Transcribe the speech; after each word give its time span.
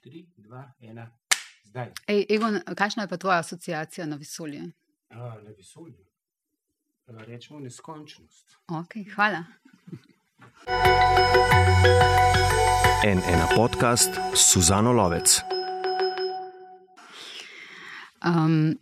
tri, 0.00 0.26
dva, 0.36 0.72
ena, 0.80 1.10
zdaj. 1.64 1.92
Ej, 2.08 2.24
Egon, 2.28 2.60
kakšna 2.76 3.04
je 3.04 3.08
pa 3.08 3.16
tvoja 3.16 3.38
asociacija 3.38 4.06
na 4.06 4.16
vesolje? 4.16 4.62
A, 5.10 5.36
na 5.44 5.50
vesolju. 5.56 6.04
A, 7.06 7.24
Rečemo 7.24 7.60
neskončnost. 7.60 8.56
Okay, 8.68 9.04
hvala. 9.14 9.44
En 13.04 13.18
ena 13.18 13.48
podcast 13.56 14.10
Suzano 14.34 14.92
Lovec. 14.92 15.40
Um, 18.24 18.78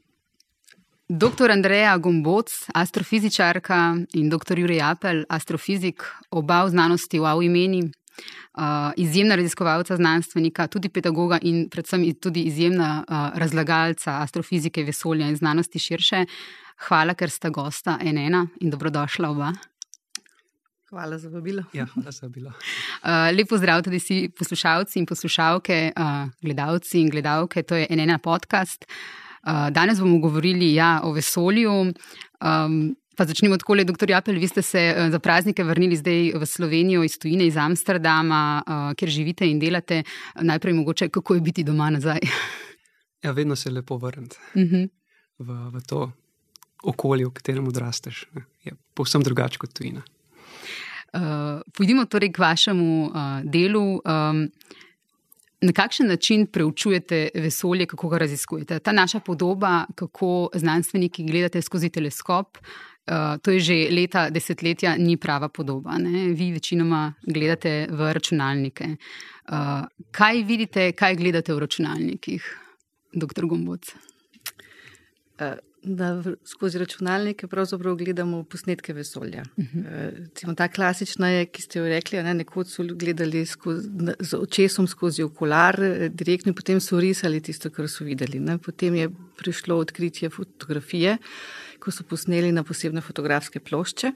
Doktor 1.09 1.51
Andreja 1.51 1.97
Gomboc, 1.99 2.53
astrofizičarka 2.75 3.97
in 4.13 4.29
dr. 4.29 4.59
Jurij 4.59 4.83
Apel, 4.83 5.25
astrofizik, 5.29 6.05
oba 6.31 6.65
v 6.65 6.71
znanosti 6.71 7.19
v 7.19 7.25
AV 7.25 7.43
imeni, 7.43 7.87
uh, 8.19 8.93
izjemna 8.97 9.37
raziskovalca, 9.37 9.97
znanstvenika, 9.97 10.67
tudi 10.67 10.89
pedagoga 10.89 11.39
in 11.43 11.69
predvsem 11.71 12.05
tudi 12.21 12.43
izjemna 12.51 13.05
uh, 13.09 13.39
razlagalca 13.39 14.21
astrofizike, 14.23 14.85
vesolja 14.85 15.29
in 15.29 15.37
znanosti 15.37 15.79
širše. 15.79 16.25
Hvala, 16.89 17.15
ker 17.19 17.31
sta 17.31 17.51
gosta 17.51 17.99
NN 18.03 18.47
in 18.61 18.71
dobrodošla 18.71 19.31
oba. 19.31 19.53
Hvala 20.89 21.19
za 21.19 21.29
vabilo. 21.29 21.63
Ja, 21.73 21.87
hvala 21.95 22.11
za 22.11 22.27
vabilo. 22.27 22.51
Uh, 22.51 23.37
Lepo 23.37 23.59
zdrav 23.59 23.83
tudi 23.83 23.99
vsi 23.99 24.31
poslušalci 24.39 24.99
in 24.99 25.07
poslušalke, 25.07 25.93
uh, 25.97 26.31
gledalci 26.43 27.01
in 27.01 27.11
gledalke. 27.11 27.63
To 27.63 27.77
je 27.77 27.87
NN 27.91 28.17
podcast. 28.23 28.87
Uh, 29.43 29.69
danes 29.71 30.01
bomo 30.01 30.19
govorili 30.19 30.75
ja, 30.75 31.01
o 31.05 31.13
vesolju. 31.13 31.73
Um, 32.41 32.97
pa 33.19 33.27
začnimo 33.27 33.57
tako, 33.59 33.75
dr. 33.75 34.11
Japel, 34.11 34.39
vi 34.39 34.49
ste 34.49 34.63
se 34.63 34.95
uh, 34.95 35.11
za 35.11 35.19
praznike 35.19 35.65
vrnili 35.65 35.97
zdaj 35.99 36.39
v 36.39 36.47
Slovenijo 36.47 37.03
iz 37.03 37.19
Tujine, 37.19 37.47
iz 37.51 37.57
Amsterdama, 37.57 38.63
uh, 38.63 38.95
kjer 38.95 39.11
živite 39.11 39.49
in 39.51 39.59
delate. 39.59 40.03
Najprej 40.41 40.75
mogoče, 40.75 41.09
kako 41.09 41.35
je 41.35 41.41
biti 41.41 41.65
doma 41.65 41.91
nazaj. 41.91 42.23
Ja, 43.23 43.33
vedno 43.35 43.57
se 43.57 43.69
je 43.69 43.73
lepo 43.73 43.97
vrniti 43.97 44.37
uh 44.55 44.63
-huh. 44.63 44.89
v, 45.39 45.71
v 45.75 45.81
to 45.87 46.13
okolje, 46.83 47.27
v 47.27 47.31
katerem 47.31 47.67
odrasteš. 47.69 48.29
Je 48.65 48.73
povsem 48.95 49.23
drugače 49.23 49.59
kot 49.59 49.73
tujina. 49.73 50.03
Uh, 51.13 51.21
pojdimo 51.77 52.05
torej 52.05 52.33
k 52.33 52.39
vašemu 52.39 53.07
uh, 53.07 53.13
delu. 53.43 54.01
Um, 54.05 54.51
Na 55.61 55.73
kakšen 55.73 56.07
način 56.07 56.47
preučujete 56.47 57.29
vesolje, 57.35 57.87
kako 57.87 58.09
ga 58.09 58.19
raziskujete? 58.19 58.79
Ta 58.79 58.93
naša 58.93 59.21
podoba, 59.21 59.87
kako 59.95 60.51
znanstveniki 60.55 61.25
gledate 61.25 61.63
skozi 61.63 61.91
teleskop, 61.91 62.59
uh, 63.09 63.39
to 63.43 63.51
je 63.51 63.61
že 63.61 63.77
leta, 63.91 64.29
desetletja, 64.31 64.97
ni 64.97 65.17
prava 65.17 65.49
podoba. 65.49 65.99
Ne? 65.99 66.29
Vi 66.35 66.53
večinoma 66.53 67.15
gledate 67.23 67.87
v 67.91 68.13
računalnike. 68.13 68.97
Uh, 69.49 69.87
kaj 70.13 70.43
vidite, 70.45 70.93
kaj 70.93 71.17
gledate 71.17 71.55
v 71.55 71.59
računalnikih, 71.59 72.51
doktor 73.13 73.47
Gomboc? 73.47 73.95
Uh, 75.41 75.57
da 75.83 76.23
skozi 76.45 76.79
računalnike 76.79 77.47
pravzaprav 77.47 77.97
gledamo 77.97 78.43
posnetke 78.45 78.93
vesolja. 78.93 79.43
Uh 79.57 79.65
-huh. 79.65 80.53
e, 80.53 80.55
ta 80.55 80.69
klasična 80.69 81.29
je, 81.29 81.47
ki 81.47 81.63
ste 81.63 81.79
jo 81.79 81.89
rekli, 81.89 82.23
ne, 82.23 82.35
nekoč 82.35 82.67
so 82.67 82.85
gledali 82.95 83.47
skozi, 83.47 83.89
z 84.21 84.35
očesom 84.35 84.87
skozi 84.87 85.23
okular, 85.23 85.81
direktno 86.11 86.55
potem 86.55 86.81
so 86.81 87.01
risali 87.01 87.41
tisto, 87.41 87.71
kar 87.71 87.89
so 87.89 88.05
videli. 88.05 88.41
Ne. 88.41 88.59
Potem 88.59 88.95
je 88.95 89.11
prišlo 89.39 89.79
odkritje 89.79 90.31
fotografije, 90.31 91.19
ko 91.79 91.93
so 91.95 92.03
posneli 92.03 92.51
na 92.53 92.65
posebne 92.67 93.01
fotografske 93.01 93.61
plošče. 93.63 94.11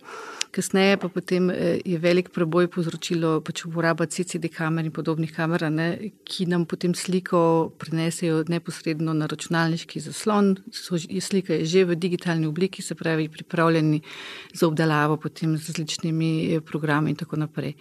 Kasneje 0.53 0.99
pa 1.01 1.09
potem 1.09 1.51
eh, 1.51 1.79
je 1.85 1.99
velik 1.99 2.33
preboj 2.35 2.69
povzročilo 2.75 3.37
pač 3.47 3.65
uporaba 3.69 4.07
CCD 4.07 4.51
kamer 4.53 4.89
in 4.89 4.95
podobnih 4.95 5.33
kamer, 5.33 5.69
ne, 5.71 5.89
ki 6.27 6.49
nam 6.51 6.67
potem 6.67 6.95
sliko 6.99 7.71
prenesejo 7.79 8.43
neposredno 8.51 9.15
na 9.15 9.31
računalniški 9.31 10.03
zaslon. 10.03 10.57
So, 10.75 10.99
slika 10.99 11.55
je 11.61 11.71
že 11.73 11.85
v 11.87 11.97
digitalni 11.97 12.51
obliki, 12.51 12.83
se 12.83 12.95
pravi, 12.99 13.29
pripravljeni 13.29 14.03
za 14.53 14.67
obdelavo 14.67 15.17
potem 15.17 15.57
z 15.57 15.71
različnimi 15.71 16.33
eh, 16.57 16.61
programi 16.61 17.15
in 17.15 17.17
tako 17.17 17.37
naprej. 17.47 17.77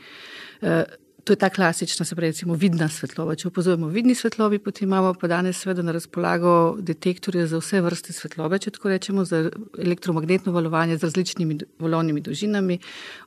To 1.23 1.33
je 1.33 1.37
ta 1.37 1.49
klasična, 1.49 2.05
se 2.05 2.15
pravi, 2.15 2.31
recimo, 2.31 2.55
vidna 2.57 2.87
svetloba. 2.89 3.35
Če 3.37 3.47
opazujemo 3.51 3.87
vidni 3.93 4.15
svetlobi, 4.17 4.57
potem 4.59 4.87
imamo 4.89 5.13
pa 5.13 5.27
danes 5.29 5.59
seveda 5.61 5.83
na 5.85 5.93
razpolago 5.93 6.53
detektorje 6.79 7.45
za 7.47 7.59
vse 7.61 7.81
vrste 7.85 8.13
svetlobe, 8.13 8.57
če 8.59 8.73
tako 8.77 8.89
rečemo, 8.89 9.25
za 9.25 9.43
elektromagnetno 9.77 10.53
valovanje 10.55 10.97
z 10.97 11.05
različnimi 11.09 11.59
valovnimi 11.79 12.23
dolžinami, 12.25 12.79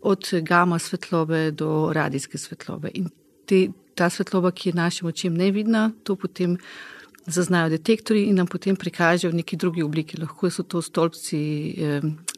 od 0.03 0.27
gama 0.43 0.79
svetlobe 0.79 1.51
do 1.51 1.93
radijske 1.95 2.39
svetlobe. 2.39 2.91
In 2.99 3.13
te, 3.47 3.69
ta 3.95 4.11
svetloba, 4.11 4.51
ki 4.51 4.73
je 4.73 4.81
našim 4.81 5.09
očem 5.09 5.39
nevidna, 5.39 5.93
to 6.03 6.17
potem 6.17 6.59
zaznajo 7.27 7.71
detektori 7.73 8.27
in 8.29 8.37
nam 8.37 8.47
potem 8.47 8.77
prikažejo 8.77 9.33
v 9.33 9.41
neki 9.41 9.57
drugi 9.57 9.83
obliki. 9.83 10.21
Lahko 10.21 10.51
so 10.51 10.63
to 10.63 10.83
stolpci 10.85 11.41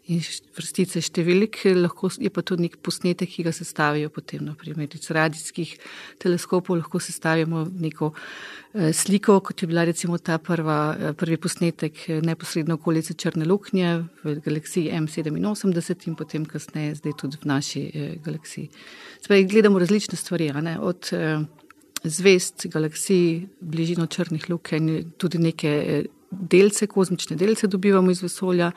in 0.07 0.23
vrstice 0.55 1.01
številk, 1.03 1.65
lahko 1.75 2.11
je 2.23 2.31
pa 2.31 2.45
to 2.47 2.57
nek 2.61 2.79
posnetek, 2.85 3.31
ki 3.33 3.47
ga 3.49 3.53
sestavijo 3.55 4.11
potem, 4.15 4.45
naprimer 4.47 4.95
iz 4.95 5.11
radijskih 5.11 5.73
teleskopov, 6.23 6.79
lahko 6.79 7.01
sestavimo 7.03 7.65
neko 7.67 8.13
eh, 8.15 8.93
sliko, 8.95 9.41
kot 9.43 9.63
je 9.63 9.71
bila 9.71 9.85
recimo 9.89 10.19
ta 10.19 10.39
prva, 10.39 10.79
eh, 10.95 11.17
prvi 11.19 11.41
posnetek 11.43 12.05
eh, 12.07 12.23
neposredno 12.23 12.79
okolice 12.79 13.19
Črne 13.19 13.49
luknje 13.51 14.05
v 14.23 14.39
galaksiji 14.45 14.95
M87 14.95 16.07
in 16.07 16.15
potem 16.15 16.47
kasneje 16.47 17.01
zdaj 17.03 17.19
tudi 17.19 17.43
v 17.43 17.51
naši 17.51 17.85
galaksiji. 18.23 18.71
Zdaj 19.27 19.49
gledamo 19.51 19.83
različne 19.83 20.19
stvari, 20.19 20.53
od 20.79 21.11
zvest, 22.11 22.67
galaksij, 22.73 23.47
bližino 23.61 24.07
črnih 24.07 24.51
lukenj, 24.51 25.03
tudi 25.19 25.39
neke 25.43 25.73
delce, 26.31 26.87
kozmične 26.87 27.37
delce 27.37 27.67
dobivamo 27.67 28.11
iz 28.11 28.23
vesolja. 28.23 28.73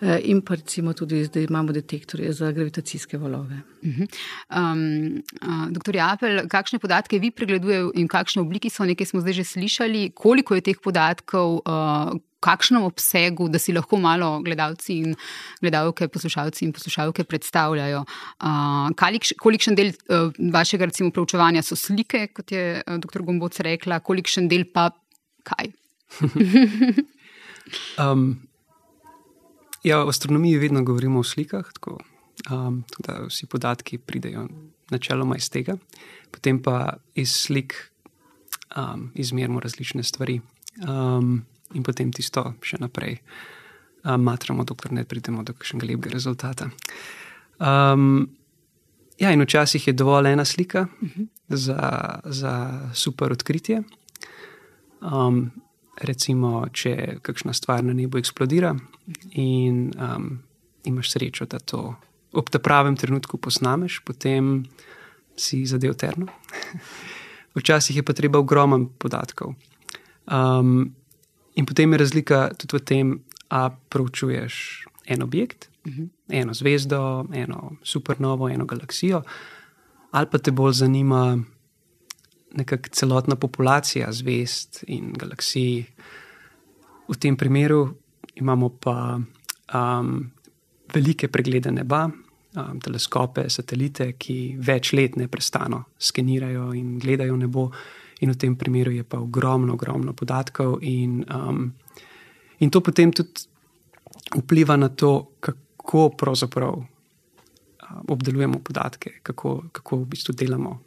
In 0.00 0.38
pa 0.40 0.56
recimo 0.56 0.94
tudi 0.96 1.18
zdaj 1.24 1.44
imamo 1.44 1.74
detektorje 1.76 2.32
za 2.32 2.48
gravitacijske 2.56 3.18
valove. 3.20 3.58
Um, 3.84 5.20
uh, 5.42 5.66
doktor 5.68 5.98
Apel, 6.00 6.46
kakšne 6.48 6.78
podatke 6.80 7.18
vi 7.20 7.28
pregledujete 7.30 8.00
in 8.00 8.08
v 8.08 8.12
kakšni 8.14 8.40
obliki 8.40 8.70
so, 8.72 8.86
nekaj 8.88 9.10
smo 9.12 9.20
zdaj 9.20 9.36
že 9.42 9.44
slišali, 9.44 10.06
koliko 10.16 10.56
je 10.56 10.64
teh 10.70 10.80
podatkov, 10.80 11.60
uh, 11.68 12.16
kakšnem 12.40 12.84
obsegu, 12.88 13.48
da 13.52 13.60
si 13.60 13.74
lahko 13.76 13.98
malo 14.00 14.30
gledalci 14.44 14.98
in 15.04 15.16
gledalke, 15.60 16.08
poslušalci 16.08 16.64
in 16.64 16.72
poslušalke 16.76 17.24
predstavljajo. 17.28 18.04
Uh, 18.40 19.32
kolikšen 19.40 19.78
del 19.78 19.92
uh, 19.92 20.30
vašega 20.52 20.90
recimo, 20.90 21.12
preučevanja 21.14 21.62
so 21.62 21.76
slike, 21.76 22.26
kot 22.36 22.52
je 22.52 22.80
uh, 22.80 22.98
dr. 23.00 23.24
Gomboc 23.26 23.60
rekla, 23.64 24.00
kolikšen 24.00 24.48
del 24.50 24.66
pa 24.72 24.90
kaj? 25.46 25.72
um, 28.02 28.32
ja, 29.84 30.02
v 30.04 30.08
astronomiji 30.08 30.58
vedno 30.64 30.84
govorimo 30.84 31.20
o 31.20 31.26
slikah, 31.26 31.68
tako 31.76 31.98
um, 32.50 32.82
da 32.98 33.20
vsi 33.28 33.46
podatki 33.46 33.98
pridejo 33.98 34.48
načeloma 34.90 35.36
iz 35.36 35.50
tega, 35.50 35.76
potem 36.30 36.58
pa 36.62 36.96
iz 37.14 37.32
slik 37.44 37.76
um, 38.76 39.10
izmerimo 39.14 39.60
različne 39.60 40.02
stvari. 40.02 40.40
Um, 40.88 41.44
in 41.74 41.82
potem 41.86 42.12
tisto 42.12 42.54
še 42.62 42.80
naprej 42.80 43.18
uh, 43.20 44.16
matramo, 44.16 44.64
dokler 44.64 44.92
ne 44.92 45.04
pridemo 45.04 45.42
do 45.42 45.54
kakšnega 45.54 45.86
lepega 45.86 46.14
rezultata. 46.14 46.70
Um, 47.60 48.28
ja, 49.20 49.32
in 49.32 49.42
včasih 49.42 49.86
je 49.86 49.92
dovolj 49.92 50.32
ena 50.32 50.44
slika 50.44 50.86
uh 50.88 51.08
-huh. 51.08 51.26
za, 51.48 52.20
za 52.24 52.80
super 52.94 53.32
odkritje. 53.32 53.82
Um, 55.00 55.50
recimo, 56.00 56.66
če 56.72 57.18
kakšna 57.22 57.52
stvar 57.52 57.84
na 57.84 57.92
nebu 57.92 58.18
eksplodira 58.18 58.74
in 59.30 59.92
um, 59.96 60.38
imaš 60.84 61.10
srečo, 61.10 61.46
da 61.46 61.58
to 61.58 61.94
ob 62.32 62.50
tem 62.50 62.62
pravem 62.62 62.96
trenutku 62.96 63.38
posnameš, 63.38 64.00
potem 64.04 64.64
si 65.36 65.66
zadev 65.66 65.94
terno. 65.94 66.26
Včasih 67.58 67.96
je 67.96 68.02
pa 68.02 68.12
treba 68.12 68.38
ogromno 68.38 68.86
podatkov. 68.98 69.54
Um, 70.30 70.94
In 71.54 71.66
potem 71.66 71.92
je 71.92 71.98
razlika 71.98 72.50
tudi 72.58 72.76
v 72.76 72.84
tem, 72.84 73.20
ali 73.48 73.74
proučuješ 73.88 74.86
en 75.06 75.22
objekt, 75.22 75.70
uh 75.84 75.92
mhm. 75.92 76.02
-huh. 76.02 76.08
eno 76.28 76.54
zvezdo, 76.54 77.26
eno 77.32 77.76
supernovo, 77.82 78.48
eno 78.48 78.64
galaksijo, 78.64 79.22
ali 80.10 80.26
pa 80.30 80.38
te 80.38 80.50
bolj 80.50 80.72
zanima 80.72 81.38
nekakšna 82.52 82.92
celotna 82.92 83.36
populacija 83.36 84.12
zvezd 84.12 84.84
in 84.86 85.12
galaksij. 85.12 85.84
V 87.08 87.16
tem 87.18 87.36
primeru 87.36 87.94
imamo 88.34 88.68
pa 88.68 89.20
um, 89.74 90.30
velike 90.94 91.28
preglede 91.28 91.70
neba, 91.70 92.10
um, 92.56 92.80
teleskope, 92.80 93.48
satelite, 93.50 94.12
ki 94.18 94.56
več 94.58 94.92
let 94.92 95.16
ne 95.16 95.28
prestano 95.28 95.84
skenirajo 95.98 96.72
in 96.74 96.98
gledajo 96.98 97.36
nebo 97.36 97.70
in 98.20 98.30
v 98.30 98.36
tem 98.36 98.56
primeru 98.56 98.92
je 98.92 99.04
pa 99.04 99.18
ogromno, 99.18 99.74
ogromno 99.74 100.12
podatkov, 100.12 100.78
in, 100.82 101.24
um, 101.34 101.72
in 102.60 102.70
to 102.70 102.80
potem 102.80 103.12
tudi 103.12 103.48
vpliva 104.36 104.76
na 104.76 104.88
to, 104.88 105.32
kako 105.40 106.10
pravzaprav 106.18 106.76
um, 106.76 106.86
obdelujemo 108.08 108.58
podatke, 108.58 109.20
kako, 109.22 109.64
kako 109.72 109.96
v 109.96 110.06
bistvu 110.14 110.34
delamo 110.36 110.78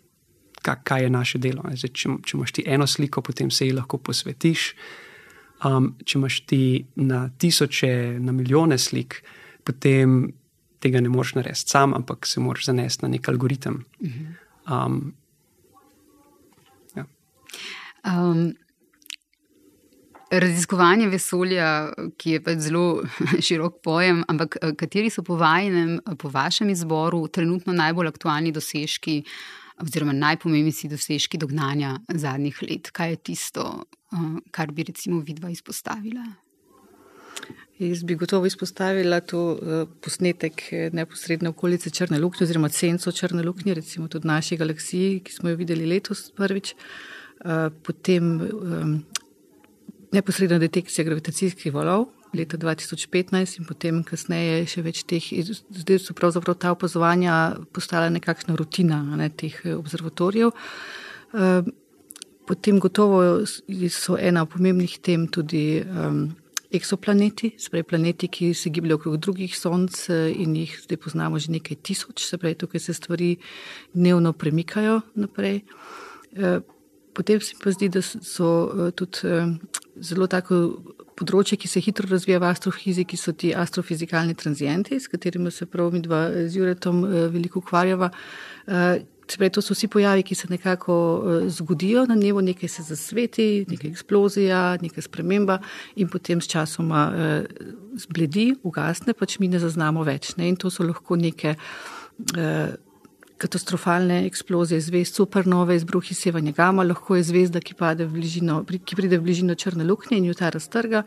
kaj, 0.64 0.76
kaj 0.84 1.04
je 1.04 1.10
naše 1.10 1.40
delo. 1.40 1.64
Zdaj, 1.74 1.92
če, 1.92 2.12
če 2.24 2.38
imaš 2.38 2.54
ti 2.56 2.64
eno 2.68 2.88
sliko, 2.88 3.22
potem 3.22 3.52
se 3.52 3.68
ji 3.68 3.76
lahko 3.76 4.00
posvetiš. 4.00 4.70
Um, 5.64 5.94
če 6.04 6.18
imaš 6.20 6.40
ti 6.48 6.64
na 7.00 7.26
tisoče, 7.40 8.20
na 8.20 8.36
milijone 8.36 8.78
slik, 8.78 9.22
potem 9.64 10.34
tega 10.84 11.00
ne 11.00 11.12
moreš 11.12 11.38
narediti 11.38 11.72
sam, 11.72 11.94
ampak 11.96 12.28
se 12.28 12.44
moraš 12.44 12.68
zanesti 12.68 13.06
na 13.06 13.14
nek 13.14 13.30
algoritem. 13.32 13.84
Um, 14.04 14.18
ja. 14.68 15.23
Um, 18.06 18.54
raziskovanje 20.40 21.08
vesolja, 21.08 21.68
ki 22.18 22.38
je 22.38 22.44
pač 22.44 22.62
zelo 22.68 22.86
širok 23.46 23.82
pojem, 23.84 24.24
ampak 24.30 24.58
eh, 24.62 24.76
kateri 24.80 25.12
so 25.14 25.24
po, 25.26 25.38
vajnem, 25.40 26.00
po 26.20 26.32
vašem 26.34 26.72
izboru 26.74 27.26
trenutno 27.28 27.74
najbolj 27.74 28.14
aktualni 28.14 28.54
dosežki, 28.56 29.22
oziroma 29.84 30.14
najpomembnejši 30.14 30.90
dosežki 30.92 31.40
dognanja 31.42 31.98
zadnjih 32.08 32.62
let? 32.70 32.92
Kaj 32.94 33.16
je 33.16 33.22
tisto, 33.32 33.66
uh, 34.14 34.32
kar 34.54 34.72
bi 34.72 34.86
recimo 34.88 35.22
vidva 35.26 35.50
izpostavila? 35.50 36.26
Jaz 37.82 38.04
bi 38.06 38.16
gotovo 38.16 38.46
izpostavila 38.46 39.18
to 39.26 39.58
posnetek 40.02 40.62
eh, 40.72 40.90
neposredne 40.94 41.50
okolice 41.50 41.90
Črne 41.90 42.22
luknje, 42.22 42.46
oziroma 42.46 42.70
senco 42.70 43.12
Črne 43.12 43.44
luknje, 43.44 43.74
recimo 43.74 44.08
tudi 44.08 44.30
naši 44.30 44.58
galaksiji, 44.58 45.20
ki 45.26 45.34
smo 45.34 45.52
jo 45.52 45.60
videli 45.60 45.90
letos 45.90 46.30
prvič. 46.38 46.74
Uh, 46.78 47.23
potem 47.84 48.30
neposredna 50.14 50.60
detekcija 50.62 51.06
gravitacijskih 51.06 51.74
valov 51.74 52.08
leta 52.34 52.58
2015 52.58 53.60
in 53.60 53.66
potem 53.70 54.02
kasneje 54.04 54.66
še 54.70 54.84
več 54.86 55.04
teh. 55.10 55.22
Zdaj 55.22 56.02
so 56.02 56.16
pravzaprav 56.18 56.58
ta 56.58 56.74
opazovanja 56.74 57.60
postala 57.74 58.10
nekakšna 58.14 58.58
rutina 58.58 59.04
ne, 59.18 59.30
teh 59.30 59.56
observatorijev. 59.76 60.54
Potem 62.44 62.80
gotovo 62.82 63.20
so 63.46 64.18
ena 64.18 64.46
pomembnih 64.46 64.98
tem 65.02 65.28
tudi. 65.28 65.84
Um, 65.84 66.32
eksoplaneti, 66.74 67.52
sprej 67.62 67.84
planeti, 67.86 68.26
ki 68.34 68.48
se 68.58 68.72
gibljajo 68.74 68.98
okrog 68.98 69.18
drugih 69.22 69.52
sonc 69.54 70.08
in 70.10 70.56
jih 70.58 70.72
zdaj 70.82 70.98
poznamo 71.04 71.38
že 71.38 71.52
nekaj 71.54 71.78
tisoč, 71.86 72.24
se 72.26 72.40
pravi, 72.42 72.58
tukaj 72.58 72.82
se 72.82 72.96
stvari 72.98 73.36
dnevno 73.94 74.34
premikajo 74.34 75.04
naprej. 75.14 75.62
Eh, 77.14 77.16
potem 77.16 77.40
se 77.42 77.56
pa 77.64 77.72
zdi, 77.72 77.90
da 77.90 78.02
so 78.02 78.72
eh, 78.88 78.92
tudi 78.92 79.18
zelo 80.02 80.28
tako 80.28 80.82
področje, 81.16 81.58
ki 81.58 81.68
se 81.68 81.80
hitro 81.80 82.08
razvija 82.10 82.40
v 82.40 82.50
astrofiziki, 82.50 83.18
so 83.18 83.32
ti 83.34 83.54
astrofizikalni 83.54 84.34
tranzienti, 84.34 85.00
s 85.00 85.08
katerimi 85.08 85.52
se 85.52 85.66
prav 85.66 85.94
mi 85.94 86.02
dva 86.02 86.32
z 86.48 86.58
Juretom 86.58 87.04
veliko 87.30 87.62
ukvarjava. 87.62 88.10
Pravi, 88.66 89.52
to 89.54 89.62
so 89.62 89.76
vsi 89.76 89.88
pojavi, 89.88 90.24
ki 90.26 90.36
se 90.36 90.50
nekako 90.50 90.96
zgodijo 91.48 92.08
na 92.10 92.16
nebu, 92.18 92.42
nekaj 92.42 92.70
se 92.70 92.84
zasveti, 92.84 93.66
nekaj 93.70 93.94
eksplozija, 93.94 94.64
nekaj 94.82 95.06
sprememba 95.06 95.60
in 95.96 96.10
potem 96.10 96.42
s 96.42 96.50
časoma 96.50 97.06
zbledi, 98.04 98.56
ugasne, 98.66 99.14
pač 99.14 99.38
mi 99.40 99.48
ne 99.54 99.62
zaznamo 99.62 100.04
več. 100.04 100.34
Ne? 100.42 100.50
In 100.50 100.58
to 100.58 100.74
so 100.74 100.84
lahko 100.84 101.16
neke 101.16 101.54
katastrofalne 103.44 104.22
eksplozije 104.28 104.80
zvezd, 104.82 105.18
supernove, 105.20 105.76
izbruhi 105.76 106.16
sevanja 106.16 106.54
gama, 106.56 106.86
lahko 106.88 107.18
je 107.18 107.26
zvezda, 107.28 107.60
ki, 107.60 107.76
v 107.80 108.08
bližino, 108.14 108.62
ki 108.64 108.96
pride 108.96 109.20
v 109.20 109.26
bližino 109.26 109.56
črne 109.60 109.84
luknje 109.88 110.18
in 110.18 110.30
jo 110.30 110.36
ta 110.38 110.52
raztrga, 110.54 111.04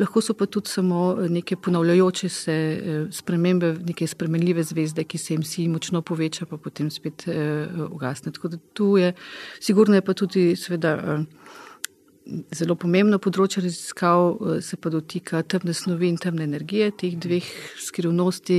lahko 0.00 0.20
so 0.24 0.36
pa 0.36 0.46
tudi 0.46 0.68
samo 0.68 1.14
neke 1.28 1.56
ponavljajoče 1.56 2.28
se 2.28 2.56
eh, 2.56 3.00
spremembe, 3.12 3.72
neke 3.86 4.06
spremenljive 4.06 4.64
zvezde, 4.72 5.04
ki 5.04 5.18
se 5.18 5.34
jim 5.34 5.46
si 5.46 5.68
močno 5.68 6.02
poveča, 6.02 6.46
pa 6.50 6.60
potem 6.60 6.90
spet 6.90 7.24
uh, 7.28 7.88
ugasne. 7.90 8.32
Tako 8.32 8.48
da 8.52 8.58
tu 8.74 8.96
je, 8.98 9.14
sigurno 9.60 9.96
je 9.96 10.04
pa 10.04 10.14
tudi 10.14 10.52
seveda. 10.56 11.24
Zelo 12.54 12.76
pomembno 12.78 13.18
področje 13.18 13.62
raziskav 13.64 14.36
se 14.62 14.76
pa 14.78 14.90
dotika 14.92 15.40
temne 15.42 15.72
snovi 15.74 16.06
in 16.12 16.18
temne 16.20 16.44
energije, 16.46 16.90
teh 17.00 17.16
dveh 17.18 17.46
skrivnosti, 17.82 18.58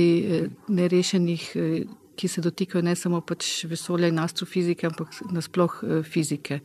nerešenih, 0.68 1.46
ki 2.22 2.28
se 2.30 2.42
dotikajo 2.44 2.84
ne 2.86 2.94
samo 2.94 3.18
pač 3.26 3.64
vesolja 3.66 4.06
in 4.12 4.20
astrofizike, 4.22 4.86
ampak 4.86 5.16
nasploh 5.34 5.80
eh, 5.82 6.02
fizike. 6.06 6.60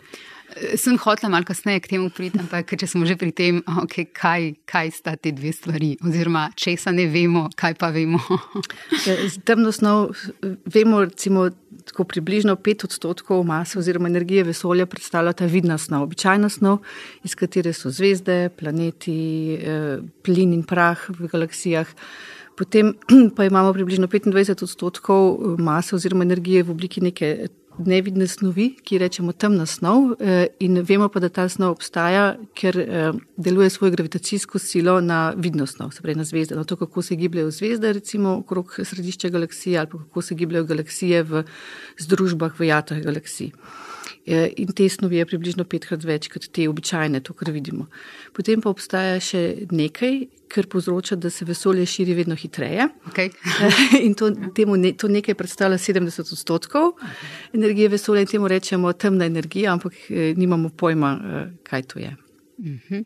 Eh, 0.54 0.76
sem 0.78 1.00
hotela 1.02 1.32
malo 1.34 1.48
kasneje 1.50 1.82
k 1.82 1.96
temu 1.96 2.12
priti, 2.14 2.38
ampak 2.44 2.76
če 2.78 2.90
smo 2.92 3.08
že 3.10 3.18
pri 3.18 3.34
tem, 3.34 3.64
okay, 3.82 4.06
kaj, 4.06 4.52
kaj 4.70 4.94
sta 5.00 5.16
te 5.18 5.34
dve 5.34 5.50
stvari, 5.56 5.96
oziroma 6.06 6.52
česa 6.54 6.94
ne 6.94 7.08
vemo, 7.10 7.48
kaj 7.58 7.78
pa 7.82 7.90
vemo. 7.96 8.22
Ja, 9.08 9.16
temno 9.48 9.72
snov 9.72 10.12
vemo, 10.68 11.02
recimo, 11.06 11.48
tako 11.88 12.04
približno 12.10 12.58
5 12.60 12.88
odstotkov 12.90 13.44
mase 13.48 13.80
oziroma 13.80 14.10
energije 14.12 14.44
vesolja 14.44 14.86
predstavlja 14.90 15.34
ta 15.38 15.48
vidna 15.48 15.78
snov, 15.80 16.08
običajna 16.10 16.50
snov, 16.52 16.82
iz 17.24 17.38
katere 17.40 17.72
so 17.74 17.92
zvezde, 17.94 18.50
planeti, 18.60 19.20
eh, 19.56 20.02
plin 20.24 20.54
in 20.54 20.66
prah 20.68 21.08
v 21.10 21.32
galaksijah. 21.32 21.94
Potem 22.58 22.94
pa 23.36 23.46
imamo 23.46 23.74
približno 23.74 24.08
25 24.08 24.64
odstotkov 24.64 25.24
eh, 25.38 25.62
mase 25.62 25.96
oziroma 25.96 26.26
energije 26.26 26.64
v 26.64 26.74
obliki 26.74 27.02
neke 27.02 27.48
nevidne 27.78 28.28
snovi, 28.28 28.72
ki 28.84 28.98
rečemo 28.98 29.32
temna 29.32 29.66
snov. 29.70 30.16
Eh, 30.20 30.48
in 30.66 30.82
vemo 30.82 31.10
pa, 31.14 31.22
da 31.22 31.30
ta 31.30 31.46
snov 31.50 31.78
obstaja, 31.78 32.36
ker 32.58 32.80
eh, 32.80 33.12
deluje 33.38 33.70
svojo 33.70 33.94
gravitacijsko 33.94 34.60
silo 34.60 35.00
na 35.02 35.34
vidno 35.38 35.68
snov, 35.70 35.92
se 35.94 36.02
pravi 36.02 36.18
na 36.18 36.26
zvezde. 36.26 36.56
Na 36.56 36.64
to, 36.64 36.76
kako 36.76 37.02
se 37.02 37.16
gibljajo 37.16 37.52
zvezde, 37.52 37.94
recimo 37.94 38.38
okrog 38.42 38.80
središča 38.84 39.30
galaksije, 39.30 39.80
ali 39.80 39.90
pa 39.92 39.98
kako 39.98 40.22
se 40.22 40.36
gibljajo 40.36 40.66
galaksije 40.66 41.24
v 41.24 41.44
združbah 42.00 42.60
v 42.60 42.72
jatrah 42.74 43.04
galaksij. 43.04 43.54
In 44.28 44.72
te 44.76 44.90
snovi 44.90 45.22
je 45.22 45.26
približno 45.26 45.64
petkrat 45.64 46.04
več 46.04 46.28
kot 46.28 46.50
te 46.52 46.66
običajne, 46.68 47.22
to, 47.24 47.32
kar 47.38 47.52
vidimo. 47.56 47.86
Potem 48.36 48.60
pa 48.60 48.74
obstaja 48.74 49.22
še 49.24 49.44
nekaj, 49.72 50.18
kar 50.52 50.68
povzroča, 50.68 51.16
da 51.16 51.32
se 51.32 51.46
vesolje 51.48 51.86
širi 51.88 52.16
vedno 52.18 52.36
hitreje. 52.36 52.90
Okay. 53.08 53.32
in 54.06 54.16
to, 54.20 54.34
temu, 54.56 54.76
to 55.00 55.08
nekaj 55.08 55.36
predstavlja 55.40 55.80
70 55.80 56.34
odstotkov 56.36 56.94
energije 57.56 57.90
vesolja 57.96 58.26
in 58.26 58.32
temu 58.34 58.52
rečemo 58.52 58.92
temna 58.94 59.26
energija, 59.26 59.72
ampak 59.74 59.96
eh, 60.10 60.34
nimamo 60.38 60.70
pojma, 60.70 61.14
eh, 61.18 61.46
kaj 61.64 61.88
to 61.94 62.00
je. 62.00 62.16
Uh 62.58 62.66
-huh. 62.66 63.04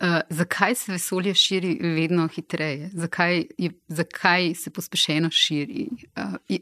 uh, 0.00 0.20
zakaj 0.30 0.74
se 0.74 0.92
vesolje 0.92 1.34
širi 1.34 1.78
vedno 1.82 2.28
hitreje? 2.28 2.90
Zakaj, 2.94 3.44
je, 3.58 3.70
zakaj 3.88 4.54
se 4.54 4.70
pospešeno 4.70 5.30
širi? 5.30 5.88
Uh, 6.16 6.34
je, 6.48 6.58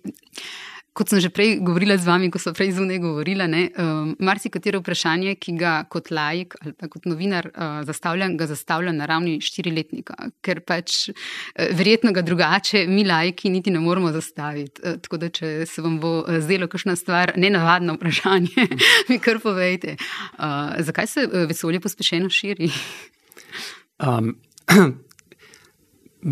kot 0.99 1.13
sem 1.13 1.21
že 1.23 1.31
prej 1.31 1.61
govorila 1.63 1.95
z 1.95 2.11
vami, 2.11 2.27
ko 2.27 2.41
so 2.43 2.51
prej 2.51 2.73
zunaj 2.75 2.99
govorila, 2.99 3.47
um, 3.47 4.17
marsikatero 4.19 4.81
vprašanje, 4.83 5.37
ki 5.39 5.55
ga 5.55 5.75
kot 5.87 6.11
laik 6.11 6.57
ali 6.59 6.75
pa 6.75 6.89
kot 6.91 7.07
novinar 7.07 7.47
uh, 7.53 7.87
zastavljam, 7.87 8.35
ga 8.37 8.49
zastavljam 8.51 8.99
na 8.99 9.07
ravni 9.07 9.37
štiriletnika, 9.39 10.33
ker 10.43 10.61
pač 10.67 11.13
uh, 11.13 11.15
verjetno 11.79 12.11
ga 12.17 12.25
drugače 12.27 12.87
mi 12.91 13.05
laiki 13.07 13.53
niti 13.55 13.71
ne 13.71 13.79
moremo 13.83 14.11
zastaviti. 14.13 14.83
Uh, 14.83 14.99
tako 15.05 15.21
da, 15.23 15.31
če 15.31 15.69
se 15.71 15.85
vam 15.85 16.01
bo 16.03 16.25
zdelo 16.43 16.67
kakšna 16.67 16.97
stvar, 16.99 17.37
nenavadno 17.39 17.95
vprašanje, 17.95 18.67
mi 19.09 19.21
kar 19.23 19.39
povejte. 19.45 19.95
Uh, 20.35 20.75
zakaj 20.83 21.07
se 21.07 21.29
vesolje 21.47 21.81
pospešeno 21.85 22.31
širi? 22.31 22.73
Um, 24.03 24.35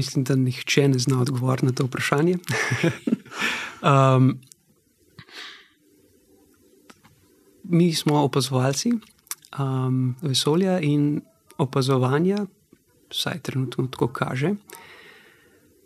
mislim, 0.01 0.27
da 0.27 0.35
nihče 0.35 0.89
ne 0.89 0.99
zna 0.99 1.23
odgovoriti 1.23 1.71
na 1.71 1.73
to 1.73 1.87
vprašanje. 1.87 2.39
um, 3.93 4.35
mi 7.69 7.95
smo 7.95 8.23
opazovalci 8.25 8.93
um, 9.59 10.15
vesolja 10.23 10.81
in 10.81 11.21
opazovanja, 11.59 12.47
vsaj 13.11 13.41
trenutno 13.43 13.87
tako 13.87 14.09
kaže. 14.09 14.55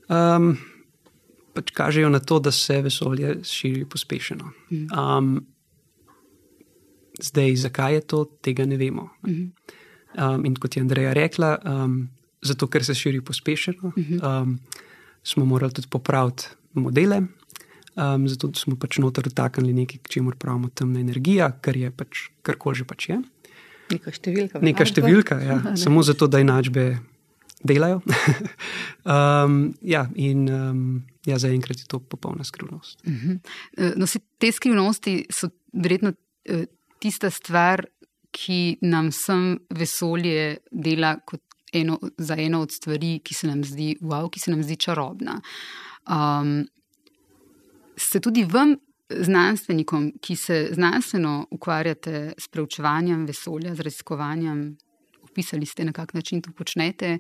Um, 0.09 0.57
pač 1.55 1.71
kažejo 1.75 2.11
na 2.11 2.21
to, 2.21 2.39
da 2.39 2.51
se 2.51 2.81
vesolje 2.83 3.41
širi 3.45 3.85
pospešeno. 3.85 4.51
Um, 4.71 5.41
zdaj, 7.23 7.57
zakaj 7.57 7.95
je 7.95 8.01
to, 8.01 8.25
tega 8.43 8.67
ne 8.67 8.77
vemo. 8.77 9.11
Um, 9.23 10.45
in 10.45 10.57
kot 10.57 10.77
je 10.77 10.83
Andreja 10.83 11.13
rekla, 11.13 11.59
um, 11.65 12.09
zato 12.43 12.67
ker 12.67 12.85
se 12.85 12.95
širi 12.95 13.21
pospešeno, 13.21 13.93
um, 13.95 14.59
smo 15.23 15.45
morali 15.45 15.73
tudi 15.73 15.89
popraviti 15.91 16.49
modele, 16.75 17.23
Um, 17.99 18.29
zato 18.31 18.53
smo 18.55 18.77
pač 18.79 19.01
noter 19.03 19.27
dotaknili 19.27 19.75
nekaj, 19.83 19.99
če 20.09 20.23
moramo 20.23 20.39
pravimo 20.39 20.69
temna 20.75 21.01
energija, 21.03 21.51
kar 21.61 21.77
je 21.77 21.91
pač 21.91 22.29
karkoli 22.47 22.79
že 22.79 22.87
pač 22.87 23.09
je. 23.11 23.19
Neka 23.91 24.13
številka. 24.15 24.61
Neka 24.63 24.87
številka, 24.87 25.39
ja. 25.43 25.57
samo 25.83 26.05
zato, 26.07 26.29
da 26.31 26.39
enačbe 26.39 27.01
delajo. 27.67 28.01
um, 29.15 29.75
ja, 29.83 30.07
in 30.15 30.47
um, 30.49 30.85
ja, 31.27 31.39
zaenkrat 31.43 31.83
je 31.83 31.89
to 31.91 32.01
popolna 32.01 32.47
skrivnost. 32.47 33.03
Uh 33.05 33.13
mhm. 33.13 33.39
-huh. 33.77 33.97
no, 33.97 34.07
te 34.39 34.53
skrivnosti 34.53 35.27
so 35.31 35.51
verjetno 35.73 36.13
e, 36.45 36.67
tista 36.99 37.31
stvar, 37.31 37.85
ki 38.31 38.79
nam 38.83 39.09
vsem 39.11 39.59
vesolje 39.71 40.59
dela 40.71 41.17
kot 41.27 41.43
eno, 41.73 41.99
za 42.19 42.37
eno 42.39 42.61
od 42.61 42.73
stvari, 42.73 43.19
ki 43.25 43.35
se 43.35 43.47
nam 43.47 43.65
zdi, 43.65 43.97
wow, 44.01 44.31
ki 44.31 44.41
se 44.41 44.51
nam 44.51 44.63
zdi 44.63 44.77
čarobna. 44.77 45.41
Um, 46.07 46.67
se 48.01 48.21
tudi 48.21 48.45
vam 48.45 48.77
znanstvenikom, 49.11 50.13
ki 50.21 50.37
se 50.37 50.69
znanstveno 50.73 51.47
ukvarjate 51.51 52.33
s 52.39 52.49
preučevanjem 52.49 53.27
vesolja, 53.27 53.75
z 53.75 53.81
raziskovanjem, 53.81 54.77
opisali 55.23 55.67
ste, 55.67 55.85
na 55.85 55.93
kak 55.93 56.15
način 56.15 56.43
to 56.43 56.53
počnete. 56.57 57.19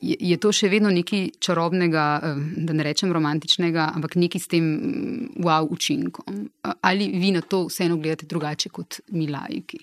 Je, 0.00 0.36
to 0.40 0.48
še 0.52 0.68
vedno 0.72 0.88
nekaj 0.90 1.26
čarobnega, 1.44 2.04
eh, 2.24 2.36
da 2.64 2.72
ne 2.72 2.84
rečem 2.84 3.12
romantičnega, 3.12 3.90
ampak 3.94 4.16
nekaj 4.16 4.40
s 4.40 4.48
tem 4.48 4.64
mm, 4.64 5.44
wow 5.44 5.68
učinkom? 5.68 6.48
Ali 6.80 7.10
vi 7.12 7.32
na 7.36 7.40
to 7.44 7.66
vseeno 7.68 7.96
gledate 8.00 8.26
drugače 8.26 8.68
kot 8.72 9.00
mi 9.12 9.28
lajki? 9.28 9.78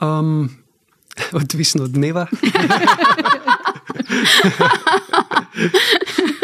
Um, 0.00 0.48
odvisno 1.42 1.84
od 1.84 1.90
dneva. 1.90 2.26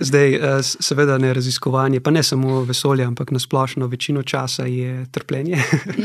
Zdaj, 0.00 0.34
eh, 0.34 0.62
seveda, 0.62 1.18
ne 1.18 1.34
raziskovanje, 1.34 2.00
pa 2.00 2.10
ne 2.10 2.22
samo 2.22 2.62
vesolje, 2.64 3.04
ampak 3.04 3.30
na 3.30 3.38
splošno 3.38 3.86
večino 3.86 4.22
časa 4.22 4.64
je 4.64 5.06
trpljenje. 5.10 5.56
Yeah. 5.56 6.04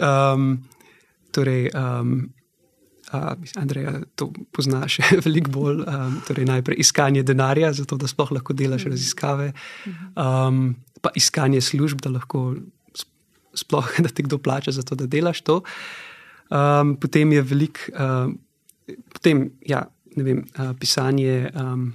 Ja. 0.00 0.32
um, 0.34 0.64
torej, 1.32 1.70
um, 1.74 2.32
uh, 3.12 3.32
Andreja, 3.56 4.00
to 4.14 4.32
poznaš 4.52 4.98
veliko 5.24 5.50
bolj. 5.50 5.82
Um, 5.86 6.20
torej, 6.28 6.44
najprej 6.44 6.76
iskanje 6.78 7.22
denarja, 7.22 7.72
zato 7.72 7.96
da 7.96 8.06
sploh 8.06 8.32
lahko 8.32 8.52
delaš 8.52 8.84
raziskave, 8.84 9.52
um, 10.16 10.74
pa 11.00 11.10
iskanje 11.14 11.60
služb, 11.60 12.00
da 12.00 12.10
lahko 12.10 12.54
sploh 13.54 13.88
da 14.04 14.08
te 14.08 14.22
kdo 14.22 14.38
plača 14.38 14.72
za 14.72 14.82
to, 14.82 14.94
da 14.94 15.06
delaš 15.06 15.40
to. 15.40 15.62
Um, 16.50 16.96
potem 17.00 17.32
je 17.32 17.42
velik, 17.42 17.90
um, 17.96 18.38
potem, 19.12 19.50
ja, 19.66 19.86
ne 20.16 20.24
vem, 20.24 20.44
uh, 20.58 20.72
pisanje. 20.80 21.50
Um, 21.54 21.92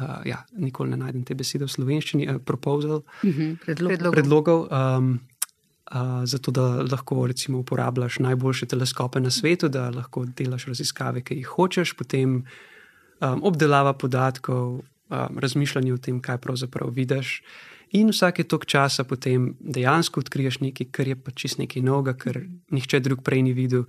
uh, 0.00 0.20
ja, 0.24 0.44
nikoli 0.52 0.90
ne 0.90 0.96
najdem 0.96 1.24
te 1.24 1.34
besede 1.34 1.64
v 1.64 1.72
slovenščini, 1.72 2.28
uh, 2.28 2.42
proposal, 2.44 3.02
uh 3.22 3.22
-huh. 3.22 3.56
predlogov. 3.64 4.12
predlogov 4.12 4.68
um, 4.70 5.20
uh, 5.92 6.24
zato, 6.24 6.50
da 6.50 6.82
lahko 6.82 7.26
recimo, 7.26 7.58
uporabljaš 7.58 8.18
najboljše 8.18 8.66
teleskope 8.66 9.20
na 9.20 9.30
svetu, 9.30 9.68
da 9.68 9.90
lahko 9.90 10.24
delaš 10.24 10.66
raziskave, 10.66 11.22
ki 11.22 11.34
jih 11.34 11.46
hočeš, 11.46 11.96
potem 11.96 12.44
um, 13.20 13.40
obdelava 13.42 13.92
podatkov, 13.92 14.80
um, 15.08 15.38
razmišljanje 15.38 15.92
o 15.92 15.98
tem, 15.98 16.20
kaj 16.20 16.38
pravzaprav 16.38 16.90
vidiš. 16.90 17.42
In 17.90 18.10
vsake 18.10 18.44
tok 18.44 18.66
časa 18.66 19.04
potem 19.04 19.54
dejansko 19.60 20.20
odkriješ 20.20 20.60
nekaj, 20.60 20.86
kar 20.90 21.08
je 21.08 21.16
pa 21.16 21.30
čist 21.30 21.58
nekaj 21.58 21.82
novega, 21.82 22.16
kar 22.18 22.40
nihče 22.70 23.00
drug 23.00 23.22
prej 23.22 23.42
ni 23.42 23.52
videl. 23.52 23.84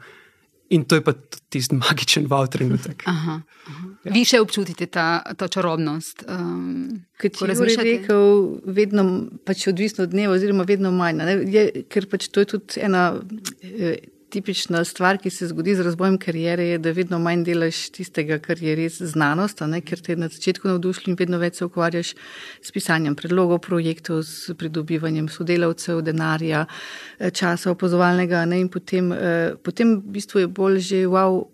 In 0.70 0.84
to 0.84 0.98
je 0.98 1.04
pa 1.04 1.14
tisti 1.50 1.76
magičen 1.76 2.26
val 2.28 2.48
trenutek. 2.52 3.04
Aha, 3.08 3.38
aha. 3.68 3.86
Ja. 4.04 4.12
Vi 4.12 4.24
še 4.28 4.42
občutite 4.44 4.88
ta, 4.92 5.22
ta 5.40 5.48
čarobnost? 5.52 6.26
Um, 6.28 7.06
Kot 7.22 7.40
je 7.40 7.78
rekel, 7.88 8.28
vedno 8.66 9.06
pač 9.48 9.68
odvisno 9.72 10.04
od 10.08 10.12
dneva, 10.12 10.36
oziroma 10.36 10.68
vedno 10.68 10.92
manj. 10.92 11.24
Je, 11.48 11.86
ker 11.88 12.10
pač 12.12 12.28
to 12.28 12.44
je 12.44 12.52
tudi 12.56 12.84
ena. 12.84 13.10
Eh, 13.64 13.98
tipična 14.30 14.84
stvar, 14.86 15.18
ki 15.18 15.30
se 15.30 15.48
zgodi 15.48 15.76
z 15.76 15.86
razvojem 15.88 16.18
karijere, 16.18 16.64
je, 16.64 16.78
da 16.78 16.92
vedno 16.92 17.20
manj 17.20 17.44
delaš 17.48 17.80
tistega, 17.96 18.40
kar 18.44 18.60
je 18.64 18.76
res 18.76 19.00
znanost, 19.02 19.62
ne, 19.68 19.82
ker 19.82 20.02
te 20.04 20.16
na 20.16 20.28
začetku 20.28 20.68
navdušili 20.68 21.14
in 21.14 21.20
vedno 21.20 21.40
več 21.40 21.62
se 21.62 21.66
ukvarjaš 21.66 22.14
s 22.62 22.76
pisanjem 22.76 23.16
predlogov, 23.16 23.62
projektov, 23.68 24.24
s 24.28 24.54
pridobivanjem 24.58 25.30
sodelavcev, 25.32 26.02
denarja, 26.04 26.66
eh, 27.20 27.32
časa 27.32 27.72
opozovalnega. 27.72 28.46
Ne, 28.46 28.60
in 28.66 28.70
potem, 28.70 29.12
eh, 29.12 29.54
potem 29.64 29.98
v 30.00 30.18
bistvu 30.20 30.40
je 30.40 30.48
bolj 30.48 30.80
že 30.80 31.06
wow 31.08 31.48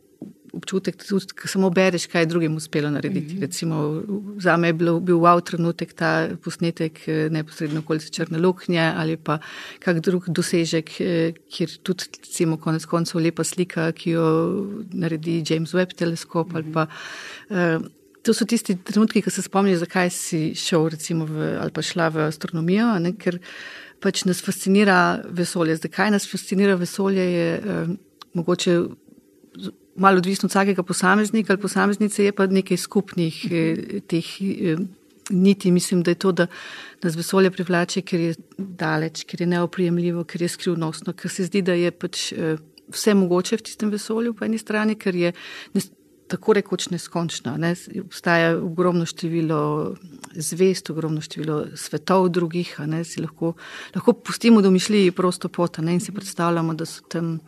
občutek, 0.54 0.98
da 0.98 1.48
samo 1.48 1.70
bereš, 1.70 2.06
kaj 2.08 2.22
je 2.22 2.26
drugim 2.26 2.56
uspelo 2.56 2.90
narediti. 2.90 3.34
Mm 3.34 3.38
-hmm. 3.38 3.42
Recimo, 3.42 4.04
za 4.40 4.58
me 4.58 4.68
je 4.68 4.74
bil, 4.74 5.00
bil 5.00 5.18
wow 5.18 5.42
trenutek 5.42 5.94
ta 5.94 6.30
posnetek 6.44 7.08
eh, 7.08 7.30
neposredno 7.30 7.80
okolice 7.80 8.10
Črne 8.10 8.40
Luknje 8.40 8.94
ali 8.96 9.18
pa 9.18 9.40
kak 9.80 10.00
drug 10.00 10.30
dosežek, 10.30 11.02
eh, 11.02 11.34
kjer 11.50 11.70
tudi, 11.84 12.04
recimo, 12.20 12.58
konec 12.58 12.86
koncev 12.86 13.22
lepa 13.22 13.44
slika, 13.44 13.92
ki 13.92 14.10
jo 14.10 14.26
naredi 14.94 15.44
James 15.50 15.74
Webb 15.74 15.94
teleskop 15.96 16.48
mm 16.48 16.54
-hmm. 16.54 16.56
ali 16.56 16.74
pa. 16.74 16.88
Uh, 17.50 17.86
To 18.24 18.34
so 18.34 18.46
tisti 18.46 18.78
trenutki, 18.84 19.22
ki 19.22 19.30
se 19.30 19.42
spomniš, 19.42 19.78
zakaj 19.78 20.10
si 20.10 20.56
šel 20.56 20.90
v, 21.28 21.58
ali 21.60 21.72
pa 21.72 21.82
šla 21.82 22.08
v 22.08 22.28
astronomijo, 22.28 23.00
ne, 23.00 23.12
ker 23.20 23.40
pač 24.00 24.24
nas 24.24 24.40
fascinira 24.42 25.20
vesolje. 25.28 25.76
Zakaj 25.76 26.12
nas 26.12 26.28
fascinira 26.32 26.76
vesolje, 26.76 27.26
je 27.34 27.50
eh, 27.58 27.88
mogoče 28.34 28.78
malo 29.96 30.18
odvisno 30.18 30.48
od 30.48 30.52
vsakega 30.52 30.84
posameznika 30.84 31.54
ali 31.54 31.62
posameznice, 31.62 32.24
je 32.24 32.32
pa 32.32 32.48
nekaj 32.48 32.78
skupnih 32.78 33.46
eh, 33.52 34.00
teh 34.08 34.26
eh, 34.42 34.78
niti. 35.30 35.72
Mislim, 35.72 36.04
da 36.04 36.12
je 36.12 36.16
to, 36.16 36.32
da 36.32 36.48
nas 37.04 37.16
vesolje 37.16 37.52
privlače, 37.52 38.02
ker 38.02 38.20
je 38.20 38.36
daleč, 38.58 39.24
ker 39.24 39.42
je 39.42 39.48
neoprijemljivo, 39.48 40.24
ker 40.24 40.42
je 40.42 40.50
skrivnostno, 40.50 41.14
ker 41.14 41.32
se 41.32 41.46
zdi, 41.46 41.62
da 41.62 41.74
je 41.74 41.92
pač 41.92 42.32
eh, 42.32 42.56
vse 42.94 43.14
mogoče 43.14 43.58
v 43.58 43.68
tistem 43.70 43.92
vesolju 43.92 44.34
po 44.34 44.46
eni 44.46 44.58
strani, 44.58 44.96
ker 44.96 45.16
je 45.16 45.34
tako 46.28 46.54
rekoč 46.54 46.88
neskončno. 46.90 47.58
Ne? 47.58 47.76
Obstaja 48.02 48.56
ogromno 48.58 49.06
število 49.06 49.96
zvest, 50.34 50.90
ogromno 50.90 51.22
število 51.22 51.76
svetov 51.78 52.30
drugih, 52.34 52.74
ne? 52.88 53.04
si 53.04 53.22
lahko, 53.22 53.54
lahko 53.96 54.14
pustimo 54.14 54.62
domišljiji 54.62 55.12
prosto 55.12 55.50
pot 55.50 55.78
in 55.78 56.00
si 56.00 56.12
predstavljamo, 56.12 56.74
da 56.74 56.86
so 56.86 57.04
tam 57.08 57.40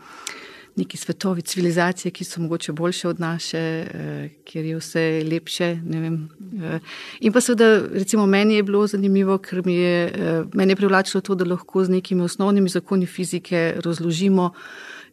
neki 0.75 0.97
svetovi 0.97 1.41
civilizacije, 1.41 2.11
ki 2.11 2.23
so 2.23 2.41
mogoče 2.41 2.71
boljše 2.71 3.07
od 3.07 3.19
naše, 3.19 3.57
eh, 3.57 4.29
kjer 4.43 4.65
je 4.65 4.77
vse 4.77 5.23
lepše. 5.31 5.65
Eh. 5.65 6.79
In 7.19 7.33
pa 7.33 7.41
seveda, 7.41 7.81
recimo, 7.93 8.25
meni 8.25 8.55
je 8.55 8.63
bilo 8.63 8.87
zanimivo, 8.87 9.37
ker 9.37 9.65
mi 9.65 9.75
je, 9.75 10.05
eh, 10.05 10.43
meni 10.53 10.71
je 10.71 10.75
privlačilo 10.75 11.21
to, 11.21 11.35
da 11.35 11.45
lahko 11.45 11.85
z 11.85 11.89
nekimi 11.89 12.21
osnovnimi 12.21 12.69
zakoni 12.69 13.05
fizike 13.05 13.75
razložimo 13.85 14.51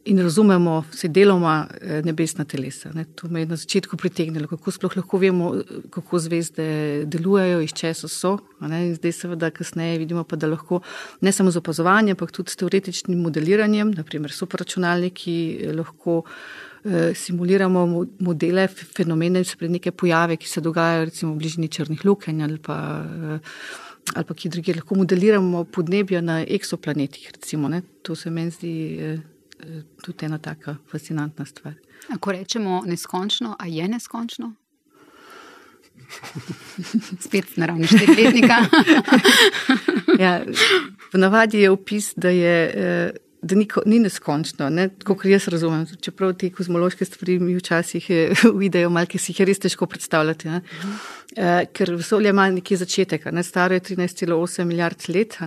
in 0.04 0.18
razumemo 0.18 0.85
vse 0.90 1.09
deloma 1.09 1.68
eh, 1.80 2.02
nebesna 2.02 2.44
telesa. 2.44 2.90
Ne. 2.94 3.04
To 3.14 3.28
me 3.28 3.40
je 3.40 3.47
na 3.47 3.56
začetku 3.56 3.97
pritegnilo, 3.97 4.49
kako 4.49 4.71
sploh 4.75 4.97
lahko 4.97 5.18
vemo, 5.18 5.52
kako 5.90 6.18
zvezde 6.18 7.04
delujejo, 7.06 7.61
iz 7.62 7.73
česa 7.73 8.09
so. 8.09 8.38
Zdaj, 8.61 9.12
seveda, 9.12 9.50
kasneje 9.50 9.99
vidimo 10.02 10.25
pa, 10.25 10.37
da 10.37 10.50
lahko 10.50 10.80
ne 11.21 11.32
samo 11.32 11.50
z 11.50 11.62
opazovanjem, 11.62 12.16
ampak 12.16 12.32
tudi 12.32 12.50
s 12.50 12.59
teoretičnim 12.59 13.23
modeliranjem, 13.23 13.94
naprimer 13.97 14.35
superračunalniki, 14.35 15.38
eh, 15.61 15.73
lahko 15.76 16.23
eh, 16.85 17.14
simuliramo 17.14 17.87
modele, 18.18 18.66
fenomene, 18.68 19.44
se 19.44 19.56
pred 19.56 19.71
neke 19.71 19.92
pojave, 19.92 20.37
ki 20.37 20.49
se 20.49 20.61
dogajajo 20.61 21.04
recimo 21.04 21.35
v 21.35 21.44
bližini 21.44 21.68
črnih 21.68 22.04
lukenj 22.04 22.42
ali 22.42 22.59
pa. 22.59 22.78
Ali 24.16 24.26
pa 24.26 24.35
ki 24.35 24.49
drugi 24.50 24.73
lahko 24.75 24.97
modeliramo 24.99 25.61
podnebje 25.64 26.18
na 26.23 26.40
eksoplanetih, 26.42 27.28
recimo. 27.37 27.68
Ne? 27.71 27.85
To 28.02 28.16
se 28.18 28.30
meni 28.35 28.50
zdi 28.50 28.73
tudi 30.02 30.26
ena 30.26 30.38
taka 30.38 30.76
fascinantna 30.90 31.45
stvar. 31.45 31.75
Ko 32.21 32.33
rečemo 32.33 32.83
neskončno, 32.87 33.57
a 33.59 33.66
je 33.66 33.88
neskončno? 33.88 34.52
Spet 37.25 37.57
na 37.57 37.66
ravni 37.66 37.87
štiriletnika. 37.87 38.57
ja, 40.23 40.40
Ponavadi 41.12 41.61
je 41.61 41.71
opis, 41.71 42.12
da 42.16 42.28
je. 42.28 42.73
Eh, 42.75 43.31
da 43.42 43.54
ni, 43.54 43.66
ni 43.87 43.99
neskončno, 43.99 44.68
ne? 44.70 44.87
kot 45.04 45.25
jaz 45.26 45.49
razumem. 45.50 45.82
Čeprav 46.00 46.34
te 46.38 46.50
kozmološke 46.54 47.04
stvari 47.04 47.38
mi 47.42 47.56
včasih 47.58 48.06
vidijo, 48.61 48.90
malo 48.90 49.11
ki 49.11 49.18
si 49.18 49.32
jih 49.32 49.42
res 49.49 49.58
težko 49.64 49.87
predstavljati. 49.90 50.49
Uh 50.49 50.54
-huh. 50.54 50.94
e, 51.37 51.66
ker 51.75 51.94
vesolje 51.94 52.30
ima 52.30 52.50
neki 52.50 52.76
začetek, 52.76 53.25
ne? 53.32 53.42
staro 53.42 53.75
je 53.75 53.80
13,8 53.80 54.64
milijard 54.64 55.08
let. 55.08 55.38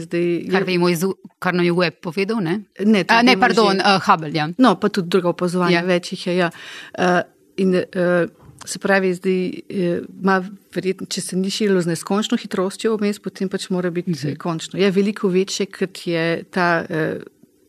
Zdaj, 0.00 0.44
kar 0.50 0.64
vemo, 0.64 0.88
iz, 0.88 1.04
kar 1.38 1.54
nam 1.54 1.64
je 1.64 1.72
Webb 1.72 2.00
povedal. 2.02 2.40
Ne, 2.40 2.60
ne, 2.80 3.04
A, 3.08 3.22
ne 3.22 3.40
pardon, 3.40 3.76
že, 3.76 3.82
uh, 3.96 4.02
Hubble. 4.06 4.30
Ja. 4.34 4.48
No, 4.58 4.80
pa 4.80 4.88
tudi 4.88 5.08
druga 5.08 5.28
opazovanja, 5.28 5.78
ja. 5.78 5.84
večjih 5.84 6.26
je. 6.26 6.36
Ja. 6.36 6.50
Uh, 6.98 7.04
in, 7.56 7.74
uh, 7.74 8.30
Se 8.66 8.78
pravi, 8.78 9.14
zdaj, 9.14 9.52
ima 10.22 10.44
verjetno, 10.74 11.06
če 11.06 11.20
se 11.20 11.36
ni 11.36 11.50
širilo 11.50 11.80
z 11.80 11.86
neskončno 11.86 12.38
hitrostjo, 12.40 12.96
vmes, 12.96 13.18
potem 13.20 13.48
pač 13.48 13.68
mora 13.70 13.90
biti 13.90 14.10
uh 14.10 14.24
mhm. 14.24 14.36
končno. 14.36 14.80
Je 14.80 14.90
veliko 14.90 15.28
večje, 15.28 15.66
kot 15.66 16.06
je 16.06 16.42
ta 16.50 16.86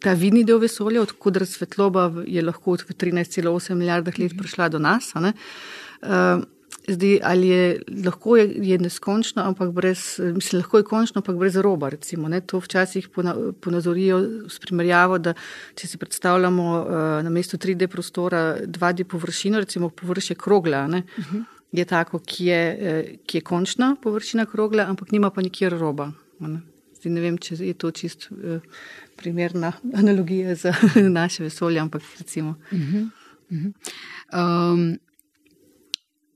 ta 0.06 0.14
vidni 0.14 0.44
del 0.46 0.62
vesolja, 0.62 1.02
odkud 1.02 1.42
svetloba 1.50 2.10
je 2.30 2.44
lahko 2.44 2.78
v 2.78 2.98
13,8 3.04 3.74
milijardah 3.80 4.20
let 4.22 4.36
prišla 4.38 4.70
do 4.70 4.80
nas. 4.80 5.14
Uh, 5.16 6.44
zdaj, 6.88 7.20
ali 7.24 7.48
je 7.48 7.80
lahko 8.06 8.38
je, 8.38 8.46
je 8.70 8.78
neskončno, 8.78 9.42
ampak 9.42 9.72
brez, 9.74 10.20
mislim, 10.20 10.62
lahko 10.62 10.78
je 10.78 10.84
končno, 10.84 11.24
ampak 11.24 11.40
brez 11.42 11.58
roba. 11.58 11.90
Recimo, 11.90 12.30
to 12.42 12.62
včasih 12.62 13.10
ponazorijo 13.62 14.22
s 14.50 14.60
primerjavo, 14.60 15.18
da 15.18 15.34
če 15.76 15.88
si 15.88 15.98
predstavljamo 15.98 16.68
uh, 16.82 16.94
na 17.26 17.34
mestu 17.34 17.58
3D 17.58 17.88
prostora 17.88 18.60
2D 18.62 19.08
površino, 19.10 19.60
recimo 19.60 19.90
površje 19.90 20.36
krogla. 20.36 20.88
Ne, 20.88 21.04
uh 21.18 21.26
-huh. 21.26 21.44
Je 21.72 21.86
tako, 21.86 22.20
ki 22.20 22.46
je, 22.46 22.78
eh, 22.80 23.16
ki 23.26 23.38
je 23.38 23.42
končna 23.42 23.96
površina 24.02 24.46
krogla, 24.46 24.84
ampak 24.84 25.12
nima 25.12 25.30
pa 25.30 25.42
nikjer 25.42 25.74
roba. 25.74 26.12
Zdaj, 26.40 27.12
ne 27.12 27.22
vem, 27.22 27.38
če 27.38 27.56
je 27.56 27.74
to 27.74 27.92
čist 27.92 28.30
uh, 28.32 28.62
primerna 29.16 29.74
analogija 29.94 30.56
za 30.56 30.74
naše 31.20 31.44
vesolje, 31.44 31.80
ampak 31.80 32.02
recimo. 32.20 32.50
Uh 32.50 32.78
-huh, 32.78 33.10
uh 33.50 33.58
-huh. 33.58 33.74
Um, 34.74 35.00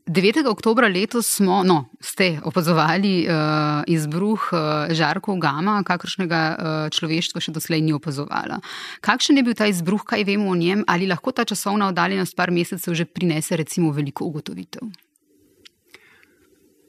9. 0.10 0.48
oktober 0.50 0.90
letos 0.90 1.28
smo, 1.36 1.64
no, 1.64 1.86
ste 2.02 2.40
opazovali 2.44 3.28
uh, 3.30 3.84
izbruh 3.88 4.50
uh, 4.52 4.60
žarkov 4.90 5.38
gama, 5.38 5.84
kakršnega 5.86 6.40
uh, 6.50 6.90
človeštvo 6.90 7.38
še 7.38 7.54
doslej 7.54 7.84
ni 7.86 7.94
opazovalo. 7.94 8.58
Kakšen 9.06 9.38
je 9.38 9.44
bil 9.46 9.54
ta 9.54 9.68
izbruh, 9.70 10.02
kaj 10.02 10.26
vemo 10.26 10.50
o 10.50 10.58
njem, 10.58 10.82
ali 10.90 11.06
lahko 11.06 11.30
ta 11.32 11.46
časovna 11.46 11.92
oddaljenost 11.94 12.34
par 12.34 12.50
mesecev 12.50 12.98
že 12.98 13.06
prinese 13.06 13.54
recimo 13.54 13.94
veliko 13.94 14.26
ugotovitev? 14.26 14.90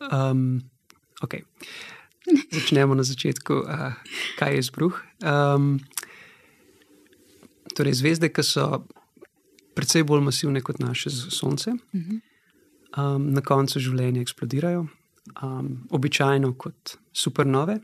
Um, 0.09 0.65
okay. 1.21 1.45
Začnemo 2.29 2.95
na 2.95 3.03
začetku, 3.03 3.55
uh, 3.65 3.97
kaj 4.39 4.53
je 4.53 4.59
izbruh. 4.59 4.95
Um, 5.25 5.81
torej, 7.77 7.97
zvezde, 8.01 8.29
ki 8.29 8.45
so 8.45 8.85
precej 9.75 10.05
bolj 10.05 10.25
masivne 10.27 10.61
kot 10.61 10.83
naše 10.83 11.11
Sonce. 11.11 11.73
Um, 12.91 13.31
na 13.33 13.41
koncu 13.41 13.81
življenja 13.81 14.25
eksplodirajo, 14.25 14.85
um, 15.43 15.71
običajno 15.95 16.53
kot 16.59 16.99
supernove. 17.13 17.79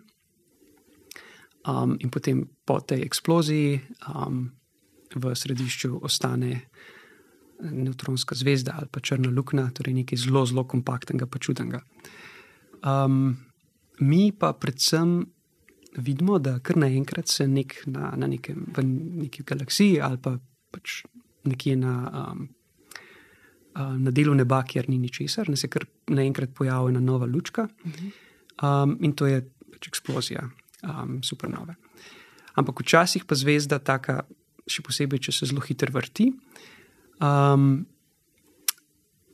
Um, 1.66 1.96
in 1.98 2.12
potem 2.14 2.44
po 2.66 2.78
tej 2.78 3.02
eksploziji 3.06 3.80
um, 4.06 4.50
v 5.14 5.34
središču 5.34 5.98
ostane 6.02 6.66
neutronska 7.60 8.34
zvezda 8.34 8.76
ali 8.76 8.86
pa 8.92 9.00
črna 9.00 9.30
luknja, 9.32 9.70
torej 9.74 9.94
nekaj 9.96 10.18
zelo, 10.20 10.44
zelo 10.46 10.66
kompaktnega, 10.68 11.26
pa 11.26 11.38
čudnega. 11.38 11.80
Um, 12.84 13.45
mi 14.00 14.32
pa 14.32 14.52
predvsem 14.52 15.24
vidimo, 15.96 16.38
da 16.38 16.58
kar 16.58 16.76
naenkrat 16.76 17.28
se 17.28 17.46
nek 17.48 17.78
na, 17.86 18.12
na 18.16 18.26
nekem, 18.26 18.66
v 18.76 18.84
neki 19.22 19.42
galaksiji 19.48 20.00
ali 20.00 20.20
pa 20.22 20.36
pač 20.70 21.02
nekje 21.46 21.76
na 21.76 21.94
um, 22.12 22.48
na 23.76 24.10
delu 24.10 24.34
neba, 24.34 24.62
kjer 24.64 24.88
ni 24.88 24.98
ničesar, 24.98 25.50
da 25.52 25.56
se 25.56 25.68
kar 25.68 25.84
naenkrat 26.08 26.54
pojavi 26.56 26.94
ena 26.94 27.00
nova 27.00 27.26
lučka 27.26 27.66
um, 28.62 28.96
in 29.04 29.12
to 29.12 29.28
je 29.28 29.42
pač 29.72 29.90
eksplozija 29.90 30.46
um, 30.46 31.18
supernove. 31.22 31.76
Ampak 32.56 32.80
včasih 32.80 33.26
pa 33.28 33.36
zvezda, 33.36 33.78
taka, 33.78 34.22
še 34.66 34.82
posebej, 34.82 35.26
če 35.28 35.34
se 35.36 35.50
zelo 35.50 35.60
hitro 35.60 35.92
vrti, 35.92 36.30
um, 37.20 37.84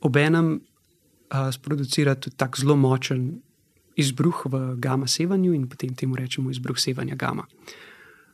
obenem 0.03 0.57
uh, 0.59 1.47
sproducira 1.55 2.17
tudi 2.19 2.35
tako 2.35 2.65
zelo 2.65 2.75
močen 2.75 3.29
izbruh 3.95 4.45
v 4.45 4.75
gama 4.75 5.07
sevanju 5.07 5.53
in 5.53 5.67
potem 5.69 5.95
temu 5.95 6.15
rečemo 6.15 6.51
izbruh 6.51 6.79
sevanja 6.79 7.15
gama. 7.15 7.45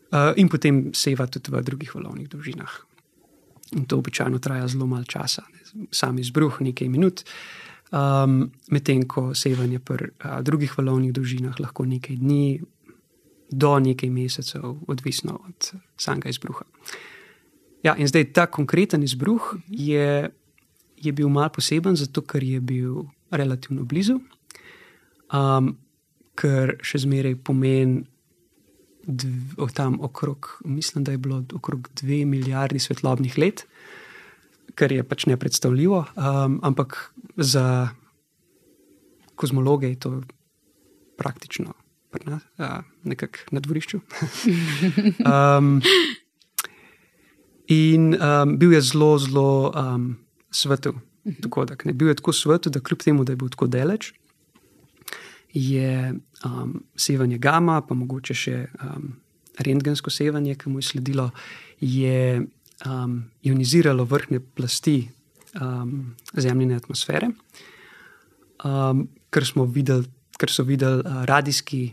Uh, 0.10 0.34
in 0.38 0.50
potem 0.50 0.90
seva 0.94 1.28
tudi 1.28 1.52
v 1.52 1.62
drugih 1.62 1.96
valovnih 1.96 2.30
dolžinah. 2.30 2.72
In 3.78 3.86
to 3.86 3.98
običajno 3.98 4.40
traja 4.40 4.68
zelo 4.68 4.88
malo 4.90 5.06
časa, 5.06 5.44
sam 5.92 6.18
izbruh 6.18 6.62
nekaj 6.62 6.90
minut, 6.90 7.22
um, 7.92 8.50
medtem 8.72 9.06
ko 9.06 9.36
sevanje 9.38 9.80
pri 9.80 10.10
uh, 10.10 10.42
drugih 10.42 10.74
valovnih 10.78 11.14
dolžinah 11.14 11.60
lahko 11.62 11.86
nekaj 11.86 12.18
dni 12.18 12.62
do 13.52 13.80
nekaj 13.80 14.10
mesecev, 14.10 14.66
odvisno 14.88 15.40
od 15.48 15.72
samega 15.98 16.30
izbruha. 16.30 16.66
Ja, 17.84 17.96
in 17.96 18.08
zdaj 18.08 18.34
ta 18.34 18.46
konkreten 18.46 19.04
izbruh 19.04 19.56
je, 19.68 20.30
je 20.98 21.12
bil 21.12 21.30
mal 21.30 21.50
poseben, 21.50 21.96
zato 21.96 22.22
ker 22.22 22.44
je 22.44 22.60
bil 22.60 23.06
relativno 23.32 23.84
blizu, 23.84 24.20
um, 25.34 25.74
ker 26.40 26.78
še 26.86 27.04
zmeraj 27.04 27.36
pomeni 27.44 28.04
dv, 29.10 29.68
tam 29.74 29.98
okrog, 30.02 30.62
mislim, 30.66 31.04
da 31.04 31.12
je 31.12 31.18
bilo 31.18 31.44
okrog 31.54 31.90
2 32.02 32.26
milijardi 32.26 32.80
svetlobnih 32.80 33.38
let, 33.38 33.66
kar 34.76 34.92
je 34.92 35.04
pač 35.04 35.26
nepredstavljivo, 35.26 36.06
um, 36.16 36.60
ampak 36.64 37.14
za 37.38 37.90
kozmologe 39.36 39.90
je 39.90 40.00
to 40.00 40.22
praktično 41.18 41.74
na, 42.26 42.40
uh, 42.58 42.80
nekako 43.04 43.38
na 43.52 43.60
dvorišču. 43.60 44.00
um, 45.34 45.82
in 47.68 48.16
um, 48.16 48.58
bil 48.58 48.74
je 48.74 48.82
zelo, 48.82 49.18
zelo 49.20 49.72
um, 49.76 50.18
svetel. 50.52 50.94
Dogodek. 51.24 51.84
Ne 51.86 51.94
bil 51.94 52.08
je 52.10 52.16
tako 52.18 52.34
svetel, 52.34 52.72
da 52.72 52.80
kljub 52.80 53.04
temu, 53.04 53.24
da 53.24 53.36
je 53.36 53.38
bil 53.38 53.50
tako 53.52 53.68
daleč, 53.68 54.14
je 55.54 56.14
um, 56.46 56.84
sevanje 56.96 57.38
gama, 57.38 57.82
pa 57.82 57.96
mogoče 57.98 58.36
še 58.38 58.58
um, 58.84 59.16
rentgensko 59.60 60.12
sevanje, 60.14 60.56
ki 60.56 60.70
mu 60.70 60.80
je 60.80 60.90
sledilo, 60.92 61.30
je 61.82 62.42
um, 62.86 63.16
ioniziralo 63.44 64.06
vrhne 64.06 64.40
plasti 64.40 65.10
um, 65.60 66.16
zemljine 66.34 66.78
atmosfere, 66.78 67.32
um, 68.64 69.08
ker, 69.30 69.48
videli, 69.74 70.06
ker 70.38 70.54
so 70.54 70.64
videli 70.68 71.04
uh, 71.04 71.24
radijski 71.30 71.84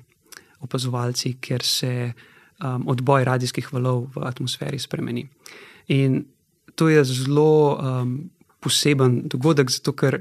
opazovalci, 0.67 1.37
ker 1.41 1.65
se 1.65 1.93
um, 2.13 2.87
odboj 2.89 3.25
radijskih 3.25 3.73
valov 3.73 4.09
v 4.15 4.25
atmosferi 4.29 4.79
spremeni. 4.79 5.27
In 5.89 6.25
to 6.75 6.89
je 6.89 7.05
zelo 7.05 7.77
um, 7.77 8.19
poseben 8.61 9.23
dogodek, 9.29 9.71
zato 9.71 9.93
ker 9.97 10.21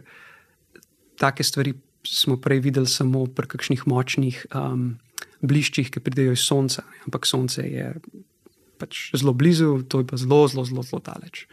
take 1.20 1.44
stvari 1.44 1.74
smo 2.08 2.38
prej 2.42 2.60
videli 2.60 2.88
samo 2.88 3.26
pri 3.26 3.48
kakšnih 3.48 3.88
močnih 3.88 4.46
um, 4.56 4.96
bliščih, 5.42 5.92
ki 5.92 6.04
pridejo 6.04 6.36
iz 6.36 6.46
Sonca. 6.46 6.86
Ampak 7.06 7.28
Sonce 7.30 7.66
je 7.66 7.92
pač 8.80 9.10
zelo 9.16 9.34
blizu, 9.34 9.84
to 9.90 10.02
je 10.04 10.08
pa 10.08 10.20
zelo, 10.20 10.46
zelo, 10.52 10.66
zelo, 10.68 10.84
zelo 10.84 11.02
daleč. 11.06 11.46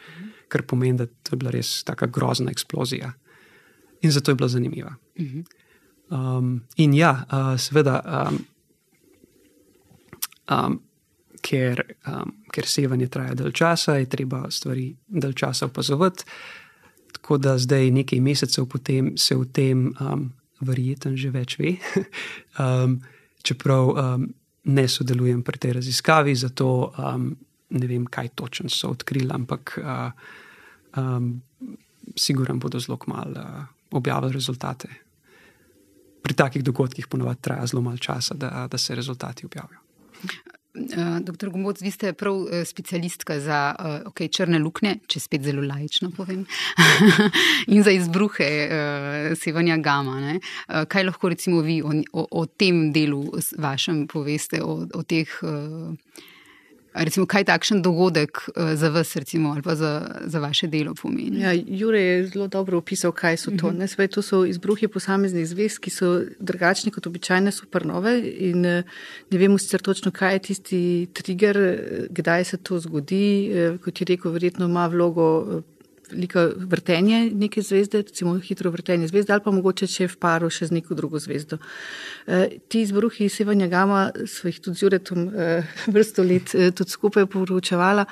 Kar 0.52 0.64
pomeni, 0.68 0.98
da 0.98 1.06
to 1.06 1.34
je 1.34 1.40
bila 1.42 1.52
res 1.54 1.80
tako 1.88 2.10
grozna 2.12 2.52
eksplozija. 2.52 3.12
In 4.02 4.10
zato 4.10 4.30
je 4.30 4.38
bila 4.40 4.48
zanimiva. 4.48 4.94
Um, 6.10 6.62
in 6.76 6.94
ja, 6.94 7.12
uh, 7.30 7.54
seveda, 7.60 8.00
um, 8.02 8.40
um, 10.50 10.80
ker, 11.40 11.84
um, 12.06 12.34
ker 12.52 12.66
sevanje 12.68 13.08
traja 13.12 13.36
dalj 13.38 13.54
časa, 13.62 13.96
je 14.00 14.10
treba 14.10 14.44
stvari 14.50 14.90
dalj 15.06 15.38
časa 15.38 15.70
opazovati. 15.70 16.26
Tako 17.12 17.38
da 17.38 17.56
zdaj, 17.58 17.90
nekaj 17.90 18.20
mesecev 18.20 18.66
potem, 18.66 19.12
se 19.16 19.36
v 19.36 19.46
tem 19.52 19.88
um, 20.00 20.30
verjeten 20.62 21.16
že 21.18 21.32
več 21.34 21.58
ve. 21.60 21.76
um, 22.62 23.00
čeprav 23.42 23.90
um, 23.90 24.26
ne 24.64 24.86
sodelujem 24.88 25.42
pri 25.42 25.58
tej 25.58 25.78
raziskavi, 25.80 26.34
zato 26.38 26.92
um, 26.94 27.32
ne 27.72 27.86
vem, 27.88 28.06
kaj 28.06 28.34
točno 28.38 28.70
so 28.70 28.92
odkrili, 28.94 29.30
ampak 29.34 29.78
uh, 29.82 30.12
um, 30.96 31.40
siguran 32.16 32.60
bodo 32.62 32.80
zelo 32.80 32.98
malo 33.06 33.40
uh, 33.40 33.64
objavili 33.90 34.32
rezultate. 34.32 34.88
Pri 36.22 36.34
takih 36.38 36.62
dogodkih 36.62 37.08
ponovadi 37.10 37.42
traja 37.42 37.66
zelo 37.66 37.82
malo 37.82 37.98
časa, 37.98 38.34
da, 38.34 38.68
da 38.70 38.78
se 38.78 38.94
rezultati 38.94 39.46
objavijo. 39.46 39.80
Eh, 40.74 41.20
doktor 41.20 41.50
Gomboc, 41.50 41.82
vi 41.82 41.90
ste 41.90 42.12
prav 42.12 42.46
eh, 42.48 42.64
specialistka 42.64 43.40
za 43.40 43.74
eh, 43.78 44.08
okay, 44.08 44.30
črne 44.32 44.56
luknje, 44.58 44.94
če 45.06 45.20
spet 45.20 45.44
zelo 45.44 45.60
lajično 45.68 46.08
povem, 46.16 46.46
in 47.74 47.84
za 47.84 47.92
izbruhe 47.92 48.48
sevanja 49.36 49.76
gama. 49.76 50.16
Ne? 50.20 50.38
Kaj 50.88 51.04
lahko 51.04 51.28
recimo 51.28 51.60
vi 51.60 51.82
o, 51.84 51.92
o, 52.12 52.26
o 52.40 52.46
tem 52.46 52.86
delu 52.92 53.20
vašem 53.58 54.06
poveste, 54.08 54.62
o, 54.64 54.86
o 54.88 55.02
teh. 55.04 55.28
Recimo, 56.94 57.24
kaj 57.26 57.46
takšen 57.48 57.80
dogodek 57.82 58.42
uh, 58.52 58.74
za 58.76 58.88
vas, 58.92 59.16
recimo, 59.16 59.52
ali 59.52 59.62
pa 59.62 59.74
za, 59.74 59.92
za 60.28 60.40
vaše 60.40 60.66
delo 60.66 60.94
pomeni? 60.94 61.40
Ja, 61.40 61.52
Jure 61.52 62.00
je 62.00 62.26
zelo 62.26 62.48
dobro 62.48 62.78
opisal, 62.78 63.12
kaj 63.12 63.36
so 63.36 63.50
to. 63.50 63.66
Uh 63.66 63.72
-huh. 63.72 63.86
Sve, 63.86 64.08
to 64.08 64.22
so 64.22 64.44
izbruhi 64.44 64.88
posameznih 64.88 65.46
zvezd, 65.48 65.78
ki 65.78 65.90
so 65.90 66.22
drugačni 66.38 66.92
kot 66.92 67.06
običajne 67.06 67.52
supernove. 67.52 68.20
In, 68.38 68.66
uh, 68.66 68.84
ne 69.30 69.38
vemo 69.38 69.58
sicer 69.58 69.80
točno, 69.80 70.10
kaj 70.10 70.32
je 70.32 70.38
tisti 70.38 71.08
trigger, 71.12 71.80
kdaj 72.10 72.44
se 72.44 72.56
to 72.56 72.78
zgodi. 72.78 73.52
Kot 73.84 74.00
je 74.00 74.04
rekel, 74.04 74.32
verjetno 74.32 74.64
ima 74.64 74.86
vlogo 74.86 75.62
veliko 76.12 76.44
vrtenje 76.56 77.30
neke 77.34 77.62
zvezde, 77.62 78.02
recimo 78.04 78.36
hitro 78.38 78.70
vrtenje 78.70 79.08
zvezde, 79.08 79.32
ali 79.32 79.44
pa 79.44 79.50
mogoče 79.50 79.88
če 79.90 80.08
v 80.12 80.20
paru 80.22 80.50
še 80.52 80.68
z 80.70 80.78
neko 80.78 80.96
drugo 80.98 81.20
zvezdo. 81.22 81.58
E, 82.26 82.58
ti 82.68 82.84
izbruhi 82.86 83.28
sevanja 83.32 83.68
gama 83.72 84.04
so 84.28 84.48
jih 84.50 84.60
tudi 84.62 84.78
z 84.78 84.86
Juretom 84.86 85.28
e, 85.28 85.50
vrsto 85.94 86.24
let 86.26 86.54
e, 86.54 86.70
tudi 86.76 86.94
skupaj 86.94 87.26
poročevala. 87.32 88.06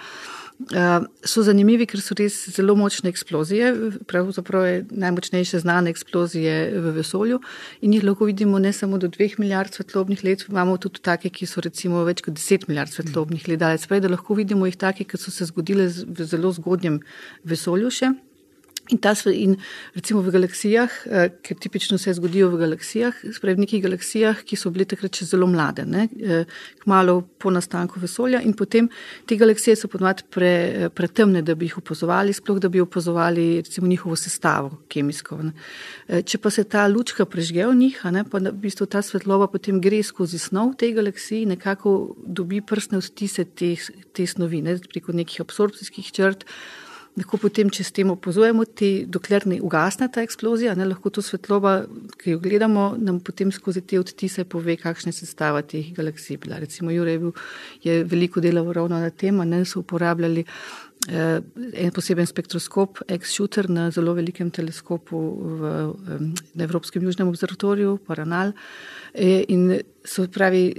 Uh, 0.60 1.06
so 1.24 1.40
zanimivi, 1.40 1.86
ker 1.88 2.02
so 2.04 2.12
res 2.18 2.34
zelo 2.52 2.74
močne 2.76 3.08
eksplozije, 3.08 3.70
pravzaprav 4.10 4.66
je 4.66 4.82
najmočnejše 4.92 5.62
znane 5.62 5.88
eksplozije 5.88 6.56
v 6.76 6.92
vesolju. 6.98 7.38
In 7.80 7.94
jih 7.96 8.04
lahko 8.04 8.28
vidimo 8.28 8.60
ne 8.60 8.72
samo 8.76 8.98
do 9.00 9.08
2 9.08 9.38
milijard 9.40 9.72
svetlobnih 9.72 10.24
let, 10.24 10.44
imamo 10.48 10.76
tudi 10.76 11.00
take, 11.00 11.32
ki 11.32 11.48
so 11.48 11.64
recimo 11.64 12.04
več 12.04 12.20
kot 12.20 12.36
10 12.36 12.68
milijard 12.68 12.92
svetlobnih 12.92 13.48
let 13.48 13.60
da 13.60 14.08
lahko 14.08 14.36
vidimo 14.36 14.68
jih 14.68 14.76
take, 14.76 15.04
ki 15.04 15.16
so 15.16 15.32
se 15.32 15.48
zgodile 15.48 15.88
v 15.88 16.28
zelo 16.28 16.52
zgodnjem 16.52 17.00
vesolju 17.44 17.90
še. 17.90 18.12
In, 18.90 18.98
ta, 18.98 19.14
in 19.30 19.56
recimo 19.94 20.20
v 20.22 20.32
galaksijah, 20.34 20.90
eh, 21.06 21.28
ker 21.42 21.56
tipično 21.56 21.98
se 21.98 22.12
zgodijo 22.14 22.48
v 22.50 22.58
galaksijah, 22.58 23.14
spravi 23.36 23.60
v 23.60 23.62
nekih 23.64 23.82
galaksijah, 23.84 24.42
ki 24.42 24.56
so 24.58 24.72
bile 24.74 24.84
takrat 24.84 25.14
še 25.14 25.28
zelo 25.30 25.46
mlade, 25.46 25.84
ne, 25.86 26.08
eh, 26.18 26.44
malo 26.90 27.20
po 27.38 27.52
nastanku 27.54 28.00
vesolja, 28.02 28.40
in 28.42 28.54
potem 28.58 28.88
te 29.26 29.38
galaksije 29.38 29.76
so 29.76 29.88
ponovadi 29.88 30.26
pre, 30.30 30.90
pretemne, 30.90 31.44
da 31.46 31.54
bi 31.54 31.68
jih 31.68 31.78
opozovali, 31.78 32.34
sploh 32.34 32.58
da 32.58 32.68
bi 32.68 32.82
opozovali 32.82 33.62
recimo 33.62 33.86
njihovo 33.86 34.16
sestavo 34.16 34.82
kemijsko. 34.88 35.38
Ne. 35.42 35.52
Eh, 36.08 36.22
če 36.22 36.38
pa 36.38 36.50
se 36.50 36.64
ta 36.64 36.86
lučka 36.88 37.24
prežge 37.24 37.66
v 37.66 37.76
njih, 37.76 38.04
ne, 38.10 38.24
pa 38.24 38.38
v 38.38 38.52
bistvu 38.52 38.90
ta 38.90 39.02
svetloba 39.02 39.46
potem 39.46 39.80
gre 39.80 40.02
skozi 40.02 40.38
snov 40.38 40.74
tej 40.74 40.94
galaksiji, 40.98 41.46
nekako 41.46 42.16
dobi 42.26 42.60
prstne 42.60 42.98
vtise 42.98 43.44
te, 43.44 43.76
te 44.12 44.26
snovi, 44.26 44.62
ne, 44.62 44.78
preko 44.90 45.12
nekih 45.12 45.46
absorpcijskih 45.46 46.10
črt 46.10 46.48
lahko 47.18 47.38
potem, 47.42 47.70
če 47.72 47.84
s 47.84 47.94
tem 47.94 48.10
opozujemo, 48.12 48.64
ti, 48.64 48.90
dokler 49.08 49.46
ne 49.50 49.58
ugasne 49.64 50.08
ta 50.12 50.22
eksplozija, 50.22 50.76
ne, 50.78 50.86
lahko 50.88 51.10
to 51.10 51.24
svetloba, 51.24 51.74
ki 52.20 52.36
jo 52.36 52.42
gledamo, 52.42 52.92
nam 52.98 53.18
potem 53.24 53.50
skozi 53.54 53.82
te 53.82 53.98
odtise 54.00 54.44
pove, 54.48 54.76
kakšna 54.80 55.10
je 55.10 55.18
sestava 55.18 55.62
teh 55.66 55.90
galaksij. 55.96 56.38
Bila. 56.44 56.60
Recimo, 56.62 56.94
Jure 56.94 57.16
je, 57.16 57.22
bil, 57.24 57.34
je 57.82 57.98
veliko 58.04 58.40
delal 58.40 58.70
ravno 58.72 59.00
na 59.00 59.10
tem, 59.10 59.42
da 59.50 59.64
so 59.64 59.82
uporabljali 59.82 60.46
en 61.08 61.92
poseben 61.96 62.26
spektroskop, 62.28 62.98
X-shooter 63.08 63.70
na 63.72 63.86
zelo 63.90 64.12
velikem 64.14 64.50
teleskopu 64.52 65.20
v, 65.40 65.70
na 66.54 66.64
Evropskem 66.66 67.02
južnem 67.02 67.28
observatoriju, 67.28 67.96
Paranal. 68.06 68.52
Eh, 69.14 69.44
in 69.48 69.80
so 70.04 70.26
pravi, 70.28 70.74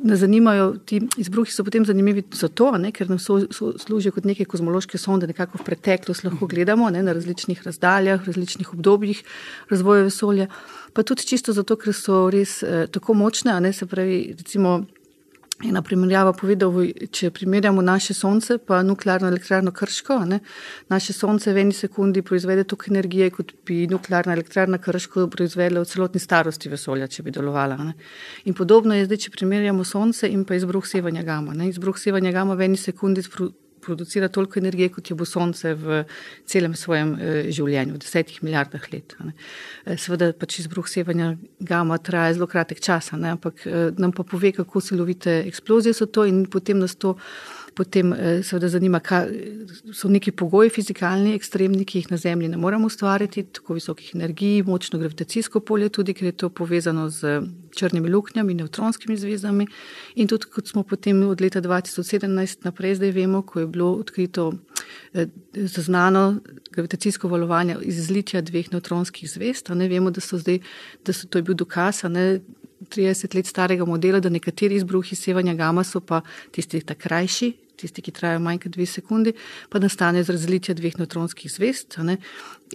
nas 0.00 0.20
zanimajo 0.20 0.72
ti 0.86 1.02
izbruhi, 1.20 1.52
so 1.52 1.64
potem 1.64 1.84
zanimivi 1.84 2.24
zato, 2.32 2.70
ne, 2.80 2.92
ker 2.92 3.08
nam 3.12 3.20
so, 3.20 3.42
so, 3.52 3.74
služijo 3.78 4.12
kot 4.16 4.24
neke 4.28 4.48
kozmološke 4.48 4.98
sonde, 4.98 5.28
nekako 5.28 5.60
v 5.60 5.68
preteklost 5.68 6.24
lahko 6.24 6.48
gledamo 6.48 6.88
ne, 6.90 7.02
na 7.04 7.12
različnih 7.12 7.62
razdaljah, 7.64 8.24
različnih 8.26 8.72
obdobjih 8.72 9.22
razvoja 9.70 10.08
vesolja. 10.08 10.48
Pa 10.92 11.04
tudi 11.04 11.28
čisto 11.28 11.52
zato, 11.52 11.76
ker 11.76 11.92
so 11.92 12.26
res 12.32 12.62
eh, 12.62 12.86
tako 12.92 13.14
močne, 13.14 13.60
ne 13.60 13.72
se 13.72 13.86
pravi, 13.86 14.22
recimo. 14.38 14.80
Ena 15.64 15.80
primerjava 15.82 16.30
povedal, 16.38 16.70
če 17.10 17.32
primerjamo 17.34 17.82
naše 17.82 18.14
sonce 18.14 18.60
pa 18.62 18.78
nuklearno 18.86 19.26
elektrarno 19.26 19.72
Krško, 19.74 20.18
ne, 20.30 20.38
naše 20.88 21.12
sonce 21.12 21.50
v 21.52 21.64
eni 21.64 21.74
sekundi 21.74 22.22
proizvede 22.22 22.62
toliko 22.62 22.92
energije, 22.92 23.30
kot 23.34 23.50
bi 23.66 23.80
nuklearna 23.90 24.36
elektrarna 24.38 24.78
Krško 24.78 25.26
proizvedla 25.34 25.82
v 25.82 25.90
celotni 25.90 26.22
starosti 26.22 26.70
vesolja, 26.70 27.08
če 27.10 27.26
bi 27.26 27.34
delovala. 27.34 27.78
Ne. 27.88 27.96
In 28.46 28.54
podobno 28.54 28.94
je 28.94 29.08
zdaj, 29.08 29.24
če 29.24 29.34
primerjamo 29.34 29.82
sonce 29.82 30.30
in 30.30 30.46
pa 30.46 30.54
izbruh 30.54 30.86
sevanja 30.86 31.26
gama. 31.26 31.58
Ne. 31.58 31.72
Izbruh 31.72 31.98
sevanja 31.98 32.30
gama 32.38 32.54
v 32.54 32.70
eni 32.70 32.78
sekundi 32.78 33.26
producira 33.88 34.28
toliko 34.28 34.60
energije, 34.60 34.92
kot 34.94 35.10
jo 35.10 35.16
bo 35.18 35.26
Sonce 35.28 35.74
v 35.78 36.02
celem 36.48 36.76
svojem 36.76 37.14
eh, 37.16 37.50
življenju, 37.54 37.96
v 37.96 38.02
desetih 38.04 38.42
milijardah 38.44 38.88
let. 38.92 39.16
Ne. 39.24 39.34
Eh, 39.86 39.96
seveda 40.00 40.30
pač 40.36 40.60
izbruh 40.62 40.88
sevanja 40.88 41.32
gama 41.72 41.98
traja 41.98 42.36
zelo 42.36 42.48
kratek 42.50 42.82
čas, 42.84 43.12
ampak 43.16 43.64
eh, 43.66 43.90
nam 43.98 44.12
pa 44.16 44.26
pove, 44.28 44.52
kako 44.60 44.84
silovite 44.84 45.40
eksplozije 45.46 45.96
so 45.96 46.06
to 46.06 46.26
in 46.28 46.44
potem 46.50 46.80
nas 46.84 46.96
to 46.96 47.16
potem 47.74 48.12
eh, 48.12 48.42
seveda 48.42 48.68
zanima, 48.68 49.00
kaj 49.00 49.28
so 49.92 50.08
neki 50.08 50.32
pogoji 50.32 50.70
fizikalni, 50.72 51.34
ekstremni, 51.36 51.84
ki 51.88 52.02
jih 52.02 52.10
na 52.12 52.18
Zemlji 52.20 52.48
ne 52.52 52.60
moremo 52.60 52.86
ustvariti, 52.86 53.44
tako 53.58 53.76
visokih 53.78 54.14
energij, 54.14 54.62
močno 54.66 54.98
gravitacijsko 54.98 55.60
polje, 55.60 55.88
tudi 55.88 56.14
ker 56.14 56.30
je 56.30 56.36
to 56.44 56.50
povezano 56.50 57.08
z 57.10 57.40
črnimi 57.76 58.10
luknjami, 58.10 58.54
neutronskimi 58.58 59.16
zvezdami. 59.16 59.66
In 60.16 60.28
tudi, 60.28 60.50
kot 60.52 60.68
smo 60.68 60.82
potem 60.82 61.22
od 61.28 61.40
leta 61.40 61.62
2017 61.62 62.64
naprej 62.66 62.98
zdaj 62.98 63.12
vemo, 63.16 63.42
ko 63.42 63.60
je 63.60 63.66
bilo 63.66 63.92
odkrito 64.00 64.52
eh, 65.12 65.28
zaznano 65.54 66.40
gravitacijsko 66.72 67.28
valovanje 67.28 67.76
iz 67.82 68.06
zlitja 68.06 68.42
dveh 68.42 68.72
neutronskih 68.72 69.30
zvezd, 69.30 69.70
ne 69.74 69.88
vemo, 69.88 70.10
da 70.10 70.20
so 70.20 70.38
zdaj, 70.38 70.60
da 71.06 71.12
so 71.12 71.28
to 71.28 71.38
je 71.38 71.42
bil 71.42 71.58
dokaz, 71.58 72.02
ne, 72.08 72.40
30 72.80 73.34
let 73.34 73.46
starega 73.46 73.84
modela, 73.84 74.20
da 74.20 74.28
nekateri 74.28 74.78
izbruhi 74.78 75.16
sevanja 75.16 75.54
gama 75.54 75.84
so 75.84 76.00
pa 76.00 76.20
tisti 76.54 76.80
ta 76.86 76.94
krajši, 76.94 77.52
tisti, 77.78 78.02
ki 78.02 78.14
trajajo 78.14 78.42
manj 78.42 78.62
kot 78.64 78.74
dve 78.74 78.86
sekundi, 78.86 79.34
pa 79.70 79.78
nastane 79.82 80.22
z 80.22 80.34
razlitja 80.34 80.74
dveh 80.78 80.98
neutronskih 80.98 81.50
zvest. 81.52 81.98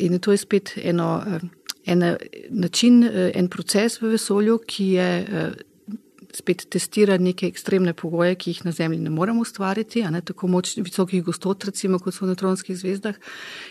In 0.04 0.20
to 0.20 0.32
je 0.32 0.40
spet 0.40 0.74
eno, 0.84 1.24
eh, 1.26 1.40
en 1.86 2.16
način, 2.50 3.04
eh, 3.04 3.32
en 3.36 3.48
proces 3.48 4.02
v 4.02 4.16
vesolju, 4.16 4.60
ki 4.68 4.88
je 4.98 5.10
eh, 5.22 5.52
spet 6.34 6.66
testira 6.70 7.18
neke 7.18 7.48
ekstremne 7.48 7.94
pogoje, 7.94 8.36
ki 8.36 8.50
jih 8.52 8.66
na 8.66 8.72
Zemlji 8.72 9.00
ne 9.00 9.10
moremo 9.10 9.42
ustvariti, 9.42 10.02
ne, 10.02 10.22
tako 10.22 10.48
moč 10.48 10.78
visokih 10.78 11.24
gostot, 11.24 11.66
recimo, 11.66 12.00
kot 12.00 12.14
so 12.14 12.26
v 12.26 12.32
neutronskih 12.32 12.78
zvezdah. 12.78 13.16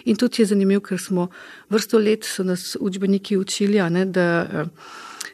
In 0.04 0.16
tudi 0.16 0.42
je 0.42 0.46
zanimivo, 0.46 0.80
ker 0.80 0.98
smo 0.98 1.28
vrsto 1.70 1.98
let, 1.98 2.24
so 2.24 2.44
nas 2.44 2.76
učbeniki 2.80 3.36
učili, 3.36 3.82
ne, 3.90 4.04
da 4.04 4.46
Eh, 4.52 4.66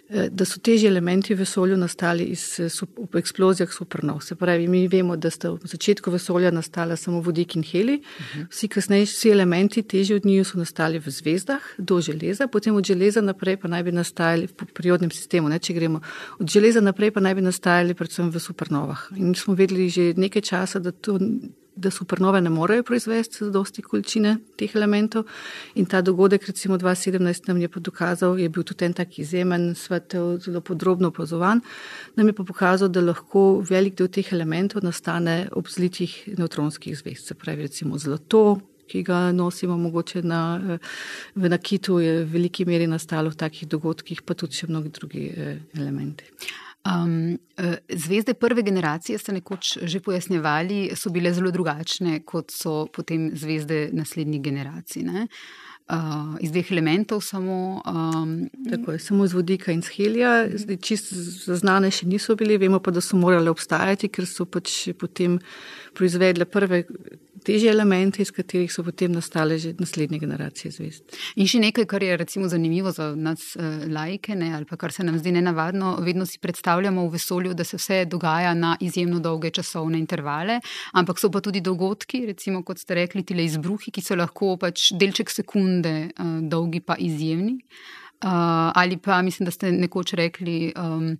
da 0.09 0.45
so 0.45 0.61
težji 0.65 0.89
elementi 0.89 1.35
v 1.35 1.43
vesolju 1.43 1.77
nastali 1.77 2.25
iz 2.33 2.61
eh, 2.61 3.19
eksplozij 3.19 3.67
supernov. 3.73 4.23
Se 4.25 4.35
pravi, 4.35 4.69
mi 4.69 4.87
vemo, 4.89 5.17
da 5.17 5.31
sta 5.31 5.51
v 5.51 5.69
začetku 5.69 6.11
vesolja 6.11 6.51
nastala 6.51 6.97
samo 6.97 7.21
vodik 7.21 7.57
in 7.57 7.63
heli, 7.63 7.99
mhm. 8.01 8.49
vsi 8.51 8.69
kasnejši 8.69 9.31
elementi, 9.31 9.83
težji 9.83 10.17
od 10.17 10.25
njih, 10.25 10.47
so 10.47 10.59
nastali 10.59 10.99
v 10.99 11.13
zvezdah 11.13 11.63
do 11.79 12.01
železa, 12.01 12.49
potem 12.49 12.77
od 12.77 12.85
železa 12.85 13.21
naprej 13.21 13.57
pa 13.57 13.69
naj 13.69 13.83
bi 13.85 13.93
nastajali 13.93 14.49
v 14.49 14.73
periodnem 14.75 15.11
sistemu. 15.11 15.49
Ne, 15.49 15.59
če 15.59 15.75
gremo 15.77 16.01
od 16.41 16.49
železa 16.49 16.81
naprej, 16.81 17.11
pa 17.11 17.21
naj 17.21 17.35
bi 17.35 17.45
nastajali 17.45 17.95
predvsem 17.95 18.31
v 18.31 18.41
supernovah. 18.41 19.11
In 19.17 19.35
smo 19.35 19.55
vedeli 19.55 19.89
že 19.89 20.15
nekaj 20.17 20.43
časa, 20.43 20.79
da 20.79 20.91
to 20.93 21.19
da 21.79 21.91
supernove 21.91 22.41
ne 22.41 22.51
morejo 22.51 22.83
proizvesti 22.83 23.45
z 23.45 23.51
dosti 23.55 23.83
količine 23.83 24.37
teh 24.59 24.75
elementov. 24.77 25.25
In 25.75 25.87
ta 25.87 26.01
dogodek, 26.03 26.47
recimo 26.47 26.79
2017, 26.79 27.49
nam 27.49 27.61
je 27.61 27.69
pa 27.69 27.81
dokazal, 27.81 28.39
je 28.39 28.49
bil 28.49 28.65
tudi 28.67 28.85
en 28.85 28.95
tak 28.95 29.19
izjemen, 29.19 29.75
svetel, 29.75 30.39
zelo 30.43 30.61
podrobno 30.61 31.09
opazovan, 31.09 31.61
nam 32.17 32.27
je 32.27 32.33
pa 32.33 32.45
pokazal, 32.45 32.89
da 32.89 33.01
lahko 33.01 33.63
velik 33.71 33.99
del 33.99 34.09
teh 34.09 34.33
elementov 34.33 34.85
nastane 34.85 35.49
ob 35.53 35.69
zlitih 35.69 36.15
neutronskih 36.39 36.99
zvezd. 36.99 37.31
Se 37.31 37.35
pravi, 37.35 37.69
recimo 37.69 37.99
zlato. 37.99 38.61
Ki 38.89 39.03
ga 39.05 39.33
nosimo, 39.37 39.75
mogoče 39.77 40.23
na, 40.25 40.79
v 41.37 41.49
nakitu, 41.53 41.99
je 42.01 42.23
v 42.23 42.31
veliki 42.33 42.65
meri 42.65 42.87
nastalo 42.89 43.29
v 43.29 43.37
takih 43.37 43.69
dogodkih, 43.69 44.23
pa 44.25 44.33
tudi 44.33 44.57
še 44.57 44.71
mnogi 44.71 44.89
drugi 44.89 45.27
eh, 45.29 45.59
elementi. 45.77 46.25
Um, 46.87 47.39
zvezde 47.89 48.35
prve 48.35 48.63
generacije, 48.63 49.19
ste 49.19 49.33
nekoč 49.33 49.79
že 49.83 50.01
pojasnjevali, 50.01 50.91
so 50.97 51.11
bile 51.11 51.33
zelo 51.35 51.51
drugačne 51.51 52.21
kot 52.25 52.55
so 52.55 52.87
potem 52.87 53.31
zvezde 53.35 53.89
naslednjih 53.93 54.43
generacij. 54.43 55.05
Uh, 55.89 56.37
iz 56.41 56.53
dveh 56.53 56.71
elementov, 56.73 57.21
samo. 57.25 57.83
Um, 57.87 58.49
Tako 58.71 58.93
je, 58.93 58.99
samo 58.99 59.25
iz 59.25 59.33
vodika 59.33 59.73
in 59.73 59.83
helija, 59.83 60.47
zdaj 60.53 60.77
čist 60.85 61.13
zaznane 61.49 61.91
še 61.91 62.07
niso 62.07 62.37
bili, 62.37 62.59
vemo 62.61 62.79
pa, 62.79 62.93
da 62.93 63.01
so 63.01 63.17
morale 63.17 63.51
obstajati, 63.51 64.11
ker 64.13 64.27
so 64.29 64.45
pač 64.45 64.91
potem 65.01 65.39
proizvedle 65.95 66.45
prve 66.45 66.85
težje 67.45 67.71
elemente, 67.73 68.23
iz 68.23 68.31
katerih 68.35 68.71
so 68.73 68.83
potem 68.85 69.13
nastale 69.15 69.59
že 69.59 69.75
naslednje 69.79 70.19
generacije 70.21 70.73
zvezd. 70.75 71.17
In 71.41 71.49
še 71.49 71.61
nekaj, 71.63 71.87
kar 71.89 72.03
je 72.05 72.17
recimo 72.21 72.49
zanimivo 72.51 72.93
za 72.93 73.13
nas 73.17 73.55
uh, 73.57 73.85
laike, 73.89 74.35
ne, 74.39 74.51
ali 74.57 74.69
pa 74.69 74.77
kar 74.81 74.93
se 74.93 75.07
nam 75.07 75.19
zdi 75.19 75.33
nenavadno, 75.39 75.97
vedno 76.05 76.27
si 76.27 76.41
predstavljamo 76.43 77.07
v 77.07 77.15
vesolju, 77.17 77.55
da 77.55 77.65
se 77.65 77.81
vse 77.81 78.03
dogaja 78.11 78.55
na 78.55 78.77
izjemno 78.81 79.21
dolge 79.25 79.51
časovne 79.55 79.99
intervale, 79.99 80.61
ampak 80.93 81.21
so 81.21 81.31
pa 81.33 81.41
tudi 81.45 81.63
dogodki, 81.65 82.27
recimo 82.27 82.63
kot 82.63 82.83
ste 82.83 83.01
rekli, 83.03 83.25
ti 83.25 83.39
le 83.39 83.47
izbruhi, 83.49 83.95
ki 83.95 84.05
so 84.05 84.19
lahko 84.19 84.57
pač 84.61 84.91
delček 84.99 85.33
sekunde 85.33 85.95
uh, 86.11 86.39
dolgi 86.43 86.85
pa 86.85 86.99
izjemni. 86.99 87.59
Uh, 88.19 88.75
ali 88.75 88.97
pa 88.99 89.23
mislim, 89.23 89.47
da 89.47 89.53
ste 89.55 89.71
nekoč 89.71 90.17
rekli, 90.19 90.73
um, 90.75 91.13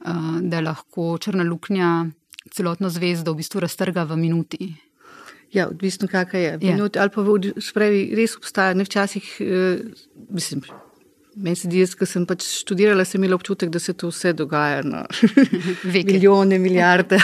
uh, 0.00 0.38
da 0.40 0.62
lahko 0.64 1.18
črna 1.20 1.44
luknja 1.44 2.06
celotno 2.50 2.90
zvezdo 2.90 3.32
v 3.32 3.42
bistvu 3.42 3.60
raztrga 3.64 4.04
v 4.08 4.16
minuti. 4.16 4.74
Ja, 5.52 5.68
odvisno, 5.68 6.08
kakšna 6.08 6.38
je. 6.38 6.50
Ja. 6.60 6.74
Minut, 6.74 6.96
ali 7.00 7.10
pa 7.10 7.24
v, 7.24 7.54
spravi, 7.56 8.02
res 8.16 8.36
obstaja, 8.36 8.76
ne 8.76 8.84
včasih, 8.84 9.24
uh, 9.40 9.80
mislim. 10.28 10.66
Meni 11.38 11.54
se 11.56 11.68
zdi, 11.68 11.84
ko 11.94 12.06
sem 12.08 12.24
pač 12.26 12.42
študirala, 12.64 13.04
sem 13.06 13.20
imela 13.20 13.36
občutek, 13.38 13.70
da 13.70 13.78
se 13.78 13.92
to 13.94 14.08
vse 14.10 14.32
dogaja 14.34 14.80
na 14.82 15.04
milijone, 15.94 16.58
milijarde. 16.58 17.20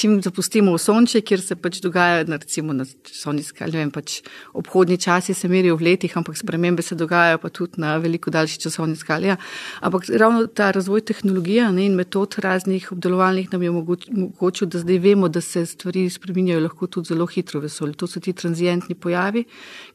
Čim 0.00 0.14
zapustimo 0.24 0.72
v 0.72 0.80
sonče, 0.80 1.20
kjer 1.20 1.42
se 1.44 1.56
pač 1.60 1.82
dogaja, 1.84 2.22
na, 2.24 2.38
recimo 2.40 2.72
na 2.72 2.86
skali, 2.88 3.74
ne 3.74 3.82
vem, 3.82 3.90
pač 3.92 4.20
obhodni 4.56 4.96
časi 4.96 5.36
se 5.36 5.48
merijo 5.52 5.76
v 5.76 5.90
letih, 5.90 6.14
ampak 6.16 6.38
spremembe 6.40 6.82
se 6.82 6.96
dogajajo 6.96 7.42
pa 7.42 7.50
tudi 7.52 7.82
na 7.84 7.98
veliko 8.00 8.32
daljši 8.32 8.62
časovni 8.64 8.96
skali. 8.96 9.28
Ja. 9.28 9.36
Ampak 9.84 10.08
ravno 10.08 10.46
ta 10.46 10.70
razvoj 10.72 11.04
tehnologije 11.12 11.68
ne, 11.76 11.84
in 11.90 12.00
metod 12.00 12.38
raznih 12.40 12.88
obdelovalnih 12.96 13.52
nam 13.52 13.62
je 13.62 13.74
omogočil, 13.74 14.72
da 14.72 14.80
zdaj 14.80 15.02
vemo, 15.04 15.28
da 15.28 15.44
se 15.44 15.66
stvari 15.66 16.06
spreminjajo 16.10 16.64
lahko 16.64 16.88
tudi 16.88 17.12
zelo 17.12 17.28
hitro 17.28 17.60
v 17.60 17.68
vesolju. 17.68 17.98
To 18.00 18.08
so 18.08 18.24
ti 18.24 18.32
transientni 18.32 18.96
pojavi, 18.96 19.44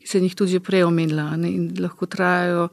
ki 0.03 0.13
se 0.13 0.21
jih 0.21 0.37
tudi 0.37 0.59
že 0.59 0.61
prej 0.61 0.85
omenila 0.85 1.31
ne, 1.33 1.49
in 1.49 1.67
lahko 1.81 2.05
trajajo 2.05 2.69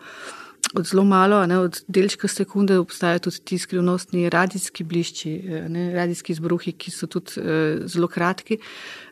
od 0.75 0.87
zelo 0.87 1.05
malo, 1.05 1.47
ne, 1.47 1.59
od 1.59 1.83
delčka 1.89 2.29
sekunde, 2.29 2.79
obstajajo 2.79 3.19
tudi 3.19 3.41
ti 3.45 3.59
skrivnostni 3.59 4.31
radijski 4.31 4.85
blišči, 4.85 5.33
eh, 5.33 5.69
ne, 5.69 5.91
radijski 5.95 6.33
izbruhi, 6.33 6.73
ki 6.73 6.91
so 6.91 7.07
tudi 7.07 7.41
uh, 7.41 7.85
zelo 7.87 8.09
kratki. 8.09 8.59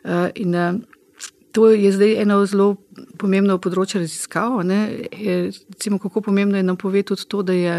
Uh, 0.03 0.29
in, 0.35 0.55
uh, 0.55 0.81
To 1.51 1.69
je 1.69 1.91
zdaj 1.91 2.13
eno 2.21 2.37
zelo 2.47 2.77
pomembno 3.19 3.57
področje 3.59 3.99
raziskav. 3.99 4.61
Recimo, 4.63 5.97
kako 5.99 6.21
pomembno 6.23 6.55
je 6.55 6.63
nam 6.63 6.77
povedati 6.79 7.09
tudi 7.11 7.27
to, 7.27 7.41
da 7.43 7.53
je 7.53 7.73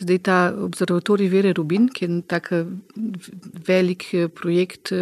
zdaj 0.00 0.18
ta 0.24 0.38
observatorij 0.64 1.28
Vere 1.28 1.52
Rubin, 1.52 1.90
ki 1.92 2.06
je 2.06 2.22
tak 2.24 2.48
velik 3.68 4.06
projekt 4.32 4.94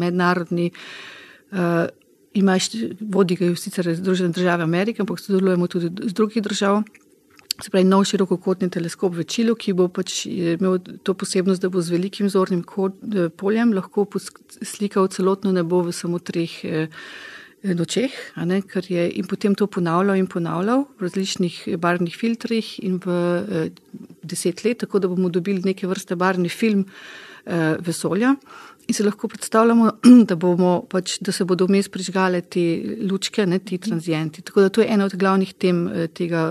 mednarodni. 0.00 0.70
Ima, 2.40 2.56
vodi 3.12 3.36
ga 3.36 3.52
sicer 3.58 3.92
Združene 4.00 4.32
države 4.32 4.64
Amerike, 4.64 5.04
ampak 5.04 5.20
sodelujemo 5.20 5.68
tudi 5.68 5.92
z 6.08 6.16
drugih 6.16 6.42
držav. 6.42 6.80
Se 7.60 7.68
pravi, 7.68 7.84
nov 7.84 8.06
širokokotni 8.08 8.70
teleskop 8.72 9.12
v 9.12 9.24
Čilu, 9.28 9.54
ki 9.58 9.74
bo 9.76 9.88
pač 9.92 10.24
imel 10.26 10.78
to 11.04 11.12
posebnost, 11.18 11.60
da 11.60 11.68
bo 11.68 11.82
z 11.84 11.92
velikim 11.92 12.30
zornim 12.32 12.62
poljem 13.36 13.74
lahko 13.76 14.06
slikal 14.64 15.10
celotno 15.12 15.52
nebo 15.52 15.82
v 15.84 15.92
samo 15.92 16.18
treh 16.24 16.54
nočeh. 17.62 18.14
Je, 18.88 19.04
in 19.20 19.28
potem 19.28 19.54
to 19.54 19.66
ponavljal 19.68 20.16
in 20.16 20.26
ponavljal 20.26 20.86
v 20.96 21.04
različnih 21.04 21.76
barvnih 21.76 22.16
filtrih 22.16 22.78
in 22.80 22.96
v 23.04 23.68
deset 24.24 24.64
let, 24.64 24.80
tako 24.86 24.98
da 24.98 25.12
bomo 25.12 25.28
dobili 25.28 25.60
neke 25.64 25.86
vrste 25.86 26.16
barvni 26.16 26.48
film 26.48 26.86
vesolja. 27.84 28.36
In 28.90 28.94
se 28.94 29.04
lahko 29.06 29.28
predstavljamo, 29.28 29.90
da, 30.30 30.36
pač, 30.90 31.12
da 31.22 31.30
se 31.30 31.44
bodo 31.46 31.68
vmes 31.68 31.86
prižgale 31.94 32.40
te 32.42 32.62
lučke, 33.06 33.44
ne, 33.46 33.60
ti 33.62 33.78
tranzijenti. 33.78 34.42
Tako 34.42 34.64
da 34.64 34.68
to 34.68 34.82
je 34.82 34.88
ena 34.90 35.06
od 35.06 35.14
glavnih 35.14 35.52
tem 35.54 35.84
eh, 35.86 36.08
tega 36.08 36.48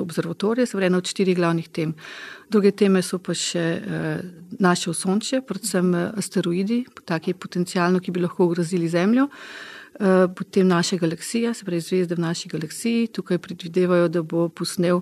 observatorija, 0.00 0.64
se 0.64 0.72
pravi, 0.72 0.88
ena 0.88 1.02
od 1.02 1.12
štirih 1.12 1.36
glavnih 1.36 1.68
tem. 1.68 1.92
Druge 2.48 2.72
teme 2.72 3.02
so 3.04 3.20
pa 3.20 3.36
še 3.36 3.66
eh, 3.76 4.24
naše 4.56 4.88
osončje, 4.94 5.42
predvsem 5.44 5.92
eh, 5.94 6.08
asteroidi, 6.16 6.80
taki 7.04 7.36
potencijalno, 7.36 8.00
ki 8.00 8.16
bi 8.16 8.24
lahko 8.24 8.48
ogrozili 8.48 8.88
Zemljo. 8.88 9.28
Potem 10.36 10.66
naše 10.68 10.98
galaksije, 11.00 11.54
se 11.56 11.64
pravi, 11.64 11.80
zvezde 11.80 12.18
v 12.18 12.20
naši 12.20 12.50
galaksiji. 12.52 13.06
Tukaj 13.16 13.38
predvidevajo, 13.40 14.10
da 14.12 14.20
bo 14.20 14.42
posnel 14.52 15.00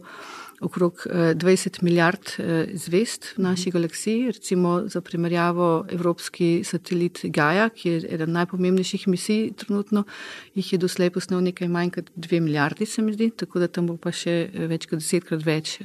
okrog 0.61 1.07
20 1.07 1.67
eh, 1.67 1.83
milijard 1.83 2.31
eh, 2.39 2.67
zvest 2.75 3.25
v 3.37 3.43
naši 3.43 3.71
galaksiji. 3.71 4.33
Recimo 4.33 4.83
za 4.87 5.01
primerjavo 5.01 5.87
evropski 5.91 6.63
satelit 6.65 7.21
Gaia, 7.25 7.69
ki 7.69 7.89
je 7.89 8.03
eden 8.15 8.33
najpomembnejših 8.33 9.09
misij 9.09 9.53
trenutno, 9.57 10.05
jih 10.55 10.73
je 10.73 10.79
doslej 10.79 11.11
posnel 11.11 11.41
nekaj 11.41 11.69
manj 11.69 11.91
kot 11.99 12.11
2 12.17 12.41
milijardi, 12.41 12.87
se 12.87 13.03
mi 13.03 13.13
zdi, 13.13 13.31
tako 13.31 13.59
da 13.59 13.69
tam 13.69 13.87
bo 13.87 13.97
pa 13.97 14.13
še 14.13 14.37
eh, 14.47 14.67
več 14.71 14.87
kot 14.91 15.03
desetkrat 15.03 15.45
več 15.45 15.79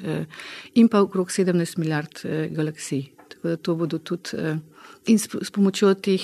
in 0.76 0.88
pa 0.88 1.02
okrog 1.02 1.32
17 1.32 1.78
milijard 1.80 2.22
galaksij. 2.56 3.10
Tako 3.30 3.48
da 3.48 3.58
to 3.58 3.76
bodo 3.76 4.00
tudi 4.00 4.38
in 5.08 5.20
s, 5.20 5.30
s 5.30 5.52
pomočjo 5.52 5.94
teh 5.96 6.24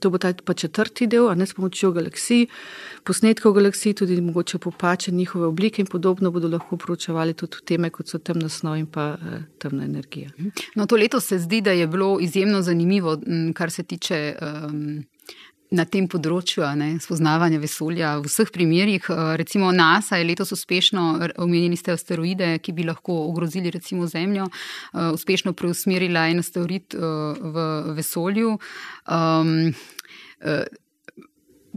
To 0.00 0.10
bo 0.10 0.18
ta 0.18 0.32
četrti 0.32 1.06
del, 1.06 1.28
a 1.28 1.34
ne 1.34 1.46
s 1.46 1.54
pomočjo 1.54 1.90
galaksij, 1.92 2.46
posnetkov 3.04 3.52
galaksij, 3.52 3.94
tudi 3.94 4.20
mogoče 4.20 4.58
popače 4.58 5.12
njihove 5.12 5.46
oblike 5.46 5.82
in 5.82 5.86
podobno 5.86 6.30
bodo 6.30 6.48
lahko 6.48 6.76
proučevali 6.76 7.34
tudi 7.34 7.60
teme, 7.64 7.90
kot 7.90 8.08
so 8.08 8.18
temna 8.18 8.48
snov 8.48 8.76
in 8.80 8.86
pa 8.86 9.12
uh, 9.14 9.42
temna 9.58 9.84
energija. 9.84 10.30
No, 10.74 10.86
to 10.86 10.96
leto 10.96 11.20
se 11.20 11.38
zdi, 11.38 11.60
da 11.60 11.70
je 11.70 11.86
bilo 11.86 12.18
izjemno 12.20 12.62
zanimivo, 12.62 13.18
kar 13.54 13.70
se 13.70 13.82
tiče. 13.82 14.36
Um, 14.40 15.04
Na 15.72 15.86
tem 15.88 16.04
področju 16.10 16.66
ne, 16.76 16.90
spoznavanja 17.00 17.60
vesolja, 17.62 18.16
v 18.20 18.28
vseh 18.28 18.50
primerjih, 18.52 19.06
recimo 19.40 19.70
NASA 19.72 20.18
je 20.20 20.26
letos 20.28 20.52
uspešno, 20.52 21.04
omenili 21.40 21.78
ste 21.80 21.94
asteroide, 21.94 22.58
ki 22.60 22.74
bi 22.76 22.84
lahko 22.84 23.22
ogrozili 23.30 23.72
recimo 23.72 24.06
Zemljo, 24.10 24.50
uspešno 24.92 25.54
preusmerila 25.56 26.26
en 26.28 26.44
asteroid 26.44 26.92
v 26.92 27.66
vesolju. 27.96 28.58
Um, 29.08 29.72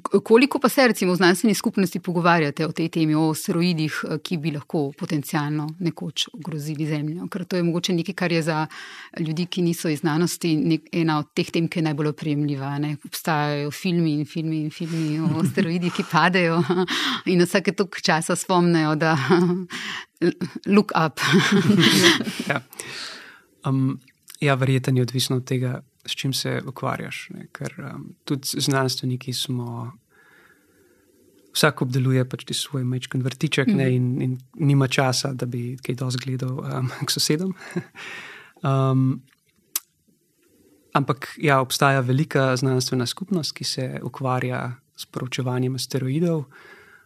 Koliko 0.05 0.59
pa 0.59 0.69
se 0.69 0.87
recimo 0.87 1.13
v 1.13 1.15
znanstveni 1.15 1.53
skupnosti 1.53 1.99
pogovarjate 1.99 2.65
o 2.67 2.71
tej 2.71 2.89
temi, 2.89 3.15
o 3.15 3.29
asteroidih, 3.31 3.93
ki 4.23 4.37
bi 4.37 4.51
lahko 4.53 4.91
potencialno 4.97 5.67
nekoč 5.79 6.27
ogrozili 6.33 6.85
Zemljo? 6.85 7.25
Ker 7.31 7.45
to 7.45 7.57
je 7.57 7.63
mogoče 7.63 7.93
nekaj, 7.93 8.15
kar 8.15 8.31
je 8.31 8.41
za 8.41 8.67
ljudi, 9.19 9.45
ki 9.45 9.61
niso 9.61 9.89
iz 9.89 9.99
znanosti, 9.99 10.79
ena 10.91 11.17
od 11.19 11.31
teh 11.33 11.49
tem, 11.51 11.67
ki 11.67 11.79
je 11.79 11.83
najbolj 11.87 12.11
oprijemljiva. 12.13 12.77
Ne? 12.79 12.97
Obstajajo 13.05 13.71
filmi 13.71 14.13
in 14.19 14.25
filmi 14.25 14.61
in 14.61 14.69
filmi 14.69 15.19
o 15.19 15.31
asteroidih, 15.43 15.93
ki 15.93 16.05
padejo 16.11 16.61
in 17.31 17.41
vsake 17.41 17.73
toliko 17.73 18.05
časa 18.05 18.35
spomnejo, 18.35 18.95
da 18.95 19.17
look 20.75 20.93
up. 20.93 21.19
ja. 22.49 22.61
Um, 23.65 23.99
ja, 24.39 24.53
verjetno 24.53 24.99
je 24.99 25.01
odvisno 25.01 25.41
od 25.41 25.45
tega 25.45 25.81
s 26.05 26.15
čim 26.15 26.33
se 26.33 26.61
ukvarjaš. 26.67 27.29
Ne? 27.33 27.47
Ker 27.51 27.73
um, 27.93 28.09
tudi 28.23 28.61
znanstveniki 28.61 29.33
smo. 29.33 29.91
Vsak 31.55 31.85
obdeluje 31.85 32.25
pač 32.27 32.43
svoj 32.51 32.83
mečken 32.83 33.21
vrtiček 33.23 33.69
mm. 33.71 33.77
ne, 33.79 33.85
in, 33.95 34.07
in 34.21 34.33
nima 34.59 34.89
časa, 34.91 35.31
da 35.33 35.47
bi 35.47 35.77
kaj 35.79 35.95
dosti 35.95 36.25
gledal 36.25 36.59
um, 36.59 36.89
k 37.05 37.11
sosedom. 37.11 37.53
um, 38.71 39.21
ampak 40.93 41.29
ja, 41.37 41.61
obstaja 41.61 42.03
velika 42.03 42.55
znanstvena 42.59 43.05
skupnost, 43.05 43.55
ki 43.55 43.63
se 43.63 43.87
ukvarja 44.03 44.75
s 44.95 45.05
proučevanjem 45.05 45.75
asteroidov. 45.79 46.43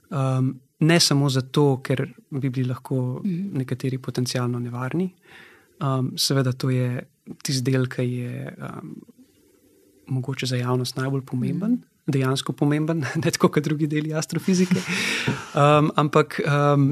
Um, 0.09 0.55
ne 0.79 0.99
samo 0.99 1.29
zato, 1.29 1.81
ker 1.83 2.07
bi 2.29 2.49
bili 2.49 2.69
lahko 2.69 3.21
mm. 3.23 3.53
nekateri 3.61 3.97
potencialno 3.97 4.59
nevarni. 4.59 5.11
Um, 5.79 6.13
seveda, 6.17 6.51
to 6.51 6.69
je 6.69 7.03
tisti 7.43 7.71
del, 7.71 7.87
ki 7.91 8.05
je 8.07 8.55
um, 8.57 8.95
mogoče 10.09 10.49
za 10.49 10.57
javnost 10.57 10.97
najbolj 10.97 11.21
pomemben, 11.25 11.71
mm. 11.71 12.11
dejansko 12.11 12.53
pomemben, 12.53 13.05
ne 13.23 13.31
tako 13.31 13.51
kot 13.53 13.63
drugi 13.63 13.87
deli 13.87 14.13
astrofizike. 14.13 14.81
Um, 15.53 15.91
ampak 15.95 16.39
um, 16.43 16.91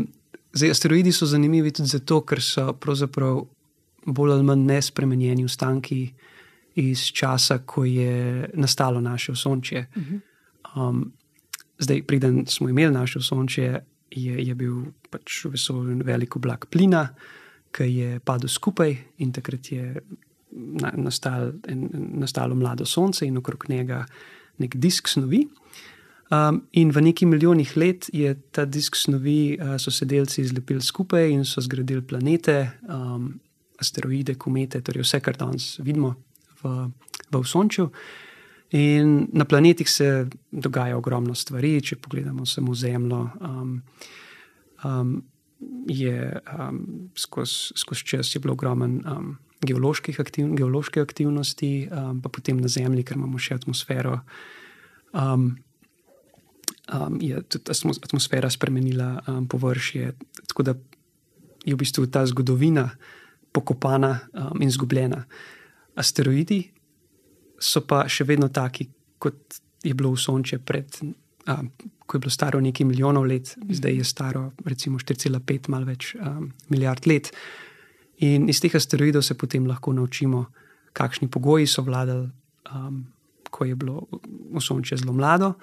zdaj, 0.53 0.71
asteroidi 0.71 1.11
so 1.11 1.25
zanimivi 1.25 1.71
tudi 1.71 1.89
zato, 1.89 2.21
ker 2.21 2.41
so 2.43 2.73
pravzaprav 2.73 3.43
bolj 4.07 4.33
ali 4.37 4.43
manj 4.43 4.65
nespremenjeni 4.69 5.45
ostanki 5.45 6.01
iz 6.77 7.07
časa, 7.11 7.59
ko 7.65 7.85
je 7.85 8.49
nastalo 8.53 9.01
naše 9.01 9.31
osončje. 9.31 9.87
Mhm. 9.97 10.17
Um, 10.75 11.11
zdaj, 11.79 12.03
preden 12.03 12.45
smo 12.45 12.69
imeli 12.69 12.93
naše 12.93 13.19
osončje, 13.19 13.85
je, 14.11 14.45
je 14.47 14.55
bil 14.55 14.75
pač 15.09 15.45
v 15.45 15.51
vesolju 15.57 16.01
velik 16.05 16.35
oblak 16.35 16.69
plina. 16.71 17.07
Ki 17.71 17.83
je 17.83 18.19
padel 18.19 18.49
skupaj, 18.49 18.95
in 19.17 19.31
takrat 19.35 19.71
je 19.71 20.01
nastal, 20.51 21.51
en, 21.67 21.89
nastalo 22.21 22.55
mlado 22.55 22.85
sonce 22.85 23.25
in 23.25 23.37
okrog 23.37 23.65
njega 23.69 24.05
nek 24.57 24.75
disk 24.75 25.07
snovi. 25.07 25.47
Um, 26.27 26.61
in 26.71 26.91
v 26.91 27.01
neki 27.01 27.25
milijonih 27.25 27.77
let 27.77 28.09
je 28.13 28.33
ta 28.51 28.65
disk 28.65 28.95
snovi, 28.95 29.57
uh, 29.61 29.77
so 29.79 29.91
se 29.91 30.05
delci 30.05 30.43
zlepili 30.43 30.81
skupaj 30.81 31.29
in 31.31 31.45
so 31.45 31.61
zgradili 31.61 32.01
planete, 32.01 32.71
um, 32.89 33.39
asteroide, 33.79 34.35
komete, 34.35 34.81
torej 34.81 35.05
vse, 35.05 35.21
kar 35.23 35.37
danes 35.39 35.77
vidimo 35.79 36.15
v, 36.63 36.89
v 37.31 37.43
Sončju. 37.45 37.89
In 38.75 39.27
na 39.33 39.45
planetih 39.45 39.89
se 39.89 40.27
dogaja 40.51 40.97
ogromno 40.97 41.35
stvari, 41.35 41.77
če 41.81 41.95
pogledamo 41.95 42.45
samo 42.45 42.75
Zemljo. 42.75 43.29
Um, 43.39 43.81
um, 44.83 45.21
je 45.87 46.41
um, 46.59 47.09
skozi 47.15 47.73
skoz 47.79 48.03
čas 48.03 48.35
je 48.35 48.41
bilo 48.43 48.53
ogromen. 48.53 48.99
Um, 49.07 49.37
geoloških 49.65 50.19
aktiv, 50.19 50.49
geološke 50.57 51.01
aktivnosti, 51.01 51.89
um, 51.91 52.21
pa 52.21 52.29
potem 52.29 52.59
na 52.61 52.69
Zemlji, 52.69 53.05
ker 53.07 53.17
imamo 53.17 53.39
še 53.41 53.57
atmosfero. 53.57 54.19
Um, 55.13 55.49
um, 56.93 57.17
je 57.21 57.41
tudi 57.49 57.73
atmosfera 58.05 58.49
spremenila 58.53 59.15
um, 59.27 59.47
površje, 59.49 60.13
tako 60.47 60.67
da 60.67 60.77
je 61.65 61.75
v 61.75 61.79
bistvu 61.79 62.07
ta 62.07 62.25
zgodovina 62.25 62.89
pokopana 63.51 64.19
um, 64.33 64.61
in 64.61 64.69
izgubljena. 64.69 65.23
Asteroidi 65.97 66.61
so 67.59 67.81
pa 67.81 68.05
še 68.07 68.27
vedno 68.29 68.51
taki, 68.53 68.87
kot 69.17 69.61
je 69.83 69.93
bilo 69.97 70.13
v 70.13 70.21
Sončju 70.21 70.61
pred. 70.65 71.01
Um, 71.47 71.71
ko 72.07 72.15
je 72.15 72.23
bilo 72.23 72.31
staro 72.31 72.59
nekaj 72.63 72.85
milijonov 72.87 73.25
let, 73.27 73.49
zdaj 73.69 73.97
je 73.99 74.03
staro, 74.07 74.51
recimo, 74.65 74.99
4,5 74.99 75.67
malo 75.67 75.89
več 75.89 76.13
um, 76.15 76.53
milijard 76.71 77.07
let. 77.07 77.31
In 78.25 78.49
iz 78.49 78.61
teh 78.61 78.75
asteroidov 78.75 79.21
se 79.21 79.37
potem 79.37 79.67
lahko 79.67 79.93
naučimo, 79.93 80.45
kakšni 80.93 81.27
pogoji 81.29 81.67
so 81.67 81.83
vladali, 81.85 82.29
um, 82.73 83.05
ko 83.49 83.65
je 83.65 83.75
bilo 83.75 84.07
osončje 84.53 84.97
zelo 84.97 85.13
mlado. 85.13 85.53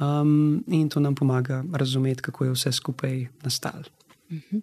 Um, 0.00 0.64
in 0.66 0.88
to 0.88 1.00
nam 1.00 1.14
pomaga 1.14 1.64
razumeti, 1.72 2.22
kako 2.22 2.44
je 2.44 2.52
vse 2.52 2.72
skupaj 2.72 3.26
nastalo. 3.42 3.84
Mhm. 4.30 4.58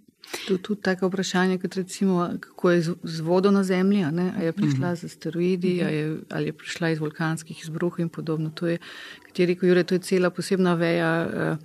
To 0.48 0.54
je 0.54 0.62
tudi 0.62 0.82
tako 0.82 1.08
vprašanje, 1.08 1.58
kot 1.58 1.76
recimo, 1.76 2.30
kako 2.40 2.72
je 2.72 2.82
z 3.04 3.20
vodo 3.22 3.52
na 3.52 3.64
Zemlji. 3.64 4.04
Ali 4.04 4.46
je 4.46 4.52
prišla 4.52 4.96
z 4.96 5.06
asteroidi, 5.06 5.84
ali 5.84 5.96
je, 5.96 6.18
ali 6.30 6.46
je 6.46 6.54
prišla 6.54 6.90
iz 6.90 7.00
vulkanskih 7.00 7.64
izbruhov 7.64 8.00
in 8.00 8.10
podobno. 8.10 8.50
To 8.50 8.68
je, 8.68 8.78
kot 9.26 9.40
je 9.40 9.46
rekel 9.46 9.70
Jure, 9.70 9.84
to 9.84 9.96
je 9.96 10.00
cela 10.00 10.30
posebna 10.30 10.74
veja, 10.74 11.30
eh, 11.34 11.58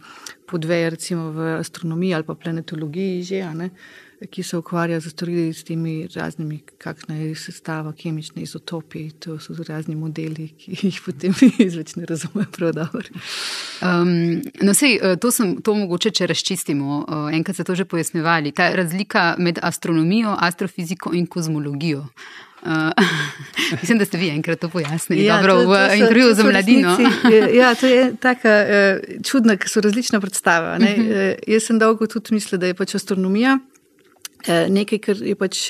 podveja 0.51 0.89
recimo 0.89 1.31
v 1.31 1.59
astronomiji 1.59 2.15
ali 2.15 2.25
pa 2.25 2.35
planetologiji 2.35 3.23
že. 3.23 3.43
Ki 4.31 4.43
se 4.43 4.57
ukvarja 4.57 5.01
z 5.01 5.11
storili 5.11 5.53
s 5.53 5.65
temi 5.65 6.09
raznimi, 6.15 6.61
kakšna 6.79 7.15
je 7.15 7.35
sestava, 7.35 7.93
kemične 7.93 8.43
izotopi. 8.43 9.11
To 9.11 9.39
so 9.39 9.55
razni 9.69 9.97
modeli, 9.97 10.49
ki 10.59 10.77
jih 10.83 11.01
potem 11.05 11.35
izveč 11.67 11.97
ne 11.97 12.07
razumem 12.07 12.47
prav 12.53 12.73
dobro. 12.73 13.05
Um, 13.83 14.43
no, 14.63 14.75
sej, 14.75 14.99
to, 15.21 15.31
sem, 15.31 15.57
to 15.63 15.75
mogoče, 15.75 16.11
če 16.11 16.31
razčistimo, 16.31 17.05
enkrat 17.33 17.57
ste 17.57 17.65
to 17.65 17.75
že 17.75 17.85
pojasnjevali, 17.85 18.53
ta 18.53 18.71
razlika 18.75 19.35
med 19.39 19.59
astronomijo, 19.63 20.37
astrofiziko 20.41 21.15
in 21.15 21.27
kozmologijo. 21.27 22.07
Uh, 22.65 22.71
mislim, 23.81 23.99
da 23.99 24.05
ste 24.05 24.19
vi 24.19 24.29
enkrat 24.29 24.59
to 24.61 24.69
pojasnili 24.69 25.25
ja, 25.25 25.37
dobro, 25.37 25.55
to, 25.55 25.63
to 25.63 25.71
v 25.71 25.99
intervjuju 25.99 26.35
za 26.35 26.45
mladino. 26.45 26.97
ja, 27.53 27.75
to 27.75 27.87
je 27.87 28.17
tako 28.17 28.49
uh, 28.49 29.23
čudno, 29.25 29.57
ker 29.57 29.69
so 29.69 29.81
različna 29.81 30.21
predstava. 30.21 30.77
Uh 30.77 30.85
-huh. 30.85 31.33
uh, 31.33 31.39
jaz 31.47 31.63
sem 31.63 31.79
dolgo 31.79 32.07
tudi 32.07 32.35
mislila, 32.35 32.61
da 32.61 32.67
je 32.67 32.75
pač 32.75 32.95
astronomija. 32.95 33.59
Nekaj, 34.47 34.99
kar 35.01 35.21
je 35.25 35.35
pač 35.39 35.61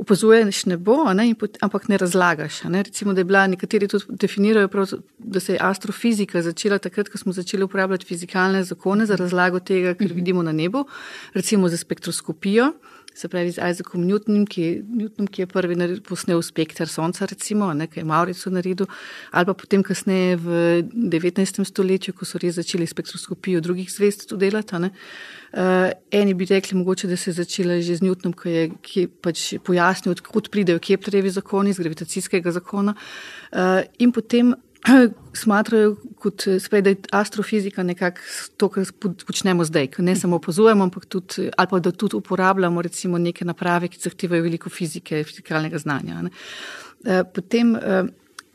opazuješ 0.00 0.64
nebo, 0.72 1.02
ne, 1.12 1.28
ampak 1.60 1.88
ne 1.92 1.98
razlagaš. 2.00 2.62
Ne. 2.64 2.82
Recimo, 2.82 3.12
da 3.12 3.20
je 3.20 3.28
bila 3.28 3.46
nekateri 3.46 3.88
tudi 3.88 4.16
definirajo, 4.24 4.68
prav, 4.72 4.94
da 5.18 5.40
se 5.40 5.52
je 5.52 5.62
astrofizika 5.62 6.42
začela 6.42 6.78
takrat, 6.78 7.08
ko 7.12 7.18
smo 7.18 7.32
začeli 7.36 7.64
uporabljati 7.64 8.06
fizikalne 8.06 8.64
zakone 8.64 9.06
za 9.06 9.16
razlago 9.16 9.60
tega, 9.60 9.94
kar 9.94 10.12
vidimo 10.12 10.42
na 10.42 10.52
nebu, 10.52 10.86
recimo 11.34 11.68
za 11.68 11.76
spektroskopijo 11.76 12.72
se 13.16 13.28
pravi 13.28 13.50
z 13.50 13.60
Isaacom 13.70 14.04
Newtonom, 14.04 14.44
ki, 14.44 14.82
Newtonom, 14.84 15.28
ki 15.32 15.42
je 15.42 15.46
prvi 15.48 15.76
posnel 16.04 16.42
spektr 16.44 16.88
Sonca, 16.88 17.26
recimo, 17.26 17.70
nekaj 17.72 18.04
Mauricu 18.04 18.52
naredil, 18.52 18.86
ali 19.32 19.48
pa 19.48 19.54
potem 19.56 19.82
kasneje 19.82 20.36
v 20.36 20.58
19. 20.92 21.64
stoletju, 21.64 22.12
ko 22.12 22.28
so 22.28 22.38
res 22.42 22.58
začeli 22.60 22.86
spektroskopijo 22.86 23.64
drugih 23.64 23.88
zvezd 23.92 24.36
delati. 24.36 24.76
Uh, 24.76 24.92
eni 26.10 26.34
bi 26.34 26.44
rekli, 26.50 26.76
mogoče, 26.78 27.08
da 27.08 27.16
se 27.16 27.30
je 27.30 27.34
začela 27.34 27.80
že 27.80 27.96
z 27.96 28.04
Newtonom, 28.04 28.34
ki 28.36 28.50
je, 28.50 28.68
ki 28.82 29.06
pač 29.08 29.54
pojasnil, 29.64 30.16
odkud 30.16 30.50
pridejo 30.52 30.82
Keplerjevi 30.82 31.30
zakoni 31.30 31.70
iz 31.70 31.78
gravitacijskega 31.80 32.52
zakona. 32.52 32.94
Uh, 33.52 33.84
in 33.98 34.12
potem 34.12 34.54
smatrajo, 35.42 35.96
kot, 36.20 36.46
sprej, 36.60 36.82
da 36.82 36.90
je 36.90 36.96
astrofizika 37.12 37.82
nekako 37.82 38.20
to, 38.56 38.68
kar 38.68 38.84
počnemo 39.26 39.64
zdaj, 39.64 39.88
ne 39.98 40.16
samo 40.16 40.36
opazujemo, 40.36 40.84
ampak 40.84 41.06
tudi, 41.06 41.50
ali 41.56 41.68
pa 41.70 41.80
da 41.80 41.92
tudi 41.92 42.16
uporabljamo 42.16 42.82
recimo 42.82 43.18
neke 43.18 43.44
naprave, 43.44 43.88
ki 43.88 44.00
zahtevajo 44.02 44.42
veliko 44.42 44.70
fizike, 44.70 45.24
fizikalnega 45.24 45.78
znanja. 45.78 46.22
Eh, 47.04 47.24
potem 47.34 47.76
eh, 47.76 48.04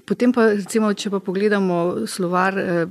Potem 0.06 0.34
pa, 0.34 0.48
recimo, 0.56 0.90
če 0.94 1.12
pa 1.14 1.20
pogledamo 1.24 2.08
slovar 2.10 2.58
eh, 2.58 2.86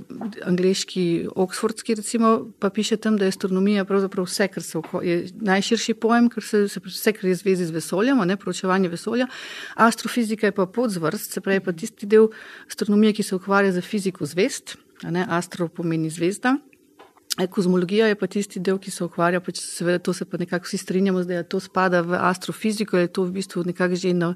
angliški, 0.46 1.04
oksfordski, 1.34 1.96
recimo, 1.98 2.32
pa 2.62 2.70
piše 2.70 2.96
tam, 3.02 3.18
da 3.18 3.26
je 3.26 3.34
astronomija 3.34 3.84
pravzaprav 3.88 4.28
vse, 4.28 4.48
kar 4.52 4.64
se 4.64 4.82
je 5.02 5.16
najširši 5.50 5.94
pojem, 6.00 6.30
kar 6.30 6.46
se, 6.46 6.62
se 6.68 6.82
vse, 6.84 7.14
kar 7.16 7.28
je 7.30 7.36
zvezi 7.42 7.66
z 7.66 7.76
vesoljem, 7.76 8.22
ne 8.28 8.36
proučevanje 8.36 8.92
vesolja. 8.92 9.26
Astrofizika 9.74 10.48
je 10.48 10.56
pa 10.56 10.66
podzvrst, 10.66 11.32
se 11.32 11.44
pravi 11.44 11.60
pa 11.64 11.72
tisti 11.72 12.06
del 12.06 12.30
astronomije, 12.68 13.18
ki 13.18 13.26
se 13.26 13.36
ukvarja 13.36 13.72
z 13.74 13.84
fiziko 13.84 14.26
zvest, 14.26 14.76
ne, 15.02 15.26
astro 15.28 15.68
pomeni 15.68 16.10
zvezda. 16.10 16.58
Kozmologija 17.50 18.06
je 18.06 18.14
pa 18.18 18.26
tisti 18.26 18.60
del, 18.60 18.78
ki 18.82 18.90
se 18.90 19.04
ukvarja, 19.04 19.40
pač 19.40 19.60
seveda 19.62 20.00
to 20.02 20.12
se 20.12 20.24
pa 20.26 20.36
nekako 20.38 20.66
vsi 20.66 20.80
strinjamo, 20.82 21.22
da 21.24 21.42
to 21.42 21.60
spada 21.62 22.00
v 22.02 22.18
astrofiziko, 22.18 22.98
je 22.98 23.06
to 23.06 23.24
v 23.24 23.32
bistvu 23.38 23.62
nekako 23.64 23.94
že 23.94 24.12
na, 24.12 24.34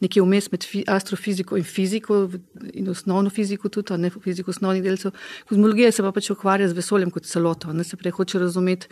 nekje 0.00 0.22
vmes 0.24 0.50
med 0.50 0.64
astrofiziko 0.88 1.58
in 1.60 1.64
fiziko 1.64 2.30
in 2.72 2.88
osnovno 2.88 3.30
fiziko 3.30 3.68
tudi, 3.68 3.98
ne 3.98 4.10
fiziko 4.10 4.50
osnovnih 4.50 4.82
delcev. 4.82 5.12
Kozmologija 5.48 5.92
se 5.92 6.02
pa 6.02 6.12
pač 6.12 6.30
ukvarja 6.30 6.68
z 6.68 6.78
vesoljem 6.80 7.10
kot 7.10 7.28
celoto, 7.28 7.72
ne 7.72 7.84
se 7.84 7.96
prej 7.96 8.16
hoče 8.16 8.38
razumeti 8.38 8.88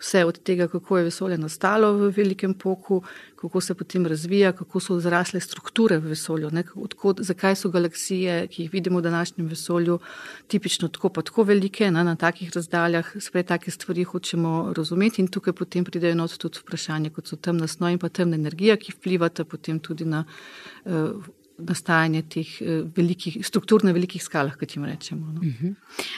vse 0.00 0.24
od 0.24 0.38
tega, 0.42 0.68
kako 0.68 0.98
je 0.98 1.04
vesolje 1.04 1.38
nastalo 1.38 1.92
v 1.92 2.10
velikem 2.16 2.54
poku, 2.54 3.02
kako 3.36 3.60
se 3.60 3.74
potem 3.74 4.06
razvija, 4.06 4.52
kako 4.52 4.80
so 4.80 4.98
zrasle 5.00 5.40
strukture 5.40 5.98
v 5.98 6.14
vesolju, 6.14 6.50
odkot, 6.74 7.20
zakaj 7.20 7.56
so 7.56 7.70
galaksije, 7.70 8.46
ki 8.48 8.62
jih 8.62 8.72
vidimo 8.72 8.98
v 8.98 9.02
današnjem 9.02 9.48
vesolju, 9.48 9.98
tipično 10.48 10.88
tako 10.88 11.08
pa 11.08 11.22
tako 11.22 11.44
velike, 11.44 11.90
ne, 11.90 12.04
na 12.04 12.16
takih 12.16 12.52
razdaljah, 12.54 13.12
sprej 13.20 13.42
take 13.52 13.70
stvari 13.70 14.04
hočemo 14.04 14.72
razumeti 14.76 15.22
in 15.22 15.28
tukaj 15.28 15.52
potem 15.52 15.84
pridejo 15.84 16.14
not 16.14 16.36
tudi 16.38 16.58
vprašanje, 16.60 17.10
kot 17.10 17.28
so 17.28 17.36
temna 17.36 17.66
snov 17.68 17.92
in 17.92 17.98
pa 17.98 18.08
temna 18.08 18.36
energija, 18.36 18.76
ki 18.76 18.96
vplivata 18.96 19.44
potem 19.44 19.80
tudi 19.80 20.04
na 20.04 20.24
uh, 20.84 21.12
nastajanje 21.68 22.22
teh 22.28 22.48
eh, 22.62 22.82
velikih, 22.96 23.38
struktur 23.46 23.84
na 23.84 23.92
velikih 23.96 24.22
skalah, 24.22 24.56
kot 24.58 24.76
jim 24.76 24.84
rečemo. 24.84 25.32
No. 25.32 25.40
Uh 25.40 25.46
-huh. 25.46 25.74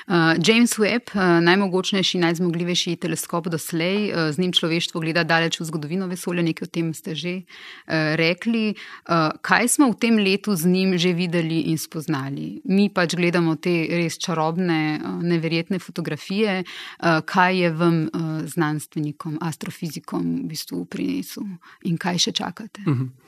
uh, 0.08 0.34
James 0.48 0.78
Webb, 0.78 1.14
uh, 1.14 1.40
najmogočnejši, 1.44 2.18
najzmogljivejši 2.18 2.96
teleskop 2.96 3.48
doslej, 3.48 4.12
uh, 4.12 4.30
z 4.30 4.38
njim 4.38 4.52
človeštvo 4.52 5.00
gleda 5.00 5.24
daleč 5.24 5.60
v 5.60 5.64
zgodovino 5.64 6.06
vesolja, 6.06 6.42
nekaj 6.42 6.66
o 6.66 6.70
tem 6.70 6.94
ste 6.94 7.14
že 7.14 7.34
uh, 7.36 8.14
rekli. 8.14 8.74
Uh, 9.08 9.30
kaj 9.42 9.68
smo 9.68 9.90
v 9.90 9.98
tem 9.98 10.16
letu 10.16 10.56
z 10.56 10.66
njim 10.66 10.98
že 10.98 11.12
videli 11.12 11.60
in 11.60 11.78
spoznali? 11.78 12.60
Mi 12.64 12.88
pač 12.88 13.14
gledamo 13.14 13.56
te 13.56 13.86
res 13.90 14.18
čarobne, 14.18 15.00
uh, 15.04 15.22
neverjetne 15.22 15.78
fotografije. 15.78 16.64
Uh, 16.64 17.20
kaj 17.24 17.58
je 17.62 17.70
vam, 17.70 18.02
uh, 18.02 18.46
znanstvenikom, 18.46 19.38
astrofizikom, 19.40 20.44
v 20.44 20.48
bistvu 20.48 20.84
prinesel 20.84 21.44
in 21.84 21.98
kaj 21.98 22.18
še 22.18 22.32
čakate? 22.32 22.80
Uh 22.86 22.92
mhm. 22.92 23.02
-huh. 23.02 23.21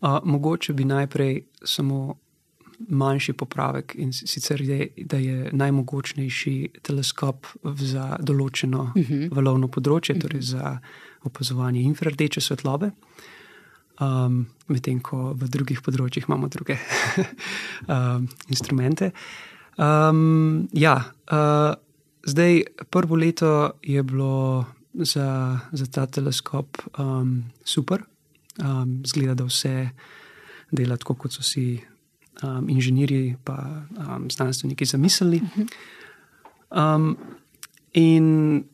Uh, 0.00 0.18
mogoče 0.24 0.72
bi 0.72 0.84
najprej 0.84 1.42
samo 1.64 2.16
manjši 2.88 3.32
popravek 3.32 3.94
in 3.98 4.12
sicer 4.12 4.60
je, 4.60 4.88
da 4.96 5.16
je 5.16 5.50
najmogočnejši 5.52 6.54
teleskop 6.82 7.46
za 7.62 8.16
določeno 8.20 8.82
uh 8.82 8.96
mhm. 8.96 9.14
-huh. 9.14 9.34
valovno 9.34 9.68
področje, 9.68 10.18
torej 10.18 10.40
mhm. 10.40 10.46
za 10.46 10.78
opazovanje 11.24 11.82
infrardeče 11.82 12.40
svetlobe. 12.40 12.90
Um, 14.00 14.46
Medtem 14.68 15.00
ko 15.00 15.34
v 15.36 15.48
drugih 15.48 15.82
področjih 15.82 16.24
imamo 16.28 16.48
druge 16.48 16.78
um, 17.94 18.28
instrumente. 18.48 19.12
Um, 19.76 20.68
ja, 20.72 20.94
uh, 21.32 21.74
zdaj, 22.24 22.62
prvo 22.90 23.16
leto 23.16 23.72
je 23.82 24.02
bilo 24.02 24.64
za, 24.94 25.60
za 25.72 25.86
ta 25.86 26.06
teleskop 26.06 26.80
um, 26.98 27.44
super, 27.64 28.00
um, 28.58 29.02
zgleda, 29.06 29.34
da 29.34 29.44
vse 29.44 29.90
dela 30.70 30.96
tako, 30.96 31.14
kot 31.14 31.32
so 31.32 31.42
si 31.42 31.80
um, 32.42 32.68
inženirji 32.68 33.36
in 33.36 33.36
um, 33.46 34.30
znanstveniki 34.30 34.84
zamislili. 34.84 35.40
Um, 36.70 37.16
in 37.92 38.64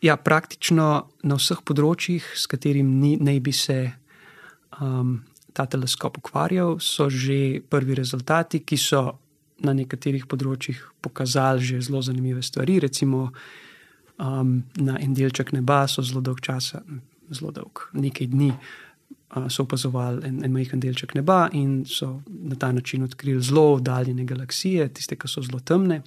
ja, 0.00 0.16
praktično 0.16 1.08
na 1.22 1.38
vseh 1.38 1.62
področjih, 1.64 2.24
s 2.34 2.46
katerimi 2.50 3.16
naj 3.20 3.40
bi 3.40 3.52
se 3.52 3.78
um, 4.80 5.22
ta 5.52 5.66
teleskop 5.66 6.18
ukvarjal, 6.18 6.78
so 6.78 7.08
že 7.10 7.60
prvi 7.70 7.94
rezultati, 7.98 8.62
ki 8.62 8.76
so 8.76 9.18
na 9.58 9.74
nekaterih 9.74 10.28
področjih 10.30 10.78
pokazali 11.02 11.64
že 11.66 11.80
zelo 11.82 12.02
zanimive 12.02 12.42
stvari. 12.42 12.78
Recimo, 12.78 13.32
um, 14.22 14.62
na 14.78 14.98
en 15.02 15.14
delček 15.14 15.50
neba 15.52 15.86
so 15.90 16.02
zelo 16.02 16.22
dolg 16.22 16.40
časa 16.40 16.82
zelo 17.30 17.50
dolg, 17.54 17.88
nekaj 17.92 18.26
dni, 18.26 18.52
so 19.48 19.62
opazovali 19.62 20.24
en, 20.26 20.40
en 20.44 20.52
majhen 20.52 20.80
delček 20.80 21.14
neba 21.14 21.48
in 21.52 21.82
so 21.86 22.22
na 22.28 22.56
ta 22.56 22.72
način 22.72 23.02
odkrili 23.04 23.42
zelo 23.42 23.74
oddaljene 23.74 24.24
galaksije, 24.24 24.88
tiste, 24.94 25.16
ki 25.16 25.28
so 25.28 25.42
zelo 25.44 25.60
temne. 25.60 26.02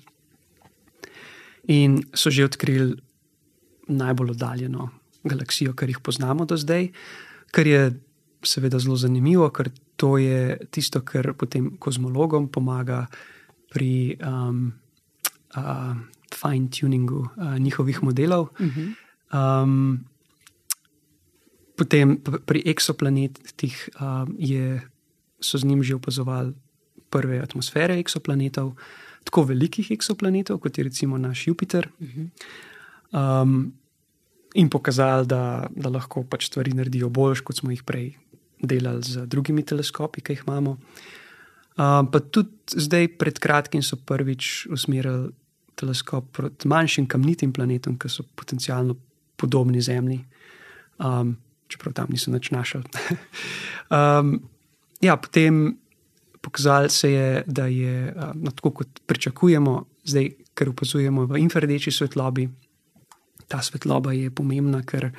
In 1.69 2.01
so 2.13 2.29
že 2.33 2.45
odkrili 2.45 2.95
najbolj 3.87 4.31
oddaljeno 4.31 4.89
galaksijo, 5.23 5.73
kar 5.73 5.89
jih 5.89 5.99
poznamo 5.99 6.45
do 6.45 6.57
zdaj, 6.57 6.89
kar 7.51 7.67
je 7.67 7.91
seveda 8.43 8.79
zelo 8.79 8.95
zanimivo, 8.97 9.49
ker 9.49 9.69
to 9.95 10.17
je 10.17 10.57
tisto, 10.71 11.01
kar 11.05 11.33
potem 11.37 11.75
kozmologom 11.77 12.47
pomaga 12.49 13.05
pri 13.69 14.17
um, 14.17 14.71
uh, 15.55 15.93
fine-tuningu 16.33 17.19
uh, 17.21 17.57
njihovih 17.59 18.03
modelov. 18.03 18.47
Um, 19.33 20.05
Potem 21.81 22.13
pri 22.21 22.61
eksoplanetih 22.69 23.77
uh, 23.97 24.29
je, 24.37 24.77
so 25.41 25.57
z 25.57 25.65
njim 25.65 25.81
že 25.81 25.97
opazovali 25.97 26.53
prve 27.09 27.41
atmosfere 27.41 27.97
eksoplanetov, 27.97 28.75
tako 29.25 29.49
velikih 29.49 29.89
eksoplanetov, 29.91 30.61
kot 30.61 30.77
je 30.77 30.85
recimo 30.85 31.17
naš 31.17 31.47
Jupiter, 31.47 31.89
um, 33.11 33.73
in 34.53 34.69
pokazali, 34.69 35.27
da, 35.27 35.67
da 35.75 35.89
lahko 35.89 36.23
pač 36.23 36.47
stvari 36.51 36.73
naredijo 36.77 37.09
bolj, 37.09 37.41
kot 37.47 37.61
smo 37.61 37.71
jih 37.73 37.83
prej 37.87 38.13
delali 38.61 39.01
z 39.03 39.25
drugimi 39.25 39.65
teleskopi, 39.65 40.21
ki 40.21 40.37
jih 40.37 40.43
imamo. 40.47 40.77
Um, 41.79 42.07
pa 42.11 42.19
tudi 42.19 42.77
zdaj, 42.77 43.15
pred 43.17 43.39
kratkim, 43.41 43.81
so 43.83 43.97
prvič 43.97 44.67
usmerili 44.71 45.31
teleskop 45.79 46.27
proti 46.35 46.69
manjšim 46.69 47.07
kamnitim 47.09 47.53
planetom, 47.55 47.97
ki 47.97 48.11
so 48.11 48.27
potencialno 48.37 48.97
podobni 49.39 49.81
Zemlji. 49.81 50.19
Um, 51.01 51.37
čeprav 51.71 51.95
tam 51.97 52.11
niso 52.13 52.33
več 52.33 52.51
našli. 52.51 52.83
um, 53.97 54.35
ja, 55.01 55.17
potem 55.17 55.77
pokazalo 56.41 56.89
se 56.89 57.11
je, 57.11 57.29
da 57.47 57.67
je 57.71 58.11
um, 58.11 58.49
tako, 58.51 58.73
kot 58.81 59.03
pričakujemo, 59.07 59.77
zdaj, 60.03 60.33
ker 60.57 60.73
opazujemo 60.73 61.25
v 61.29 61.39
infrardeči 61.43 61.93
svetlobi. 61.93 62.49
Ta 63.47 63.61
svetloba 63.63 64.13
je 64.15 64.31
pomembna, 64.33 64.83
ker 64.87 65.11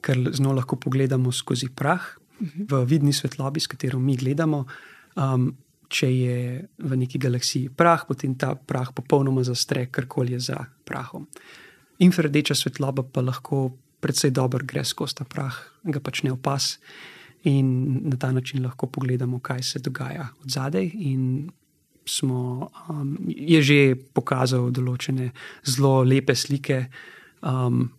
ker 0.00 0.30
z 0.32 0.40
njo 0.40 0.52
lahko 0.56 0.76
pogledamo 0.80 1.32
skozi 1.32 1.68
prah, 1.74 2.16
v 2.40 2.84
vidni 2.88 3.12
svetlobi, 3.12 3.60
s 3.60 3.68
katero 3.68 4.00
mi 4.00 4.16
gledamo. 4.16 4.64
Um, 5.20 5.52
če 5.90 6.06
je 6.06 6.36
v 6.78 6.96
neki 6.96 7.18
galaksiji 7.18 7.72
prah, 7.74 8.04
potem 8.06 8.36
ta 8.38 8.54
prah 8.54 8.92
popolnoma 8.94 9.42
zastre, 9.44 9.88
karkoli 9.90 10.36
je 10.38 10.44
za 10.52 10.60
prahom. 10.86 11.26
Infrardeča 12.00 12.54
svetloba 12.54 13.02
pa 13.02 13.24
lahko 13.26 13.74
precej 14.00 14.30
dobro 14.30 14.64
gre 14.66 14.84
skozi 14.84 15.20
ta 15.20 15.24
prah, 15.24 15.54
ga 15.84 16.00
pač 16.00 16.22
ne 16.22 16.32
opas. 16.32 16.78
In 17.48 18.00
na 18.10 18.16
ta 18.20 18.32
način 18.32 18.64
lahko 18.64 18.86
pogledamo, 18.86 19.38
kaj 19.40 19.62
se 19.62 19.78
dogaja 19.78 20.28
od 20.42 20.50
zadaj. 20.50 20.90
Smo, 22.06 22.70
um, 22.88 23.16
je 23.28 23.62
že 23.62 23.94
pokazal 24.14 24.70
določene 24.70 25.30
zelo 25.64 26.02
lepe 26.02 26.34
slike 26.34 26.86
um, 27.42 27.90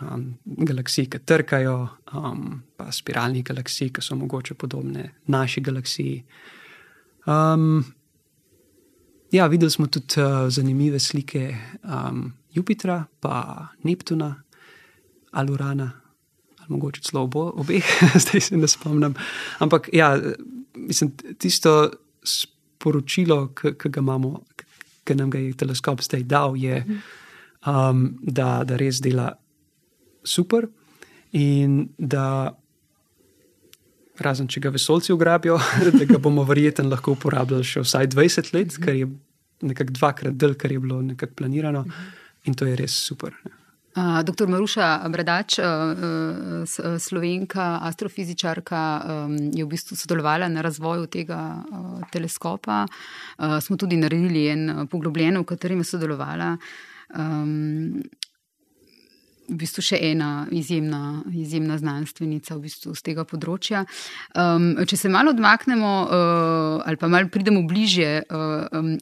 um, 0.00 0.24
galaksij, 0.44 1.08
ki 1.10 1.20
trkajo, 1.24 1.76
um, 2.14 2.62
pa 2.76 2.90
spiralnih 2.92 3.46
galaksij, 3.46 3.92
ki 3.94 4.02
so 4.04 4.18
mogoče 4.18 4.54
podobne 4.54 5.12
naši 5.26 5.62
galaksiji. 5.64 6.22
Um, 7.26 7.84
ja, 9.32 9.46
videli 9.46 9.70
smo 9.70 9.86
tudi 9.86 10.20
uh, 10.20 10.48
zanimive 10.50 11.00
slike 11.00 11.54
um, 11.82 12.32
Jupitra, 12.54 13.04
pa 13.20 13.68
Neptuna, 13.84 14.34
ali 15.30 15.52
Urana, 15.52 15.90
ali 16.58 16.68
mogoče 16.68 17.00
celo 17.00 17.22
obo, 17.22 17.50
obeh, 17.56 17.84
zdaj 18.24 18.40
se 18.40 18.56
ne 18.56 18.68
spomnim. 18.68 19.14
Ampak 19.58 19.88
ja, 19.92 20.18
mislim, 20.74 21.12
tisto 21.38 21.90
sporočilo, 22.24 23.48
ki 23.54 23.88
ga 23.88 24.00
imamo, 24.00 24.40
ki 25.04 25.14
nam 25.14 25.30
ga 25.30 25.38
je 25.38 25.56
teleskop 25.56 26.02
zdaj 26.02 26.22
dal, 26.28 26.56
je, 26.56 26.84
um, 27.66 28.08
da, 28.22 28.62
da 28.64 28.76
res 28.76 29.02
dela 29.02 29.32
super 30.24 30.68
in 31.32 31.88
da 31.98 32.54
razen 34.18 34.48
če 34.50 34.60
ga 34.60 34.72
vesolci 34.74 35.12
ugrabijo, 35.14 35.58
da 35.98 36.04
ga 36.04 36.18
bomo 36.22 36.44
verjetno 36.48 36.88
lahko 36.90 37.14
uporabljali 37.16 37.66
še 37.66 37.84
vsaj 37.86 38.10
20 38.14 38.54
let, 38.56 38.78
kar 38.82 38.96
je 38.96 39.08
nekako 39.68 39.94
dvakrat 39.98 40.38
del, 40.38 40.54
kar 40.58 40.72
je 40.72 40.82
bilo 40.82 41.00
nekako 41.02 41.38
planirano 41.42 41.84
in 42.46 42.54
to 42.54 42.66
je 42.66 42.76
res 42.78 42.94
super. 42.94 43.34
Uh, 43.98 44.22
Dr. 44.22 44.46
Maruša 44.46 45.08
Bradač, 45.10 45.58
uh, 45.58 45.64
slovenka, 46.98 47.80
astrofizičarka, 47.82 48.82
um, 49.02 49.34
je 49.50 49.64
v 49.64 49.68
bistvu 49.68 49.96
sodelovala 49.98 50.46
na 50.48 50.62
razvoju 50.62 51.08
tega 51.10 51.58
uh, 51.58 51.98
teleskopa. 52.12 52.84
Uh, 52.86 53.58
smo 53.58 53.76
tudi 53.76 53.96
naredili 53.96 54.46
en 54.52 54.86
poglobljen, 54.86 55.40
v 55.42 55.44
katerem 55.44 55.82
je 55.82 55.90
sodelovala. 55.90 56.54
Um, 57.10 58.04
v 59.48 59.56
bistvu 59.56 59.82
še 59.82 59.98
ena 60.12 60.46
izjemna, 60.52 61.24
izjemna 61.34 61.80
znanstvenica 61.80 62.54
v 62.54 62.68
bistvu 62.68 62.94
z 62.94 63.02
tega 63.02 63.26
področja. 63.26 63.82
Um, 64.36 64.76
če 64.86 65.00
se 65.00 65.10
malo 65.10 65.34
odmaknemo 65.34 65.92
uh, 66.04 66.86
ali 66.86 67.00
pa 67.00 67.10
malo 67.10 67.32
pridemo 67.32 67.64
bližje. 67.66 68.28
Uh, 68.30 68.68
um, 68.78 68.98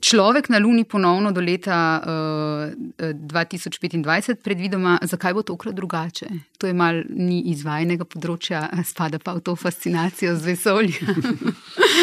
Človek 0.00 0.48
na 0.48 0.58
Luni 0.62 0.84
ponovno 0.84 1.32
do 1.32 1.40
leta 1.40 1.98
uh, 1.98 3.12
2025, 3.12 4.34
predvidoma, 4.44 4.98
zakaj 5.02 5.34
bo 5.34 5.42
tokrat 5.42 5.74
drugače? 5.74 6.26
To 6.58 6.70
je 6.70 6.74
malo 6.74 7.02
ni 7.10 7.40
izvajenega 7.50 8.06
področja, 8.06 8.68
spada 8.86 9.18
pa 9.18 9.34
v 9.34 9.42
to 9.42 9.56
fascinacijo 9.58 10.36
z 10.38 10.52
vesoljem. 10.52 11.18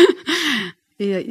ja, 1.11 1.23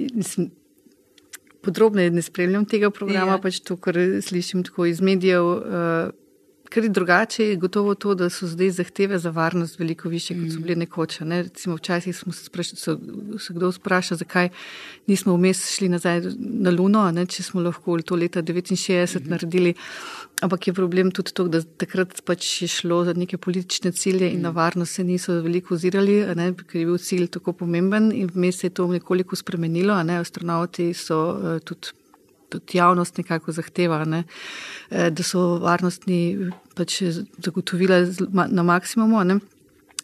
podrobneje 1.65 2.17
ne 2.17 2.25
spremljam 2.25 2.65
tega 2.69 2.91
programa, 2.91 3.37
ja. 3.37 3.43
pač 3.45 3.61
to, 3.61 3.77
kar 3.77 3.99
slišim 4.25 4.65
tako 4.65 4.89
iz 4.89 5.05
medijev. 5.05 5.45
Uh, 5.45 6.24
Kar 6.69 6.83
je 6.85 6.89
drugače, 6.89 7.45
je 7.45 7.57
gotovo 7.57 7.95
to, 7.95 8.15
da 8.15 8.31
so 8.31 8.47
zdaj 8.47 8.71
zahteve 8.71 9.19
za 9.19 9.31
varnost 9.31 9.79
veliko 9.79 10.09
više, 10.09 10.35
kot 10.35 10.53
so 10.53 10.59
mm. 10.59 10.63
bile 10.63 10.77
nekoč. 10.77 11.21
Ne? 11.21 11.43
Recimo, 11.43 11.77
včasih 11.77 12.17
smo 12.17 12.33
se, 12.33 12.45
spraš, 12.45 12.73
so, 12.75 12.99
se 13.39 13.55
kdo 13.55 13.73
sprašal, 13.73 14.19
zakaj 14.19 14.49
nismo 15.07 15.37
vmes 15.37 15.61
šli 15.77 15.89
nazaj 15.89 16.23
na 16.39 16.71
Luno, 16.71 17.05
ne? 17.11 17.27
če 17.27 17.43
smo 17.43 17.61
lahko 17.61 17.99
to 18.03 18.17
leta 18.17 18.43
69 18.43 19.21
mm. 19.21 19.31
naredili. 19.31 19.75
Ampak 20.43 20.67
je 20.67 20.75
problem 20.75 21.11
tudi 21.11 21.33
to, 21.33 21.49
da 21.49 21.61
takrat 21.63 22.23
pač 22.25 22.63
je 22.63 22.69
šlo 22.69 23.05
za 23.05 23.13
neke 23.13 23.37
politične 23.37 23.93
cilje 23.93 24.33
in 24.33 24.41
na 24.41 24.51
mm. 24.51 24.57
varnost 24.57 24.95
se 24.95 25.05
niso 25.05 25.41
veliko 25.43 25.75
ozirali, 25.75 26.23
ker 26.67 26.81
je 26.81 26.87
bil 26.87 26.99
cilj 26.99 27.29
tako 27.37 27.53
pomemben 27.53 28.13
in 28.13 28.31
vmes 28.35 28.59
se 28.61 28.67
je 28.67 28.75
to 28.75 28.87
nekoliko 28.87 29.37
spremenilo. 29.37 29.95
Astronauti 29.95 30.95
so 30.95 31.21
uh, 31.35 31.61
tudi 31.65 31.93
tudi 32.55 32.79
javnost 32.79 33.19
nekako 33.19 33.53
zahteva, 33.53 34.05
ne, 34.05 34.25
eh, 34.91 35.11
da 35.11 35.27
so 35.27 35.59
varnostni 35.63 36.51
pač 36.75 37.03
zagotovila 37.39 38.05
na 38.31 38.63
maksimumu. 38.63 39.25
Ne. 39.25 39.41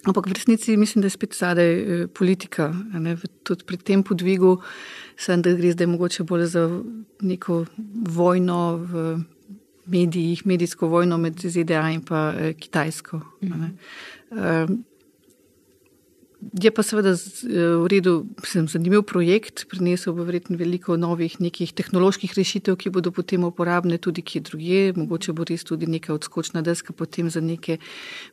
Ampak 0.09 0.27
v 0.27 0.33
resnici 0.33 0.77
mislim, 0.81 1.03
da 1.03 1.07
je 1.07 1.17
spet 1.17 1.35
zadaj 1.37 1.73
eh, 1.73 2.07
politika. 2.07 2.71
Ne, 2.93 3.17
tudi 3.45 3.65
pri 3.69 3.77
tem 3.77 4.03
podvigu 4.03 4.59
sem, 5.17 5.43
da 5.43 5.53
gre 5.53 5.73
zdaj 5.73 5.91
mogoče 5.93 6.25
bolj 6.25 6.47
za 6.57 6.65
neko 7.21 7.65
vojno 8.09 8.61
v 8.77 9.19
medijih, 9.91 10.47
medijsko 10.47 10.89
vojno 10.89 11.19
med 11.19 11.41
ZDA 11.41 11.91
in 11.91 12.05
pa 12.05 12.31
eh, 12.33 12.55
Kitajsko. 12.55 13.21
Ne. 13.41 13.75
Mhm. 14.31 14.85
Je 16.41 16.71
pa 16.73 16.83
seveda 16.83 17.13
eh, 17.13 17.77
v 17.77 17.87
redu, 17.93 18.13
sem 18.49 18.65
zanimiv 18.65 19.03
projekt, 19.05 19.67
prinesel 19.69 20.15
bo 20.17 20.25
verjetno 20.25 20.57
veliko 20.57 20.97
novih 20.97 21.37
nekih 21.37 21.75
tehnoloških 21.77 22.33
rešitev, 22.33 22.79
ki 22.81 22.93
bodo 22.95 23.13
potem 23.13 23.45
uporabne 23.45 24.01
tudi 24.01 24.25
kje 24.25 24.41
druge, 24.49 24.81
mogoče 24.97 25.37
bo 25.37 25.45
res 25.45 25.67
tudi 25.69 25.85
neka 25.85 26.15
odskočna 26.17 26.65
deska 26.65 26.97
potem 26.97 27.29
za 27.29 27.45
neke 27.45 27.77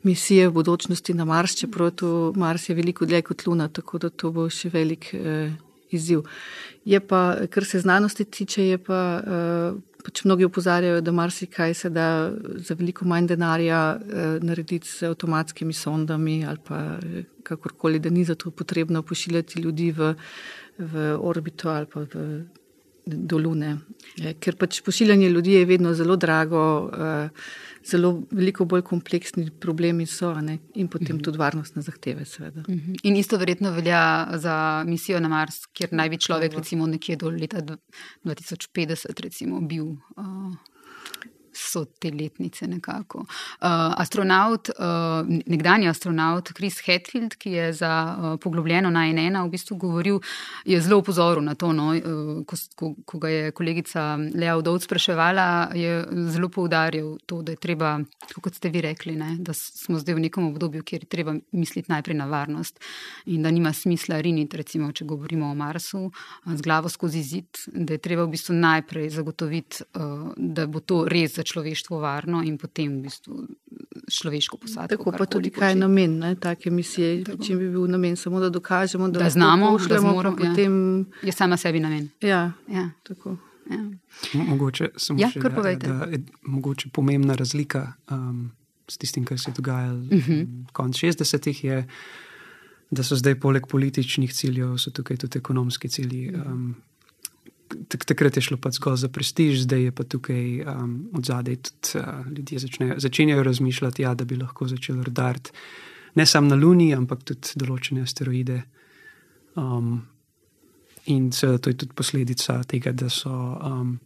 misije 0.07 0.47
v 0.47 0.55
bodočnosti 0.55 1.13
na 1.13 1.27
Mars, 1.27 1.59
čeprav 1.59 1.91
to 1.99 2.31
Mars 2.35 2.69
je 2.69 2.75
veliko 2.79 3.05
dlje 3.05 3.21
kot 3.27 3.43
Luna, 3.47 3.67
tako 3.67 3.99
da 3.99 4.09
to 4.09 4.31
bo 4.31 4.47
še 4.47 4.71
velik 4.71 5.11
eh, 5.11 5.51
izziv. 5.91 6.23
Je 6.87 6.99
pa, 7.03 7.43
kar 7.51 7.67
se 7.67 7.83
znanosti 7.83 8.23
tiče, 8.23 8.71
je 8.71 8.77
pa. 8.79 9.03
Eh, 9.19 9.96
pač 10.07 10.23
mnogi 10.23 10.45
upozarjajo, 10.47 11.01
da 11.03 11.11
marsikaj 11.11 11.73
se 11.73 11.89
da 11.91 12.31
za 12.63 12.75
veliko 12.79 13.05
manj 13.05 13.27
denarja 13.27 13.79
eh, 13.95 14.37
narediti 14.39 14.87
z 14.87 15.09
avtomatskimi 15.11 15.73
sondami 15.73 16.45
ali 16.47 16.61
pa 16.63 16.79
eh, 16.95 17.25
kakorkoli, 17.43 17.99
da 17.99 18.09
ni 18.09 18.23
zato 18.23 18.51
potrebno 18.51 19.03
pošiljati 19.03 19.59
ljudi 19.61 19.91
v, 19.91 20.13
v 20.79 21.09
orbito 21.19 21.69
ali 21.69 21.91
pa 21.91 22.05
v, 22.13 22.23
do 23.07 23.37
Lune. 23.37 23.77
Eh, 24.21 24.33
ker 24.39 24.55
pač 24.55 24.81
pošiljanje 24.81 25.29
ljudi 25.29 25.57
je 25.57 25.65
vedno 25.65 25.93
zelo 25.93 26.15
drago. 26.15 26.91
Eh, 26.93 27.29
zelo 27.87 28.11
veliko 28.31 28.65
bolj 28.65 28.81
kompleksni 28.83 29.49
problemi 29.59 30.05
so 30.05 30.33
ne? 30.41 30.57
in 30.75 30.87
potem 30.87 31.07
uh 31.07 31.09
mhm. 31.13 31.19
-huh. 31.19 31.23
tudi 31.23 31.37
varnostne 31.37 31.81
zahteve. 31.81 32.21
Uh 32.21 32.47
mhm. 32.67 32.77
-huh. 32.77 32.99
In 33.03 33.15
isto 33.15 33.37
verjetno 33.37 33.71
velja 33.71 34.27
za 34.37 34.83
misijo 34.87 35.19
na 35.19 35.27
Mars, 35.27 35.65
kjer 35.73 35.89
naj 35.91 36.09
bi 36.09 36.17
človek 36.17 36.53
recimo 36.53 36.87
nekje 36.87 37.15
do 37.15 37.29
leta 37.29 37.61
2050 38.23 39.21
recimo 39.21 39.61
bil. 39.61 39.85
Uh 40.17 40.53
so 41.57 41.85
te 41.85 42.11
letnice 42.11 42.67
nekako. 42.67 43.19
Uh, 43.19 43.93
astronaut, 43.97 44.69
uh, 44.69 45.27
nekdanji 45.45 45.87
astronaut 45.87 46.51
Chris 46.53 46.79
Hetfield, 46.85 47.35
ki 47.35 47.51
je 47.51 47.73
za 47.73 47.91
uh, 48.07 48.39
poglobljeno 48.39 48.89
na 48.89 49.05
NN 49.11 49.41
v 49.45 49.49
bistvu 49.49 49.77
govoril, 49.77 50.19
je 50.65 50.81
zelo 50.81 50.99
upozoril 51.01 51.43
na 51.43 51.55
to, 51.55 51.73
no, 51.73 51.91
uh, 51.95 52.45
ko, 52.45 52.55
ko, 52.75 52.93
ko 53.05 53.19
ga 53.19 53.29
je 53.29 53.51
kolegica 53.51 54.17
Lea 54.35 54.57
Udovc 54.57 54.83
spraševala, 54.83 55.71
je 55.75 56.05
zelo 56.31 56.49
poudaril 56.49 57.17
to, 57.25 57.41
da 57.41 57.55
je 57.55 57.61
treba, 57.61 57.97
kot 58.41 58.55
ste 58.55 58.69
vi 58.69 58.81
rekli, 58.81 59.15
ne, 59.15 59.35
da 59.39 59.53
smo 59.53 59.99
zdaj 59.99 60.15
v 60.15 60.25
nekem 60.27 60.47
obdobju, 60.47 60.83
kjer 60.83 61.03
je 61.03 61.09
treba 61.09 61.35
misliti 61.51 61.91
najprej 61.91 62.17
na 62.17 62.25
varnost 62.25 62.79
in 63.25 63.43
da 63.43 63.51
nima 63.51 63.73
smisla 63.73 64.21
riniti, 64.21 64.57
recimo, 64.57 64.91
če 64.91 65.05
govorimo 65.05 65.51
o 65.51 65.55
Marsu, 65.55 66.11
z 66.45 66.61
glavo 66.61 66.89
skozi 66.89 67.23
zid, 67.23 67.63
da 67.73 67.93
je 67.93 68.03
treba 68.03 68.23
v 68.23 68.33
bistvu 68.35 68.55
najprej 68.55 69.09
zagotoviti, 69.09 69.83
uh, 69.95 70.31
da 70.37 70.67
bo 70.67 70.79
to 70.79 71.05
res 71.09 71.35
začelo 71.35 71.46
človeštvo 71.47 71.99
varno 71.99 72.43
in 72.43 72.57
potem 72.57 72.99
v 72.99 73.07
bistvu 73.07 73.47
človeško 74.11 74.57
posadko. 74.57 74.97
Tako 74.97 75.13
pa 75.17 75.25
tudi 75.25 75.51
kaj 75.53 75.71
je 75.71 75.79
namen 75.79 76.19
ne, 76.19 76.35
take 76.35 76.71
misije. 76.71 77.23
Če 77.23 77.55
bi 77.55 77.69
bil 77.71 77.87
namen 77.91 78.15
samo, 78.19 78.39
da 78.43 78.49
dokažemo, 78.53 79.09
da, 79.09 79.25
da 79.25 79.29
znamo, 79.29 79.77
da 79.89 79.99
zmoremo, 79.99 80.37
ja. 80.43 80.49
potem... 80.49 81.05
je 81.23 81.31
sama 81.31 81.57
sebi 81.57 81.79
namen. 81.83 82.09
Ja, 82.21 82.51
ja. 82.67 82.89
tako. 83.07 83.37
Ja. 83.71 83.81
Mogoče 84.33 84.89
samo 84.95 85.19
ja, 85.19 85.29
še, 85.31 85.41
da, 85.43 85.73
da 85.75 85.95
je 86.11 86.21
mogoče 86.47 86.89
pomembna 86.95 87.35
razlika 87.35 87.93
um, 88.11 88.51
s 88.87 88.97
tistim, 88.97 89.25
kar 89.27 89.39
se 89.39 89.51
je 89.51 89.55
dogajalo 89.59 89.99
uh 89.99 90.13
mhm. 90.13 90.31
-huh. 90.31 90.71
konec 90.73 90.95
60-ih, 90.95 91.63
je, 91.63 91.87
da 92.91 93.03
so 93.03 93.15
zdaj 93.15 93.39
poleg 93.39 93.67
političnih 93.67 94.33
ciljev, 94.33 94.77
so 94.77 94.91
tukaj 94.91 95.17
tudi 95.17 95.37
ekonomski 95.39 95.89
cilji. 95.89 96.31
Um, 96.35 96.75
takrat 97.87 98.37
je 98.37 98.41
šlo 98.41 98.57
pa 98.61 98.71
zgolj 98.71 98.97
za 99.03 99.09
prestiž, 99.09 99.61
zdaj 99.65 99.83
je 99.83 99.91
pa 99.91 100.03
tukaj 100.03 100.61
um, 100.61 101.09
od 101.13 101.25
zadaj 101.25 101.55
tudi 101.55 101.99
uh, 101.99 102.27
ljudje 102.31 102.59
začnejo, 102.59 102.99
začenjajo 102.99 103.43
razmišljati, 103.43 104.01
ja, 104.01 104.13
da 104.13 104.25
bi 104.25 104.37
lahko 104.37 104.67
začeli 104.67 105.03
roditi 105.03 105.51
ne 106.17 106.25
samo 106.25 106.49
na 106.49 106.55
Luni, 106.55 106.93
ampak 106.95 107.23
tudi 107.23 107.59
določene 107.61 108.01
asteroide. 108.01 108.63
Um, 109.57 110.07
in 111.13 111.29
seveda 111.31 111.61
to 111.61 111.73
je 111.73 111.77
tudi 111.83 111.97
posledica 111.97 112.57
tega, 112.67 112.91
da 112.91 113.09
so 113.09 113.31
um, 113.31 113.97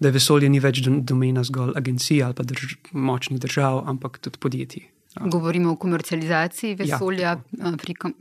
da 0.00 0.10
vesolje 0.10 0.48
ni 0.48 0.60
več 0.60 0.80
domena 0.86 1.44
zgolj 1.44 1.76
agencij 1.76 2.22
ali 2.24 2.36
pa 2.36 2.46
drž 2.48 2.78
močnih 2.96 3.40
držav, 3.42 3.82
ampak 3.92 4.18
tudi 4.24 4.40
podjetij. 4.40 4.88
Ja. 5.16 5.26
Govorimo 5.26 5.72
o 5.72 5.76
komercializaciji 5.76 6.70
Ja. 6.70 6.76
vesolja, 6.76 7.40
ja. 7.58 7.72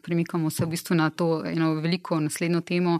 premikamo 0.02 0.50
se 0.50 0.66
v 0.66 0.70
bistvu 0.70 0.96
na 0.96 1.10
to 1.10 1.46
eno 1.46 1.74
veliko 1.74 2.20
naslednjo 2.20 2.62
temo, 2.62 3.00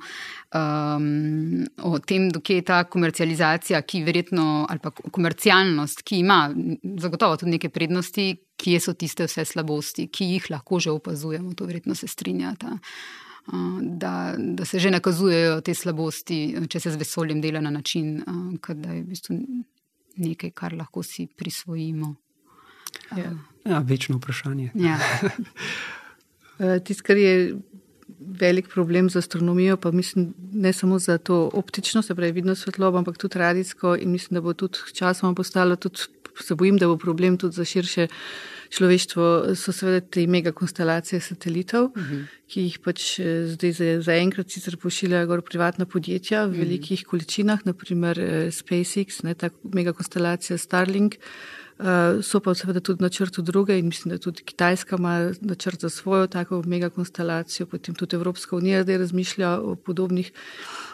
um, 0.54 1.66
o 1.84 2.00
tem, 2.00 2.30
dokje 2.30 2.56
je 2.56 2.62
ta 2.62 2.84
komercializacija, 2.84 3.82
ki 3.82 4.04
verjetno, 4.04 4.68
ali 4.70 4.80
pa 4.80 4.92
komercialnost, 4.92 6.02
ki 6.02 6.20
ima 6.20 6.54
zagotovo 7.00 7.38
tudi 7.38 7.52
neke 7.52 7.70
prednosti, 7.70 8.36
kje 8.58 8.80
so 8.80 8.94
tiste 8.94 9.26
vse 9.26 9.46
slabosti, 9.46 10.08
ki 10.08 10.26
jih 10.36 10.52
lahko 10.52 10.80
že 10.80 10.92
opazujemo, 10.92 11.54
to 11.54 11.66
verjetno 11.66 11.96
se 11.96 12.08
strinjata. 12.08 12.68
Uh, 12.68 13.30
Da, 13.82 14.36
da 14.38 14.66
se 14.66 14.80
že 14.80 14.92
nakazujejo 14.92 15.62
te 15.62 15.74
slabosti, 15.74 16.68
če 16.70 16.80
se 16.80 16.92
z 16.92 17.00
vesoljem 17.02 17.42
dela 17.42 17.62
na 17.62 17.70
način, 17.70 18.22
uh, 18.22 18.76
da 18.76 18.94
je 18.94 19.02
v 19.02 19.08
bistvu 19.10 19.38
nekaj, 20.18 20.52
kar 20.52 20.76
lahko 20.78 21.04
si 21.04 21.28
prisvojimo. 21.28 22.16
Ja. 23.18 23.32
Ja, 23.66 23.80
večno 23.80 24.18
vprašanje. 24.18 24.72
Ja. 24.74 25.00
Eh, 26.60 26.80
tisto, 26.84 27.06
kar 27.08 27.16
je 27.18 27.56
velik 28.20 28.68
problem 28.68 29.10
za 29.10 29.20
astronomijo, 29.20 29.78
pa 29.78 29.92
mislim 29.92 30.34
ne 30.52 30.74
samo 30.74 31.00
za 31.00 31.18
to 31.18 31.50
optično, 31.54 32.02
se 32.02 32.16
pravi 32.16 32.32
vidno 32.32 32.56
svetlobo, 32.56 32.98
ampak 32.98 33.18
tudi 33.18 33.40
radijsko 33.40 33.96
in 33.96 34.12
mislim, 34.12 34.36
da 34.36 34.42
bo 34.42 34.54
tudi 34.54 34.78
časoma 34.94 35.34
postalo, 35.34 35.76
tudi 35.76 36.00
se 36.40 36.56
bojim, 36.56 36.78
da 36.78 36.88
bo 36.88 36.98
problem 36.98 37.38
tudi 37.38 37.56
za 37.56 37.66
širše 37.66 38.08
človeštvo, 38.70 39.56
so 39.56 39.72
seveda 39.72 40.02
te 40.08 40.28
mega 40.28 40.52
konstelacije 40.52 41.22
satelitov, 41.22 41.86
uh 41.86 41.92
-huh. 41.96 42.26
ki 42.48 42.62
jih 42.62 42.80
pač 42.80 43.20
eh, 43.20 43.46
zdaj 43.48 44.02
zaenkrat 44.02 44.52
sicer 44.52 44.78
pošiljajo 44.78 45.28
gor 45.28 45.42
privatna 45.42 45.86
podjetja 45.86 46.46
v 46.46 46.50
mhm. 46.50 46.60
velikih 46.60 47.00
uh 47.00 47.06
-huh. 47.06 47.10
količinah, 47.10 47.60
naprimer 47.66 48.20
eh, 48.20 48.52
SpaceX, 48.52 49.24
ne, 49.24 49.34
ta 49.34 49.50
mega 49.64 49.94
konstelacija 49.94 50.58
Starlink. 50.58 51.16
Uh, 51.16 51.69
so 52.24 52.40
pa 52.44 52.52
seveda 52.56 52.80
tudi 52.84 53.04
na 53.04 53.10
črtu 53.10 53.42
druge 53.42 53.78
in 53.80 53.86
mislim, 53.86 54.12
da 54.12 54.18
tudi 54.18 54.44
Kitajska 54.44 54.96
ima 55.00 55.32
načrt 55.42 55.82
za 55.82 55.90
svojo 55.90 56.28
tako 56.28 56.64
megakonstelaciju, 56.66 57.68
potem 57.68 57.96
tudi 57.96 58.16
Evropska 58.16 58.56
unija 58.56 58.84
zdaj 58.84 58.98
razmišlja 58.98 59.50
o 59.62 59.76
podobnih. 59.76 60.32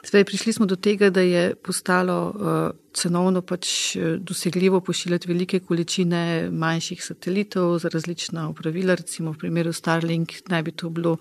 Zdaj 0.06 0.24
prišli 0.24 0.54
smo 0.54 0.66
do 0.66 0.76
tega, 0.76 1.10
da 1.10 1.22
je 1.22 1.56
postalo 1.56 2.30
uh, 2.30 2.78
cenovno 2.94 3.42
pač 3.42 3.96
eh, 3.96 4.18
dosegljivo 4.18 4.82
pošiljati 4.82 5.28
velike 5.28 5.60
količine 5.60 6.50
manjših 6.52 7.04
satelitov 7.04 7.80
za 7.80 7.90
različna 7.90 8.50
upravila, 8.50 8.96
recimo 8.96 9.32
v 9.32 9.38
primeru 9.38 9.74
Starlink 9.74 10.32
naj 10.48 10.64
bi 10.64 10.72
to 10.72 10.90
bilo 10.90 11.18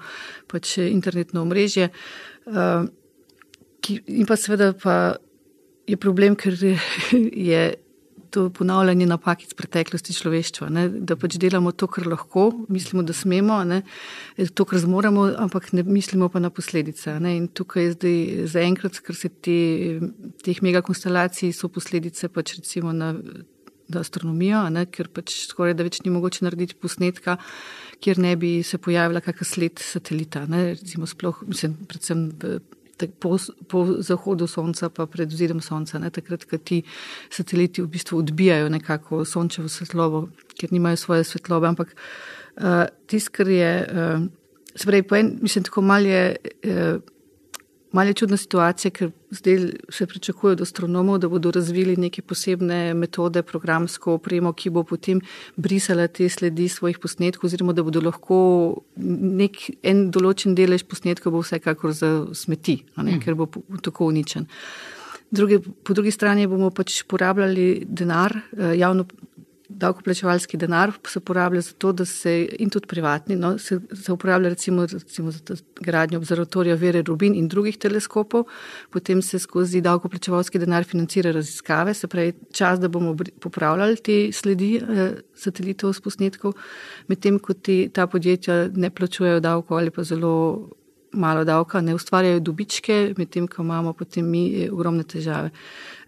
pač 0.47 0.79
eh, 0.79 0.91
internetno 0.91 1.43
omrežje. 1.43 1.89
In 4.07 4.27
pa 4.27 4.37
seveda 4.37 4.73
pa 4.73 5.17
je 5.87 5.97
problem, 5.97 6.37
ker 6.37 6.55
je 7.49 7.75
to 8.35 8.49
ponavljanje 8.51 9.07
napak 9.07 9.45
iz 9.45 9.55
preteklosti 9.55 10.15
človeštva, 10.17 10.69
ne? 10.75 10.85
da 11.07 11.15
pač 11.21 11.37
delamo 11.39 11.71
to, 11.73 11.87
kar 11.91 12.09
lahko, 12.11 12.49
mislimo, 12.73 13.05
da 13.07 13.15
smemo, 13.15 13.61
ne? 13.69 13.83
to, 14.59 14.67
kar 14.67 14.81
zmoremo, 14.83 15.29
ampak 15.45 15.71
ne 15.77 15.85
mislimo 15.87 16.29
pa 16.33 16.43
na 16.43 16.51
posledice. 16.51 17.15
Ne? 17.23 17.37
In 17.39 17.49
tukaj 17.49 17.87
je 17.87 17.95
zdaj 17.95 18.19
zaenkrat, 18.57 18.99
kar 19.07 19.19
se 19.19 19.31
te, 19.31 19.59
teh 20.43 20.63
megakonstelacij, 20.67 21.55
so 21.55 21.71
posledice 21.71 22.33
pač 22.33 22.59
recimo 22.61 22.95
na. 22.95 23.15
Na 23.85 24.01
astronomijo, 24.01 24.63
ne, 24.73 24.87
ker 24.89 25.11
pač 25.13 25.35
skoraj 25.45 25.75
da 25.77 25.85
več 25.85 25.99
ni 26.01 26.09
mogoče 26.09 26.47
narediti 26.47 26.79
posnetka, 26.81 27.35
kjer 28.01 28.17
ne 28.25 28.31
bi 28.41 28.55
se 28.65 28.79
pojavila 28.81 29.21
kakšna 29.21 29.45
sled 29.45 29.83
satelita. 29.85 30.47
Ne, 30.49 30.63
recimo, 30.71 31.05
sploh, 31.05 31.43
mislim, 31.45 31.75
predvsem 31.91 32.23
v, 32.41 32.55
po, 33.21 33.39
po 33.69 33.85
zahodu 33.99 34.47
sonca, 34.47 34.89
pa 34.89 35.07
pred 35.07 35.31
vzidom 35.33 35.61
sonca, 35.61 35.99
ne, 35.99 36.11
takrat, 36.11 36.45
ko 36.49 36.59
ti 36.59 36.83
sateliti 37.31 37.83
v 37.83 37.91
bistvu 37.91 38.19
odbijajo 38.23 38.69
nekako 38.69 39.25
sončevo 39.29 39.69
svetlobo, 39.69 40.29
ker 40.59 40.73
nimajo 40.73 40.97
svoje 40.97 41.25
svetlobe. 41.25 41.69
Ampak 41.69 41.95
uh, 41.95 42.85
tisto, 43.07 43.35
kar 43.35 43.49
je, 43.49 43.73
uh, 43.89 44.29
se 44.75 44.87
pravi, 44.87 45.03
po 45.03 45.17
en, 45.17 45.39
mislim, 45.43 45.65
tako 45.65 45.83
mal 45.83 46.07
je. 46.07 46.37
Uh, 46.65 47.14
Malo 47.95 48.11
je 48.11 48.15
čudna 48.19 48.37
situacija, 48.37 48.91
ker 48.91 49.11
zdaj 49.31 49.59
se 49.89 50.07
pričakuje 50.07 50.53
od 50.53 50.61
astronomov, 50.61 51.19
da 51.23 51.29
bodo 51.31 51.51
razvili 51.55 51.95
neke 51.97 52.23
posebne 52.23 52.95
metode, 52.95 53.43
programsko 53.47 54.17
opremo, 54.19 54.51
ki 54.53 54.73
bo 54.75 54.83
potem 54.83 55.21
brisala 55.57 56.09
te 56.11 56.27
sledi 56.29 56.67
svojih 56.69 56.99
posnetkov, 56.99 57.47
oziroma 57.47 57.73
da 57.73 57.85
bodo 57.87 58.03
lahko 58.03 58.39
nek 58.97 59.61
en 59.83 60.09
določen 60.11 60.59
delež 60.59 60.83
posnetkov 60.91 61.37
bo 61.37 61.45
vsekakor 61.45 61.95
za 61.95 62.11
smeti, 62.35 62.81
ne, 62.99 63.21
ker 63.23 63.39
bo 63.39 63.47
tako 63.79 64.11
uničen. 64.11 64.51
Druge, 65.31 65.61
po 65.63 65.95
drugi 65.95 66.11
strani 66.11 66.49
bomo 66.51 66.73
pač 66.75 67.05
porabljali 67.07 67.87
denar, 67.87 68.35
eh, 68.59 68.75
javno 68.79 69.07
davkoplačevalski 69.75 70.57
denar 70.57 70.93
se 71.07 71.19
uporablja 71.19 71.61
za 71.61 71.73
to, 71.79 71.93
da 71.93 72.05
se 72.05 72.49
in 72.59 72.71
tudi 72.71 72.87
privatni, 72.87 73.37
no, 73.37 73.59
se, 73.59 73.81
se 73.93 74.13
uporablja 74.13 74.49
recimo, 74.49 74.87
recimo 74.87 75.31
za 75.31 75.57
gradnjo 75.81 76.19
observatorija 76.19 76.75
Vere 76.75 77.03
Rubin 77.03 77.35
in 77.35 77.49
drugih 77.49 77.79
teleskopov, 77.79 78.45
potem 78.91 79.23
se 79.23 79.39
skozi 79.39 79.81
davkoplačevalski 79.81 80.59
denar 80.59 80.85
financira 80.85 81.33
raziskave, 81.33 81.95
se 81.95 82.09
pravi 82.09 82.33
čas, 82.53 82.81
da 82.81 82.89
bomo 82.89 83.17
popravljali 83.41 83.97
te 83.97 84.33
sledi 84.33 84.77
eh, 84.77 85.19
satelitov 85.35 85.93
s 85.93 86.01
posnetkov, 86.01 86.55
medtem 87.09 87.39
ko 87.39 87.55
ti, 87.55 87.89
ta 87.95 88.07
podjetja 88.07 88.69
ne 88.75 88.91
plačujejo 88.91 89.41
davko 89.41 89.77
ali 89.77 89.91
pa 89.91 90.03
zelo 90.03 90.35
malo 91.15 91.45
davka, 91.45 91.81
ne 91.81 91.95
ustvarjajo 91.95 92.41
dobičke, 92.41 93.15
medtem 93.19 93.49
ko 93.49 93.63
imamo 93.63 93.93
potem 93.93 94.31
mi 94.31 94.45
eh, 94.55 94.71
ogromne 94.71 95.05
težave. 95.05 95.51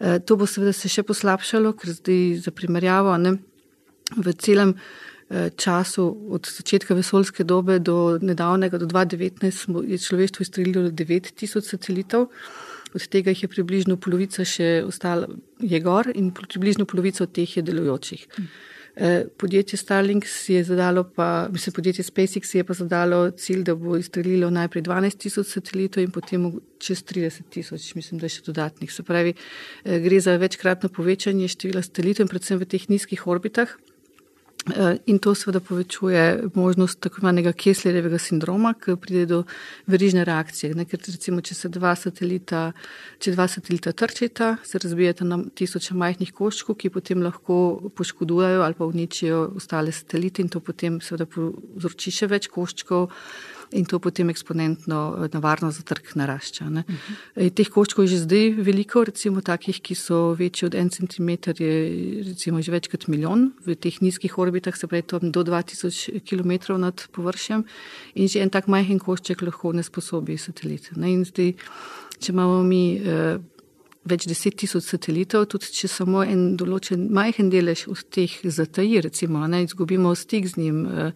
Eh, 0.01 0.19
To 0.19 0.37
bo 0.37 0.47
seveda 0.47 0.73
se 0.73 0.89
še 0.89 1.03
poslabšalo, 1.07 1.73
ker 1.79 1.95
zdaj 1.95 2.23
za 2.47 2.51
primerjavo 2.51 3.17
ne, 3.19 3.37
v 4.15 4.33
celem 4.39 4.75
eh, 4.77 5.51
času 5.57 6.07
od 6.31 6.47
začetka 6.47 6.95
vesoljske 6.95 7.45
dobe 7.45 7.79
do 7.79 8.19
nedavnega, 8.23 8.79
do 8.79 8.87
2019, 8.87 9.51
smo, 9.51 9.83
je 9.83 9.99
človeštvo 9.99 10.43
izstrelilo 10.43 10.91
9000 10.91 11.61
satelitov. 11.61 12.31
Od 12.95 13.09
tega 13.09 13.31
jih 13.31 13.43
je 13.43 13.49
približno 13.51 13.97
polovica 13.97 14.45
še 14.47 14.85
ostala, 14.87 15.27
je 15.61 15.81
gor, 15.81 16.09
in 16.15 16.31
približno 16.31 16.87
polovica 16.87 17.25
od 17.27 17.35
teh 17.35 17.57
je 17.57 17.63
delujočih. 17.63 18.29
Eh, 18.97 19.27
Podjetje 19.37 19.77
Starlink 19.77 20.25
si 20.25 20.55
je 20.55 20.65
zadalo, 20.65 21.05
pa, 21.05 21.49
mislim, 21.53 21.73
podjetje 21.73 22.05
SpaceX 22.05 22.49
si 22.49 22.59
je 22.59 22.65
pa 22.65 22.73
zadalo 22.73 23.31
cilj, 23.31 23.63
da 23.63 23.75
bo 23.75 23.97
izstrelilo 23.97 24.49
najprej 24.51 24.83
12 24.83 25.19
tisoč 25.19 25.47
satelitov 25.47 26.03
in 26.03 26.11
potem 26.11 26.47
čez 26.79 27.03
30 27.05 27.43
tisoč, 27.51 27.91
mislim, 27.95 28.21
da 28.21 28.29
še 28.29 28.41
dodatnih. 28.47 28.93
Se 28.93 29.03
pravi, 29.03 29.35
eh, 29.85 30.01
gre 30.01 30.21
za 30.21 30.37
večkratno 30.41 30.89
povečanje 30.89 31.49
števila 31.49 31.83
satelitov 31.83 32.25
in 32.25 32.33
predvsem 32.33 32.59
v 32.59 32.65
teh 32.65 32.89
nizkih 32.89 33.27
orbitah. 33.27 33.77
Eh, 34.67 34.99
In 35.07 35.19
to 35.19 35.35
seveda 35.35 35.61
povečuje 35.61 36.51
možnost 36.55 36.99
tako 37.01 37.21
imenega 37.23 37.53
Kesslerjevega 37.53 38.19
sindroma, 38.19 38.73
ki 38.75 38.97
pride 38.99 39.27
do 39.31 39.39
verižne 39.87 40.25
reakcije. 40.27 40.75
Ne? 40.75 40.85
Ker 40.91 40.99
recimo, 41.07 41.41
če 41.41 41.55
se 41.55 41.69
dva 41.71 41.95
satelita, 41.95 42.73
če 43.23 43.37
dva 43.37 43.47
satelita 43.47 43.93
trčita, 43.95 44.57
se 44.67 44.81
razbijata 44.83 45.25
na 45.25 45.39
tisoče 45.55 45.95
majhnih 45.95 46.33
koščkov, 46.35 46.81
ki 46.83 46.91
potem 46.91 47.23
lahko 47.23 47.91
poškodujejo 47.95 48.65
ali 48.67 48.75
pa 48.75 48.91
uničijo 48.91 49.53
ostale 49.63 49.95
satelite 49.95 50.43
in 50.43 50.51
to 50.51 50.61
potem 50.61 50.99
seveda 51.01 51.31
povzroči 51.31 52.11
še 52.11 52.27
več 52.27 52.51
koščkov. 52.51 53.07
In 53.73 53.85
to 53.85 53.99
potem 53.99 54.31
eksponentno 54.31 55.29
nevarnost 55.33 55.81
za 55.81 55.85
trg 55.87 56.13
narašča. 56.15 56.69
Ne. 56.71 56.85
Uh-huh. 56.87 57.51
Teh 57.51 57.71
koščkov 57.73 58.07
je 58.07 58.15
že 58.15 58.21
zdaj 58.23 58.45
veliko, 58.63 59.03
recimo 59.05 59.43
takih, 59.43 59.81
ki 59.83 59.97
so 59.99 60.37
večji 60.39 60.69
od 60.69 60.75
en 60.79 60.91
centimeter, 60.91 61.59
je 61.59 62.23
recimo 62.31 62.63
že 62.63 62.71
več 62.71 62.87
kot 62.93 63.09
milijon 63.11 63.51
v 63.67 63.75
teh 63.75 63.99
nizkih 64.03 64.39
orbitah, 64.39 64.77
se 64.77 64.87
pravi 64.87 65.03
tam 65.03 65.33
do 65.35 65.43
2000 65.43 66.23
km 66.23 66.79
nad 66.79 67.09
površjem. 67.11 67.67
In 68.15 68.29
že 68.29 68.45
en 68.45 68.51
tak 68.51 68.71
majhen 68.71 69.03
košček 69.03 69.43
lahko 69.43 69.75
ne 69.75 69.83
sposobi 69.83 70.39
satelite. 70.39 70.95
Ne. 70.97 71.11
In 71.13 71.27
zdaj, 71.27 71.55
če 72.21 72.33
imamo 72.33 72.63
mi. 72.63 73.03
Eh, 73.03 73.39
Več 74.07 74.23
deset 74.31 74.55
tisoč 74.55 74.85
satelitov, 74.87 75.49
tudi 75.51 75.67
če 75.75 75.89
samo 75.91 76.21
en 76.23 76.53
določen 76.55 77.09
majhen 77.11 77.49
delež 77.51 77.89
od 77.91 78.05
teh 78.15 78.31
zataji, 78.39 79.01
recimo, 79.03 79.41
ne, 79.51 79.65
izgubimo 79.67 80.13
stik 80.15 80.47
z 80.47 80.61
njim, 80.61 80.77
eh, 80.87 81.11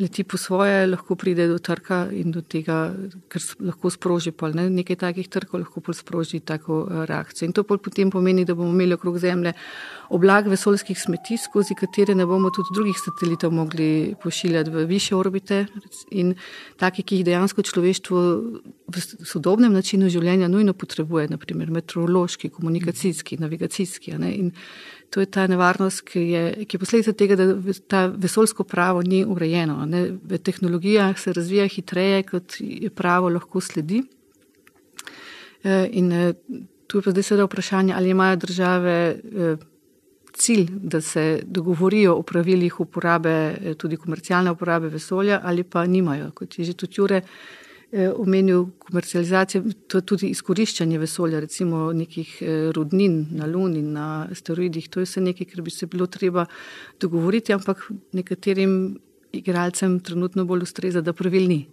leti 0.00 0.24
po 0.24 0.36
svoje, 0.36 0.86
lahko 0.86 1.14
pride 1.14 1.46
do 1.48 1.58
trka 1.58 2.08
in 2.12 2.30
do 2.34 2.40
tega, 2.42 2.94
kar 3.28 3.42
s- 3.42 3.54
lahko 3.60 3.90
sproži 3.90 4.32
pol, 4.32 4.50
ne, 4.54 4.68
nekaj 4.70 4.96
takih 4.96 5.28
trkov 5.28 5.60
lahko 5.60 5.80
pol 5.80 5.94
sproži 5.94 6.40
tako 6.40 6.88
eh, 6.90 7.06
reakcijo. 7.06 7.46
In 7.46 7.52
to 7.52 7.62
pol 7.62 7.78
potem 7.78 8.10
pomeni, 8.10 8.44
da 8.44 8.54
bomo 8.54 8.72
imeli 8.72 8.94
okrog 8.94 9.18
Zemlje 9.18 9.52
oblag 10.10 10.46
vesoljskih 10.50 10.98
smeti, 11.00 11.36
skozi 11.38 11.74
katere 11.74 12.14
ne 12.14 12.26
bomo 12.26 12.50
tudi 12.50 12.74
drugih 12.74 12.96
satelitov 12.98 13.52
mogli 13.52 14.14
pošiljati 14.22 14.70
v 14.70 14.84
više 14.84 15.16
orbite 15.16 15.66
in 16.10 16.34
take, 16.76 17.02
ki 17.02 17.16
jih 17.16 17.24
dejansko 17.24 17.62
človeštvo 17.62 18.18
v 18.84 19.00
sodobnem 19.24 19.72
načinu 19.72 20.10
življenja 20.10 20.48
nujno 20.48 20.74
potrebuje, 20.74 21.28
naprimer 21.28 21.70
meteorološki, 21.70 22.50
komunikacijski, 22.50 23.38
navigacijski. 23.40 24.12
Ne, 24.18 24.34
in 24.34 24.50
to 25.14 25.20
je 25.20 25.26
ta 25.30 25.46
nevarnost, 25.46 26.00
ki 26.10 26.20
je, 26.20 26.42
ki 26.66 26.74
je 26.74 26.78
posledica 26.82 27.12
tega, 27.14 27.36
da 27.38 27.44
ta 27.86 28.06
vesoljsko 28.10 28.64
pravo 28.66 29.02
ni 29.06 29.20
urejeno. 29.22 29.84
Ne. 29.86 30.08
V 30.10 30.38
tehnologijah 30.42 31.18
se 31.18 31.32
razvija 31.32 31.68
hitreje, 31.70 32.24
kot 32.26 32.56
je 32.58 32.90
pravo 32.90 33.30
lahko 33.30 33.60
sledi. 33.62 34.02
Eh, 35.62 35.86
In 35.92 36.10
eh, 36.12 36.32
tu 36.86 36.98
je 36.98 37.02
pa 37.02 37.14
zdaj 37.14 37.22
seveda 37.22 37.46
vprašanje, 37.46 37.94
ali 37.94 38.10
imajo 38.10 38.36
države 38.36 38.96
eh, 39.14 39.56
cilj, 40.32 40.66
da 40.82 41.00
se 41.00 41.42
dogovorijo 41.46 42.16
o 42.18 42.22
pravilih 42.22 42.80
uporabe, 42.80 43.54
tudi 43.78 43.96
komercialne 43.96 44.50
uporabe 44.50 44.88
vesolja, 44.88 45.40
ali 45.44 45.62
pa 45.62 45.86
nimajo. 45.86 46.32
Kot 46.34 46.58
je 46.58 46.64
že 46.64 46.74
tudi 46.74 46.94
Jure 46.98 47.22
omenil, 48.18 48.66
komercializacija, 48.78 49.62
to 49.88 49.98
je 49.98 50.06
tudi 50.06 50.30
izkoriščanje 50.34 50.98
vesolja, 50.98 51.40
recimo 51.40 51.92
nekih 51.92 52.36
eh, 52.42 52.68
rudnin 52.74 53.20
na 53.38 53.46
Luni, 53.46 53.82
na 53.82 54.26
asteroidih. 54.30 54.88
To 54.90 55.02
je 55.02 55.08
vse 55.08 55.22
nekaj, 55.22 55.46
kar 55.52 55.62
bi 55.62 55.70
se 55.70 55.86
bilo 55.86 56.06
treba 56.06 56.46
dogovoriti, 57.00 57.54
ampak 57.54 57.90
nekaterim. 58.12 58.98
Igralcem 59.34 59.96
trenutno 59.98 60.44
bolj 60.46 60.62
ustreza, 60.62 61.00
da 61.02 61.10
pravil 61.12 61.48
ni. 61.50 61.64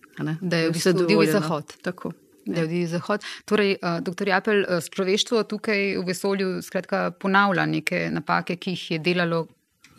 Da 0.42 0.58
je 0.58 0.72
vse 0.74 0.96
divji 0.98 1.28
zahod. 1.30 1.76
Tako 1.86 2.10
da 2.46 2.62
je 2.62 2.88
zahod. 2.88 3.22
Torej, 3.46 3.76
eh, 3.82 4.00
dr. 4.02 4.28
Japel, 4.28 4.64
človeštvo 4.92 5.44
tukaj 5.44 5.98
v 5.98 6.06
vesolju 6.08 6.62
skratka, 6.62 7.12
ponavlja 7.12 7.66
neke 7.66 8.10
napake, 8.12 8.56
ki 8.56 8.74
jih 8.74 8.92
je 8.92 9.00
delalo 9.00 9.46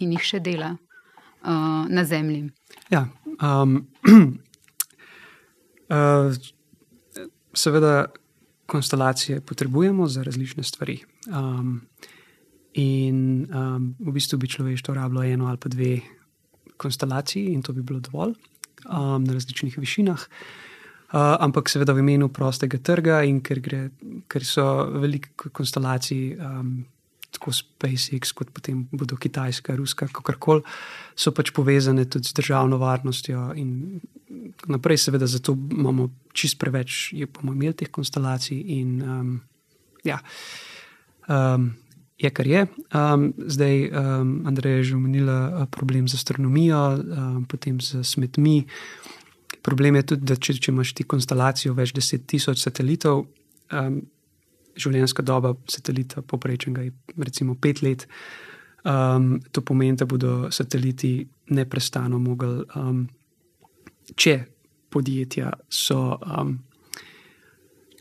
in 0.00 0.12
jih 0.16 0.24
še 0.26 0.40
dela 0.40 0.72
uh, 0.74 1.86
na 1.88 2.04
Zemlji. 2.04 2.50
Ja, 2.90 3.06
um, 3.38 3.86
uh, 5.92 6.32
seveda, 7.54 8.06
konstelacije 8.66 9.40
potrebujemo 9.40 10.06
za 10.08 10.22
različne 10.22 10.62
stvari. 10.62 11.02
Um, 11.28 11.82
in 12.72 13.46
um, 13.52 13.94
v 14.00 14.12
bistvu 14.12 14.38
bi 14.40 14.48
človeštvo 14.48 14.94
rabilo 14.94 15.22
eno 15.22 15.46
ali 15.46 15.60
pa 15.60 15.68
dve 15.68 16.00
konstelaciji, 16.76 17.52
in 17.52 17.62
to 17.62 17.72
bi 17.72 17.82
bilo 17.82 18.00
dovolj 18.00 18.32
um, 18.88 19.24
na 19.24 19.32
različnih 19.32 19.78
višinah. 19.78 20.20
Uh, 21.12 21.36
ampak 21.44 21.68
seveda 21.68 21.92
v 21.92 22.00
imenu 22.00 22.30
prostega 22.32 22.78
trga 22.80 23.20
in 23.28 23.42
ker, 23.44 23.60
gre, 23.60 23.90
ker 24.28 24.44
so 24.44 24.64
velike 24.96 25.52
konstelacije, 25.52 26.38
um, 26.40 26.86
tako 27.42 27.50
SpaceX, 27.50 28.30
kot 28.32 28.54
potem 28.54 28.86
bodo 28.94 29.18
Kitajska, 29.18 29.74
Ruska, 29.74 30.06
kakorkoli, 30.06 30.62
so 31.18 31.34
pač 31.34 31.50
povezane 31.50 32.06
tudi 32.06 32.30
z 32.30 32.38
državno 32.38 32.78
varnostjo 32.78 33.50
in 33.58 33.98
naprej, 34.70 35.02
seveda, 35.02 35.26
zato 35.26 35.56
imamo 35.58 36.08
čist 36.32 36.58
preveč, 36.58 37.10
je 37.12 37.26
bomo 37.26 37.52
imeli 37.52 37.74
teh 37.74 37.90
konstelacij 37.90 38.62
in 38.78 39.02
um, 39.02 39.40
ja. 40.04 40.22
Um, 41.26 41.74
Je, 42.22 42.30
kar 42.30 42.46
je. 42.46 42.60
Um, 42.94 43.32
zdaj, 43.50 43.88
um, 43.90 44.46
Andrej 44.46 44.76
je 44.76 44.82
že 44.84 44.94
omenila 44.94 45.38
uh, 45.48 45.66
problem 45.66 46.06
z 46.06 46.14
astronomijo, 46.14 46.78
um, 46.94 47.44
potem 47.50 47.80
z 47.82 48.04
smetmi. 48.04 48.62
Problem 49.62 49.98
je 49.98 50.02
tudi, 50.02 50.22
da 50.30 50.36
če, 50.38 50.54
če 50.54 50.70
imaš 50.70 50.92
ti 50.94 51.02
konstelacijo 51.02 51.74
več 51.74 51.90
deset 51.90 52.22
tisoč 52.30 52.62
satelitov, 52.62 53.26
um, 53.74 53.98
življenjska 54.76 55.22
doba 55.22 55.54
satelita 55.68 56.22
poprečnega 56.22 56.86
je 56.86 56.92
recimo 57.18 57.54
pet 57.54 57.82
let. 57.82 58.06
Um, 58.82 59.36
to 59.52 59.62
pomeni, 59.62 59.96
da 59.96 60.08
bodo 60.10 60.50
sateliti 60.50 61.20
neprestano 61.54 62.18
mogli, 62.18 62.64
um, 62.74 63.04
če 64.18 64.34
podjetja 64.90 65.52
so, 65.70 66.16
um, 66.18 66.56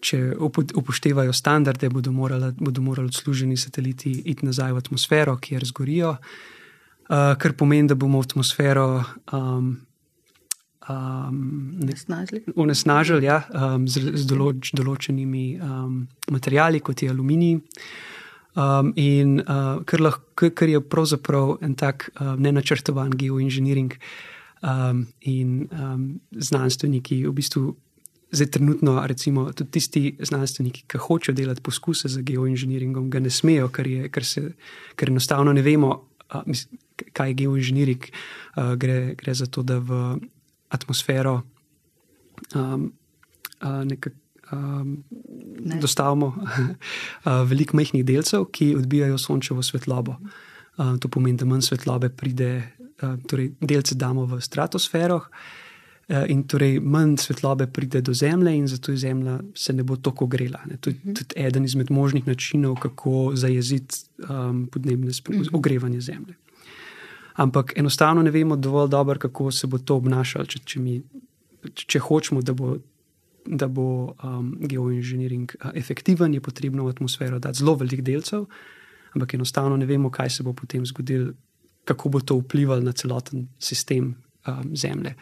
če 0.01 0.34
upoštevajo 0.39 1.36
standarde, 1.38 1.91
bodo 1.93 2.11
morali, 2.15 2.49
bodo 2.57 2.82
morali 2.82 3.11
odsluženi 3.11 3.57
sateliti 3.57 4.15
iti 4.26 4.47
nazaj 4.47 4.74
v 4.74 4.82
atmosfero, 4.82 5.38
kjer 5.38 5.67
zgorijo, 5.69 6.15
uh, 6.17 7.32
kar 7.38 7.53
pomeni, 7.53 7.91
da 7.91 7.95
bomo 7.95 8.24
v 8.24 8.30
atmosfero. 8.32 8.88
Um, 9.32 9.76
um, 10.89 11.79
onesnažili 12.55 13.25
ja, 13.25 13.41
um, 13.53 13.88
z, 13.88 14.15
z 14.15 14.25
določ, 14.29 14.71
določenimi 14.77 15.45
um, 15.61 16.07
materiali, 16.32 16.82
kot 16.82 17.03
je 17.03 17.11
aluminij. 17.11 17.59
Um, 18.51 18.91
in 18.99 19.38
uh, 19.45 19.79
kar, 19.88 20.01
lahko, 20.03 20.49
kar 20.51 20.67
je 20.67 20.82
pravzaprav 20.84 21.61
en 21.63 21.75
tak 21.79 22.09
uh, 22.17 22.34
nenačrtovan 22.36 23.13
geoinženiring, 23.15 23.95
um, 24.61 25.05
in 25.21 25.69
um, 25.71 26.19
znanstveniki 26.32 27.23
v 27.27 27.34
bistvu. 27.38 27.71
Zdaj, 28.32 28.47
trenutno, 28.47 28.95
recimo, 29.07 29.49
tudi 29.51 29.75
tisti 29.75 30.01
znanstveniki, 30.23 30.86
ki 30.88 30.99
hočejo 31.03 31.36
delati 31.36 31.63
poskuse 31.63 32.07
z 32.07 32.21
geoinženjeringom, 32.23 33.09
ga 33.11 33.19
ne 33.19 33.27
smejo, 33.27 33.67
ker, 33.75 33.88
je, 33.88 34.07
ker, 34.07 34.23
se, 34.23 34.43
ker 34.95 35.11
enostavno 35.11 35.51
ne 35.51 35.59
vemo, 35.65 35.89
a, 36.32 36.39
mis, 36.47 36.61
kaj 37.11 37.34
je 37.34 37.36
geoinženiring. 37.41 38.07
Gre, 38.79 38.95
gre 39.19 39.36
za 39.36 39.49
to, 39.51 39.65
da 39.67 39.82
v 39.84 39.99
atmosfero 40.72 41.41
um, 42.55 42.93
uh, 43.61 43.84
nekako. 43.84 44.15
Um, 44.51 45.03
ne. 45.63 45.78
Dostavimo 45.80 46.26
uh, 46.36 47.47
veliko 47.47 47.78
majhnih 47.78 48.03
delcev, 48.05 48.49
ki 48.51 48.74
odbijajo 48.76 49.17
sončevo 49.17 49.63
svetlobo. 49.63 50.17
Uh, 50.78 50.97
to 50.99 51.07
pomeni, 51.07 51.38
da 51.39 51.47
manj 51.47 51.61
svetlobe 51.69 52.09
pride, 52.09 52.49
uh, 52.99 53.15
torej 53.32 53.53
delce 53.61 53.95
damo 53.95 54.26
v 54.28 54.41
stratosfero, 54.43 55.22
uh, 55.22 56.26
in 56.28 56.43
torej 56.43 56.82
manj 56.84 57.15
svetlobe 57.24 57.69
pride 57.72 58.01
do 58.01 58.13
Zemlje, 58.13 58.57
in 58.57 58.67
zato 58.67 58.95
Zemlja 58.95 59.39
se 59.55 59.74
ne 59.74 59.88
bo 59.88 59.95
tako 59.95 60.28
grela. 60.28 60.59
Ne. 60.67 60.78
To 60.84 60.89
je 60.89 60.99
mhm. 60.99 61.13
tudi 61.13 61.39
eden 61.47 61.65
izmed 61.65 61.91
možnih 61.91 62.28
načinov, 62.28 62.76
kako 62.84 63.32
zajeziti 63.36 64.03
um, 64.30 64.67
podnebne 64.67 65.11
-huh. 65.11 65.49
ogrevanje 65.53 66.01
Zemlje 66.01 66.36
ampak 67.41 67.73
enostavno 67.77 68.21
ne 68.23 68.31
vemo 68.31 68.55
dovolj 68.55 68.89
dobro, 68.89 69.19
kako 69.19 69.51
se 69.51 69.67
bo 69.67 69.77
to 69.77 69.97
obnašalo. 69.97 70.45
Če, 70.45 70.59
če, 70.65 70.79
mi, 70.79 70.97
če 71.73 71.99
hočemo, 71.99 72.41
da 72.45 72.53
bo, 72.53 72.75
da 73.45 73.67
bo 73.67 73.85
um, 74.13 74.51
geoinženiring 74.61 75.55
efektiven, 75.73 76.35
je 76.37 76.43
potrebno 76.45 76.85
v 76.85 76.93
atmosfero 76.93 77.39
dati 77.41 77.63
zelo 77.63 77.75
velik 77.79 78.03
delcev, 78.05 78.45
ampak 79.15 79.33
enostavno 79.39 79.77
ne 79.77 79.87
vemo, 79.89 80.11
kaj 80.13 80.37
se 80.37 80.45
bo 80.45 80.53
potem 80.53 80.85
zgodilo, 80.85 81.33
kako 81.89 82.13
bo 82.13 82.21
to 82.21 82.37
vplivalo 82.43 82.85
na 82.85 82.93
celoten 82.93 83.47
sistem 83.59 84.13
um, 84.45 84.75
Zemlje. 84.77 85.15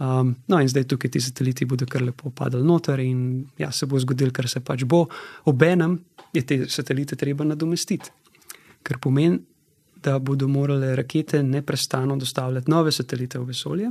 Um, 0.00 0.34
no, 0.48 0.60
in 0.60 0.68
zdaj 0.68 0.86
tukaj 0.88 1.10
ti 1.12 1.20
sateliti 1.20 1.66
bodo 1.68 1.84
kar 1.88 2.02
lepo 2.04 2.30
padali 2.32 2.64
noter, 2.64 3.00
in 3.04 3.46
ja, 3.60 3.68
se 3.72 3.88
bo 3.88 4.00
zgodilo, 4.00 4.32
kar 4.32 4.48
se 4.48 4.60
pač 4.64 4.84
bo. 4.88 5.06
Obenem 5.48 5.98
je 6.32 6.44
te 6.46 6.60
satelite 6.68 7.16
treba 7.20 7.44
nadomestiti, 7.44 8.12
kar 8.84 9.00
pomeni, 9.00 9.40
da 10.02 10.18
bodo 10.18 10.48
morale 10.48 10.96
rakete 10.96 11.42
neustano 11.42 12.16
dostavljati 12.16 12.70
nove 12.70 12.92
satelite 12.92 13.38
v 13.38 13.44
vesolje. 13.44 13.90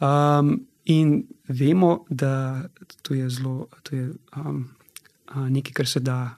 Um, 0.00 0.66
in 0.84 1.26
vemo, 1.48 2.04
da 2.08 2.62
to 3.02 3.14
je 3.14 3.30
zelo, 3.30 3.66
to 3.82 3.96
je 3.96 4.12
um, 4.36 4.68
nekaj, 5.34 5.72
kar 5.72 5.86
se 5.86 6.00
da 6.00 6.36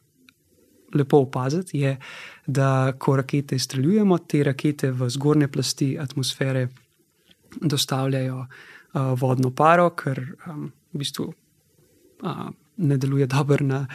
lepo 0.95 1.17
opaziti, 1.17 1.79
je, 1.79 1.97
da 2.47 2.93
ko 2.99 3.17
rakete 3.17 3.57
izstreljujemo, 3.57 4.19
te 4.19 4.43
rakete 4.45 4.91
v 4.91 5.09
zgornje 5.11 5.49
plasti 5.49 5.99
atmosfere 6.01 6.69
dostavljajo 7.61 8.39
uh, 8.39 9.01
vodno 9.21 9.51
paro, 9.51 9.91
ker 9.91 10.21
um, 10.47 10.73
v 10.93 10.99
bistvu. 10.99 11.33
Uh, 12.23 12.51
Ne 12.77 12.97
deluje 12.97 13.27
dobro 13.29 13.61
na, 13.65 13.87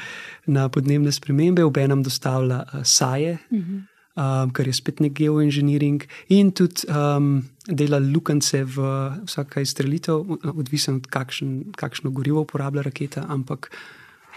na 0.46 0.68
podnebne 0.70 1.12
spremembe, 1.12 1.64
ob 1.66 1.78
enem 1.82 2.04
dostavlja 2.06 2.60
uh, 2.62 2.84
saje, 2.86 3.38
uh 3.50 3.58
mhm. 3.58 3.76
-huh 3.76 3.97
um, 4.18 4.52
kar 4.52 4.68
je 4.68 4.74
spet 4.74 5.00
nek 5.04 5.14
geoinženiring, 5.18 6.04
in 6.34 6.52
tudi 6.58 6.90
um, 6.90 7.46
dela 7.68 8.00
lukance 8.02 8.64
v 8.66 8.90
vsaka 9.28 9.62
izstrelitev, 9.62 10.26
odvisen 10.56 11.00
od 11.02 11.08
kakšen, 11.14 11.54
kakšno 11.78 12.12
gorivo 12.16 12.44
uporablja 12.48 12.88
raketa, 12.88 13.28
ampak 13.30 13.70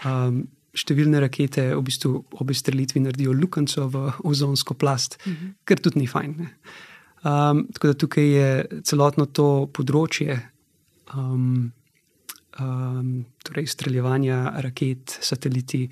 um, 0.05 0.45
številne 0.77 1.19
rakete 1.19 1.71
v 1.73 1.81
bistvu 1.83 2.13
ob 2.39 2.53
izstrelitvi 2.53 3.03
naredijo 3.03 3.35
lukanco 3.35 3.89
v 3.91 4.05
ozonsko 4.23 4.77
plast, 4.79 5.19
mhm. 5.25 5.57
kar 5.67 5.83
tudi 5.83 6.03
ni 6.03 6.07
fajn. 6.07 6.39
Um, 7.21 7.67
tako 7.75 7.91
da 7.91 7.99
tukaj 8.05 8.27
je 8.27 8.81
celotno 8.87 9.27
to 9.27 9.67
področje. 9.73 10.39
Um, 11.11 11.71
Um, 12.59 13.25
torej, 13.47 13.69
streljevanja 13.71 14.51
raket, 14.59 15.17
sateliti 15.23 15.85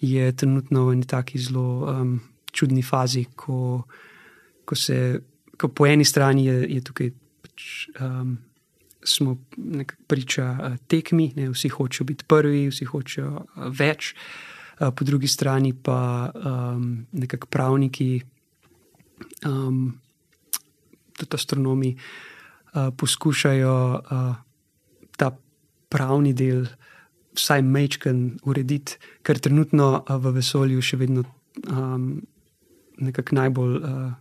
je 0.00 0.32
trenutno 0.36 0.84
v 0.86 0.96
neki 1.00 1.08
taki 1.08 1.38
zelo 1.40 1.88
um, 1.88 2.20
čudni 2.54 2.82
fazi, 2.86 3.24
ko, 3.34 3.82
ko 4.64 4.76
se 4.78 4.98
ko 5.56 5.68
po 5.68 5.86
eni 5.86 6.04
strani 6.04 6.46
je, 6.46 6.56
je 6.76 6.80
tukaj 6.84 7.10
pač, 7.42 7.88
um, 8.00 8.36
smo 9.04 9.36
priča 10.06 10.46
uh, 10.50 10.76
tekmi, 10.88 11.32
ne, 11.36 11.50
vsi 11.52 11.68
hočejo 11.68 12.06
biti 12.08 12.26
prvi, 12.28 12.66
vsi 12.70 12.88
hočejo 12.88 13.32
uh, 13.32 13.68
več, 13.70 14.14
uh, 14.14 14.90
po 14.90 15.06
drugi 15.06 15.28
strani 15.30 15.74
pa 15.74 16.30
um, 16.34 17.04
nekako 17.12 17.50
pravniki, 17.52 18.22
um, 19.46 19.86
tudi 21.14 21.38
astronomi, 21.38 21.94
uh, 21.94 22.90
poskušajo 22.96 23.76
uh, 23.98 24.32
ta 25.16 25.34
pravni 25.88 26.34
del. 26.34 26.66
Vsaj 27.34 27.64
mečken 27.66 28.18
urediti, 28.46 28.94
ker 29.26 29.40
trenutno 29.42 30.04
v 30.06 30.30
vesolju 30.36 30.78
še 30.86 31.00
vedno 31.00 31.24
um, 31.66 32.12
nekako 32.98 33.34
najbolj 33.34 33.76
uh, 33.76 34.12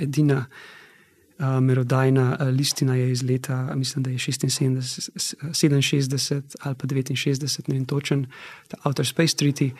edina 0.00 0.44
uh, 0.46 1.60
merodajna 1.60 2.36
uh, 2.40 2.48
listina 2.48 2.94
je 2.94 3.10
iz 3.12 3.22
leta, 3.22 3.74
mislim, 3.74 4.02
da 4.02 4.10
je 4.10 4.18
76, 4.18 5.34
67 5.42 6.42
ali 6.60 6.74
pa 6.74 6.86
69, 6.86 7.68
ne 7.68 7.74
vem 7.74 7.84
točen, 7.84 8.26
ta 8.68 8.76
Outer 8.84 9.06
Space 9.06 9.36
Treaty. 9.36 9.70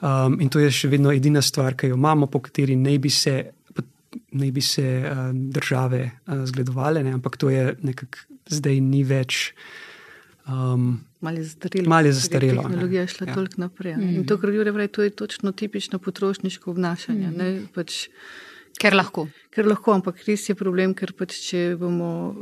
Um, 0.00 0.40
in 0.40 0.48
to 0.48 0.58
je 0.58 0.70
še 0.72 0.88
vedno 0.88 1.12
edina 1.12 1.42
stvar, 1.42 1.74
ki 1.76 1.92
jo 1.92 1.98
imamo, 1.98 2.26
po 2.26 2.40
kateri 2.40 2.76
naj 2.76 2.98
bi 2.98 3.10
se, 3.10 3.34
naj 4.32 4.50
bi 4.50 4.62
se 4.64 4.86
uh, 5.04 5.28
države 5.34 6.10
uh, 6.10 6.44
zgledovale, 6.44 7.02
ne? 7.04 7.12
ampak 7.18 7.36
to 7.36 7.50
je 7.50 7.74
nekako 7.82 8.18
zdaj 8.50 8.80
ni 8.80 9.04
več. 9.04 9.52
Um, 10.50 11.00
Malo 11.20 11.36
je 11.36 11.42
zastarelo. 11.44 11.88
Malo 11.88 12.06
je 12.06 12.12
zastarelo, 12.12 12.62
ne. 12.62 12.68
Tehnologija 12.68 13.00
je 13.00 13.06
šla 13.08 13.26
Ja. 13.26 13.34
toliko 13.34 13.60
naprej. 13.60 13.96
Mm. 13.96 14.08
In 14.14 14.26
to, 14.26 14.38
kar 14.38 14.50
Jure 14.50 14.72
pravi, 14.72 14.88
to 14.88 15.02
je 15.02 15.10
točno 15.10 15.52
tipično 15.52 15.98
potrošniško 15.98 16.70
obnašanje. 16.70 17.26
Mhm. 17.28 17.42
Mm. 17.42 17.68
Pač, 17.74 18.08
Ker 18.80 18.94
lahko. 18.94 19.28
ker 19.50 19.66
lahko, 19.66 19.92
ampak 19.92 20.16
res 20.26 20.48
je 20.48 20.54
problem, 20.54 20.94
ker 20.94 21.12
pač, 21.12 21.36
če 21.50 21.76
bomo 21.76 22.34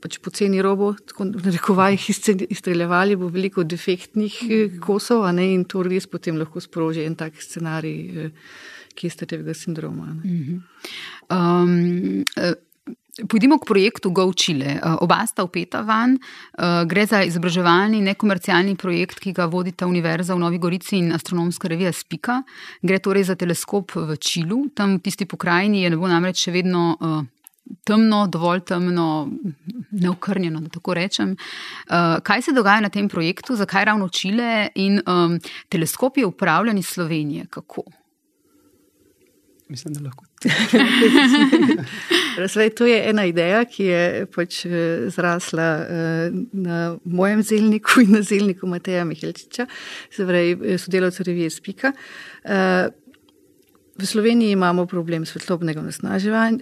pač 0.00 0.18
poceni 0.18 0.62
robo, 0.62 0.94
tako 0.94 1.24
narekovajih 1.24 2.10
izstreljevali, 2.50 3.16
bo 3.16 3.28
veliko 3.28 3.64
defektnih 3.64 4.42
mm. 4.42 4.78
kosov, 4.80 5.24
a 5.24 5.32
ne, 5.32 5.52
in 5.54 5.64
to 5.64 5.82
res 5.82 6.06
potem 6.06 6.36
lahko 6.36 6.60
sproži 6.60 7.04
en 7.04 7.14
tak 7.14 7.36
scenarij, 7.36 8.24
eh, 8.24 8.30
ki 8.94 9.06
je 9.06 9.10
starega 9.10 9.54
sindroma. 9.54 10.06
a 10.08 10.14
Ne. 10.14 10.60
Um, 11.30 12.24
eh, 12.36 12.54
Pojdimo 13.28 13.58
k 13.58 13.66
projektu 13.66 14.10
Go 14.10 14.32
Chile. 14.32 14.64
Eh, 14.76 14.96
Oba 15.00 15.26
sta 15.26 15.44
upeta 15.44 15.82
van. 15.82 16.18
Eh, 16.58 16.84
Gre 16.86 17.06
za 17.06 17.22
izobraževalni, 17.22 18.00
nekomercialni 18.00 18.76
projekt, 18.76 19.20
ki 19.20 19.32
ga 19.32 19.46
vodita 19.46 19.86
Univerza 19.86 20.34
v 20.34 20.38
Novi 20.38 20.58
Gorici 20.58 20.96
in 20.98 21.12
astronomska 21.12 21.68
revija 21.68 21.92
Spika. 21.92 22.42
Gre 22.82 22.98
torej 22.98 23.24
za 23.24 23.34
teleskop 23.34 23.92
v 23.94 24.16
Čilu, 24.16 24.68
tam 24.74 24.96
v 24.98 25.02
tisti 25.02 25.26
pokrajini 25.26 25.82
je 25.82 25.90
nebo 25.90 26.08
namreč 26.08 26.46
še 26.46 26.52
vedno. 26.52 26.96
eh, 27.00 27.36
Temno, 27.86 28.26
dovolj 28.26 28.64
temno, 28.66 29.30
neokrnjeno, 29.90 30.60
da 30.60 30.68
tako 30.68 30.94
rečem. 30.94 31.36
Kaj 32.22 32.42
se 32.42 32.52
dogaja 32.52 32.80
na 32.80 32.88
tem 32.88 33.08
projektu, 33.08 33.54
zakaj 33.54 33.84
ravno 33.84 34.08
Čile 34.08 34.68
in 34.74 34.98
um, 35.06 35.38
teleskop 35.68 36.18
je 36.18 36.26
upravljan 36.26 36.78
iz 36.78 36.86
Slovenije? 36.86 37.46
Kako? 37.46 37.82
Mislim, 39.70 39.94
da 39.94 40.00
lahko. 40.04 40.24
Razvej, 42.42 42.70
to 42.70 42.86
je 42.86 43.10
ena 43.10 43.24
ideja, 43.24 43.64
ki 43.64 43.84
je 43.84 44.26
pač 44.34 44.64
eh, 44.66 44.72
zrasla 45.10 45.68
eh, 45.80 46.30
na 46.52 46.96
mojem 47.04 47.42
zelniku 47.42 48.00
in 48.04 48.16
na 48.18 48.22
zelniku 48.22 48.66
Mateja 48.66 49.04
Mihelčiča, 49.04 49.66
se 50.10 50.26
pravi 50.26 50.56
eh, 50.74 50.78
sodelavca 50.78 51.22
revije 51.26 51.50
Spika. 51.50 51.92
V 54.00 54.06
Sloveniji 54.06 54.50
imamo 54.50 54.86
problem 54.86 55.26
svetlobnega 55.26 55.82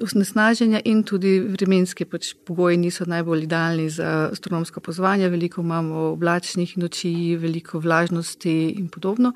onesnaženja 0.02 0.80
in 0.90 1.04
tudi 1.06 1.36
vremenski 1.38 2.02
pač 2.04 2.32
pogoji 2.34 2.80
niso 2.82 3.04
najbolj 3.06 3.44
idealni 3.44 3.86
za 3.94 4.30
astronomsko 4.32 4.80
pozvanje. 4.80 5.28
Veliko 5.30 5.62
imamo 5.62 6.09
oblačnih 6.16 6.72
noči, 6.82 7.36
veliko 7.38 7.78
vlažnosti 7.78 8.54
in 8.80 8.88
podobno. 8.88 9.32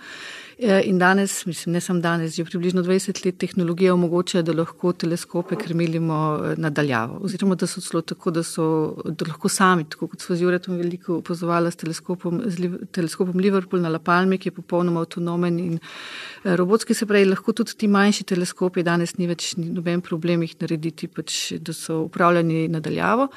Eh, 0.65 0.83
In 0.87 0.99
danes, 0.99 1.47
mislim, 1.47 1.73
ne 1.73 1.81
samo 1.81 2.01
danes, 2.01 2.37
že 2.37 2.45
približno 2.45 2.83
20 2.83 3.25
let 3.27 3.39
tehnologija 3.39 3.95
omogoča, 3.95 4.43
da 4.43 4.53
lahko 4.53 4.93
teleskope 4.93 5.57
krmilimo 5.57 6.19
eh, 6.39 6.55
nadaljavo. 6.57 7.19
Oziroma, 7.27 7.57
da 7.59 7.67
so 7.67 7.81
celo 7.83 8.03
tako, 8.03 8.31
da, 8.31 8.45
so, 8.47 8.67
da 9.05 9.27
lahko 9.27 9.49
sami, 9.49 9.89
tako 9.91 10.07
kot 10.13 10.23
smo 10.23 10.37
z 10.37 10.43
Juretom 10.47 10.77
veliko 10.79 11.17
opazovali 11.17 11.73
s 11.73 11.77
teleskopom, 11.83 12.43
z 12.47 12.63
Liv- 12.63 12.79
teleskopom 12.95 13.41
Liverpool 13.43 13.83
na 13.83 13.91
La 13.91 13.99
Palme, 13.99 14.39
ki 14.39 14.53
je 14.53 14.59
popolnoma 14.61 15.03
avtonomen 15.03 15.59
in 15.59 15.81
eh, 15.81 16.55
robotski, 16.57 16.95
se 16.95 17.11
pravi, 17.11 17.27
lahko 17.33 17.53
tudi 17.53 17.75
ti 17.75 17.89
manjši 17.91 18.29
teleskopi, 18.31 18.87
danes 18.87 19.17
ni 19.19 19.27
več 19.27 19.57
ni 19.57 19.67
noben 19.67 20.01
problem 20.01 20.47
jih 20.47 20.55
narediti, 20.63 21.11
pač, 21.11 21.57
da 21.59 21.75
so 21.75 22.05
upravljani 22.07 22.69
nadaljavo. 22.71 23.33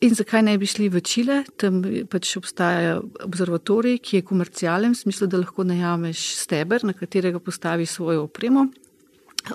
In 0.00 0.14
zakaj 0.16 0.42
ne 0.42 0.54
bi 0.58 0.64
šli 0.64 0.88
v 0.88 1.02
Čile? 1.04 1.42
Tam 1.60 1.82
pač 2.08 2.32
obstaja 2.40 2.94
observatorij, 3.20 3.98
ki 4.00 4.20
je 4.20 4.24
komercialen, 4.24 4.94
v 4.96 5.00
smislu, 5.02 5.28
da 5.28 5.42
lahko 5.42 5.66
najameš 5.68 6.22
steber, 6.40 6.86
na 6.88 6.94
katerega 6.96 7.40
postaviš 7.40 7.98
svojo 7.98 8.24
opremo. 8.24 8.70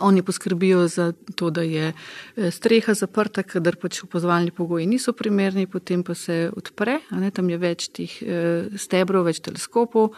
Oni 0.06 0.22
poskrbijo 0.26 0.88
za 0.88 1.12
to, 1.36 1.50
da 1.50 1.62
je 1.62 1.94
eh, 1.94 2.52
streha 2.52 2.94
zaprta, 2.94 3.44
kadar 3.44 3.78
pač 3.82 4.04
opazovalni 4.06 4.54
pogoji 4.54 4.86
niso 4.90 5.14
primerni, 5.14 5.66
potem 5.68 6.04
pa 6.04 6.14
se 6.14 6.50
odpre, 6.54 7.00
ne, 7.12 7.30
tam 7.32 7.50
je 7.50 7.58
več 7.62 7.90
teh 7.94 8.16
eh, 8.22 8.70
stebrov, 8.78 9.26
več 9.30 9.42
teleskopov. 9.46 10.14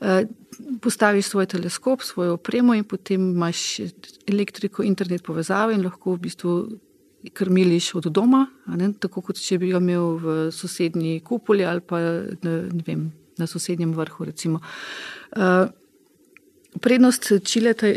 Eh, 0.00 0.26
Postaviš 0.82 1.30
svoj 1.30 1.46
teleskop, 1.48 2.02
svojo 2.04 2.34
opremo 2.36 2.74
in 2.76 2.84
potem 2.84 3.30
imaš 3.32 3.80
elektriko, 4.28 4.82
internet 4.84 5.22
povezavo 5.24 5.72
in 5.72 5.86
lahko 5.86 6.18
v 6.18 6.26
bistvu 6.26 6.54
krmiliš 7.34 7.94
od 7.94 8.08
doma, 8.12 8.46
ne, 8.66 8.92
tako 9.00 9.22
kot 9.28 9.40
če 9.40 9.58
bi 9.60 9.72
ga 9.72 9.80
imel 9.82 10.16
v 10.22 10.38
sosednji 10.54 11.20
kupoli 11.26 11.66
ali 11.66 11.80
pa 11.80 12.00
na, 12.00 12.54
ne 12.70 12.86
vem, 12.86 13.10
na 13.38 13.46
sosednjem 13.46 13.92
vrhu. 13.96 14.30
Recimo. 14.30 14.62
Uh, 15.36 15.68
Prednost 16.70 17.32
Čile, 17.42 17.72
te, 17.74 17.88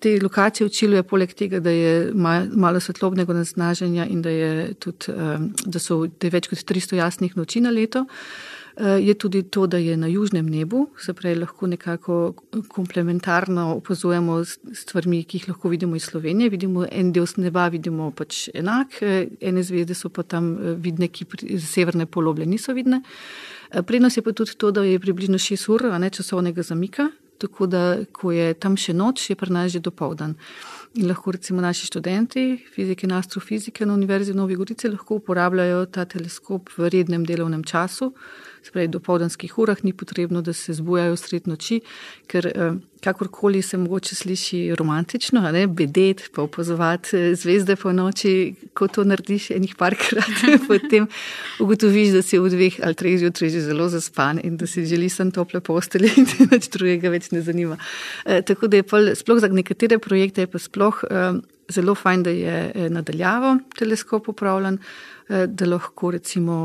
te 0.00 0.14
lokacije 0.22 0.64
v 0.64 0.72
Čilu 0.72 0.96
je 0.96 1.04
poleg 1.04 1.34
tega, 1.36 1.58
da 1.60 1.70
je 1.70 2.12
ma- 2.16 2.48
malo 2.48 2.80
svetlobnega 2.80 3.34
nasnaženja 3.36 4.06
in 4.08 4.22
da 4.24 4.32
tudi, 4.80 5.12
um, 5.12 5.50
da 5.66 5.78
so, 5.78 6.06
da 6.08 6.30
je 6.30 6.32
več 6.32 6.48
kot 6.48 6.64
300 6.64 6.96
jasnih 6.96 7.36
noči 7.36 7.60
na 7.60 7.68
leto, 7.70 8.06
uh, 8.06 8.49
je 8.80 9.14
tudi 9.14 9.42
to, 9.42 9.66
da 9.66 9.76
je 9.76 9.96
na 9.96 10.06
južnem 10.06 10.46
nebu, 10.46 10.86
se 10.98 11.12
pravi, 11.14 11.36
lahko 11.36 11.66
nekako 11.66 12.34
komplementarno 12.68 13.74
opazujemo 13.76 14.44
stvarmi, 14.72 15.22
ki 15.24 15.38
jih 15.38 15.48
lahko 15.48 15.68
vidimo 15.68 15.96
iz 15.96 16.04
Slovenije. 16.04 16.50
Vidimo 16.50 16.86
en 16.90 17.12
del 17.12 17.26
neba, 17.36 17.68
vidimo 17.68 18.10
pač 18.10 18.48
enak, 18.54 19.02
eh, 19.02 19.28
ene 19.40 19.62
zvezde 19.62 19.94
so 19.94 20.08
pa 20.08 20.22
tam 20.22 20.52
eh, 20.54 20.74
vidne, 20.74 21.08
ki 21.08 21.26
z 21.56 21.64
severne 21.66 22.06
poloble 22.06 22.46
niso 22.46 22.72
vidne. 22.72 23.02
Eh, 23.70 23.82
Prednost 23.82 24.16
je 24.16 24.22
pa 24.22 24.32
tudi 24.32 24.56
to, 24.56 24.70
da 24.70 24.82
je 24.82 24.98
približno 24.98 25.38
6 25.38 25.68
ur 25.68 25.82
ne, 25.98 26.10
časovnega 26.10 26.62
zamika, 26.62 27.10
tako 27.38 27.66
da, 27.66 27.98
ko 28.12 28.32
je 28.32 28.54
tam 28.54 28.76
še 28.76 28.92
noč, 28.92 29.30
je 29.30 29.36
pri 29.36 29.52
nas 29.52 29.72
že 29.72 29.80
dopoldan. 29.80 30.36
In 30.94 31.08
lahko 31.08 31.32
recimo 31.32 31.60
naši 31.60 31.86
študenti 31.86 32.58
fizike 32.74 33.06
in 33.06 33.12
astrofizike 33.12 33.86
na 33.86 33.94
Univerzi 33.94 34.32
v 34.32 34.36
Novi 34.36 34.56
Gorici 34.56 34.88
lahko 34.88 35.20
uporabljajo 35.20 35.86
ta 35.86 36.04
teleskop 36.04 36.68
v 36.76 36.90
rednem 36.90 37.24
delovnem 37.24 37.62
času, 37.64 38.12
se 38.12 38.49
pravi, 38.68 38.88
v 38.88 38.94
dopoldanskih 38.98 39.58
urah 39.58 39.80
ni 39.84 39.92
potrebno, 39.92 40.42
da 40.42 40.52
se 40.52 40.74
zbujajo 40.76 41.16
sred 41.16 41.48
noči, 41.48 41.80
ker 42.28 42.46
eh, 42.46 42.76
kakorkoli 43.00 43.62
se 43.62 43.78
mogoče 43.80 44.14
sliši 44.14 44.74
romantično, 44.78 45.40
ne 45.52 45.66
bedet, 45.66 46.22
pa 46.34 46.42
opazovati 46.42 47.16
eh, 47.16 47.34
zvezde 47.34 47.76
po 47.76 47.92
noči, 47.92 48.54
ko 48.74 48.88
to 48.88 49.04
narediš 49.04 49.50
enih 49.56 49.74
parkrat, 49.78 50.44
potem 50.68 51.08
ugotoviš, 51.60 52.12
da 52.18 52.22
si 52.22 52.38
v 52.38 52.50
dveh 52.52 52.80
ali 52.84 52.98
treh 52.98 53.18
zjutraj 53.20 53.50
že 53.50 53.64
zelo 53.64 53.88
zaspan 53.88 54.40
in 54.44 54.56
da 54.60 54.66
si 54.66 54.84
želi 54.86 55.08
sem 55.08 55.30
tople 55.30 55.60
postelje 55.60 56.12
in 56.16 56.28
te 56.28 56.48
nič 56.50 56.68
drugega 56.74 57.10
več 57.10 57.30
ne 57.32 57.42
zanima. 57.42 57.78
Eh, 58.26 58.42
tako 58.42 58.68
da 58.68 58.80
je 58.80 58.86
pol, 58.86 59.14
sploh 59.16 59.40
za 59.40 59.48
nekatere 59.48 59.98
projekte 59.98 60.44
je 60.44 60.52
pa 60.52 60.58
sploh 60.58 61.04
eh, 61.10 61.40
zelo 61.70 61.94
fajn, 61.94 62.22
da 62.22 62.30
je 62.30 62.88
nadaljavo 62.90 63.56
teleskop 63.78 64.28
upravljan, 64.28 64.78
eh, 65.28 65.46
da 65.46 65.66
lahko 65.66 66.10
recimo. 66.10 66.56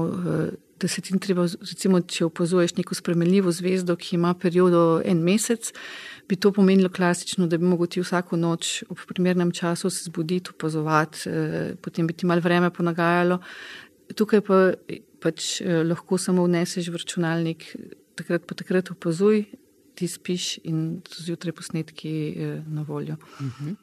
Eh, 0.85 0.87
Da 0.87 0.89
se 0.89 1.01
ti 1.01 1.13
ni 1.13 1.19
treba, 1.19 1.47
recimo, 1.49 1.97
če 2.01 2.27
opazuješ 2.27 2.75
neko 2.77 2.93
spremenljivo 2.93 3.49
zvezdo, 3.51 3.95
ki 3.97 4.19
ima 4.19 4.35
periodo 4.37 5.01
en 5.05 5.23
mesec, 5.25 5.71
bi 6.29 6.37
to 6.37 6.51
pomenilo 6.53 6.91
klasično, 6.93 7.47
da 7.49 7.57
bi 7.57 7.65
mogel 7.65 7.89
ti 7.89 8.03
vsako 8.03 8.37
noč 8.37 8.83
ob 8.93 9.01
primernem 9.09 9.49
času 9.51 9.89
se 9.89 10.05
zbuditi, 10.11 10.53
opazovati, 10.53 11.23
eh, 11.29 11.73
potem 11.81 12.05
bi 12.07 12.13
ti 12.13 12.29
malo 12.29 12.41
vreme 12.45 12.69
ponagajalo. 12.69 13.39
Tukaj 14.13 14.41
pa 14.45 14.59
pač 15.25 15.61
eh, 15.61 15.81
lahko 15.81 16.21
samo 16.21 16.45
vneseš 16.45 16.91
v 16.93 17.01
računalnik, 17.01 17.65
takrat 18.21 18.45
pa 18.45 18.53
takrat 18.53 18.93
opazuj, 18.93 19.47
ti 19.97 20.07
spiš 20.07 20.59
in 20.69 21.01
so 21.09 21.25
zjutraj 21.25 21.55
posnetki 21.57 22.13
eh, 22.29 22.61
na 22.67 22.85
voljo. 22.85 23.17
Uh, 23.41 23.73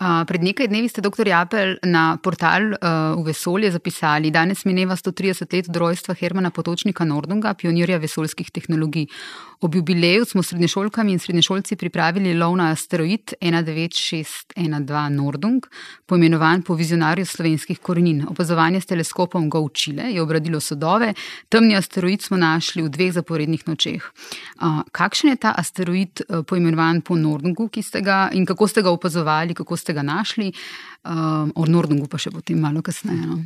pred 0.00 0.42
nekaj 0.42 0.68
dnevi 0.68 0.88
ste, 0.88 1.02
dr. 1.04 1.28
Japel, 1.28 1.76
na 1.86 2.16
portal 2.22 2.72
uh, 2.74 3.14
v 3.20 3.26
vesolje 3.30 3.70
zapisali, 3.70 4.32
danes 4.34 4.64
mineva 4.64 4.96
130 4.96 5.52
let 5.52 5.70
rojstva 5.76 6.14
Hermana 6.18 6.50
Potočnika 6.50 7.04
Nordunga, 7.04 7.54
pionirja 7.54 7.98
vesoljskih 8.02 8.50
tehnologij. 8.50 9.06
Ob 9.62 9.74
jubileju 9.74 10.24
smo 10.24 10.42
srednješolkami 10.42 11.12
in 11.12 11.18
srednješolci 11.18 11.76
pripravili 11.76 12.34
lov 12.34 12.56
na 12.56 12.72
asteroid 12.72 13.32
19612 13.40 15.08
Nordung, 15.08 15.66
poimenovan 16.06 16.62
po 16.62 16.74
vizionarju 16.74 17.26
slovenskih 17.26 17.78
korenin. 17.78 18.24
Opazovanje 18.28 18.80
s 18.80 18.86
teleskopom 18.86 19.50
Go 19.50 19.68
Chile 19.68 20.02
je 20.10 20.22
obradilo 20.22 20.60
sodove, 20.60 21.14
temni 21.48 21.76
asteroid 21.76 22.22
smo 22.22 22.36
našli 22.36 22.82
v 22.82 22.88
dveh 22.88 23.12
zaporednih 23.12 23.62
nočeh. 23.68 24.10
Kakšen 24.92 25.30
je 25.30 25.36
ta 25.36 25.54
asteroid 25.58 26.24
uh, 26.26 26.42
poimenovan 26.42 27.00
po 27.00 27.14
Nordungu, 27.14 27.68
ki 27.68 27.82
ste 27.82 28.02
ga 28.02 28.30
in 28.34 28.46
kako 28.46 28.68
ste 28.68 28.82
ga 28.82 28.90
opazovali, 28.90 29.54
kako 29.54 29.76
ste 29.76 29.94
ga 29.94 30.02
našli, 30.02 30.50
um, 31.06 31.54
o 31.54 31.70
Nordungu 31.70 32.10
pa 32.10 32.18
še 32.18 32.34
potem 32.34 32.58
malo 32.58 32.82
kasneje. 32.82 33.30
No? 33.30 33.38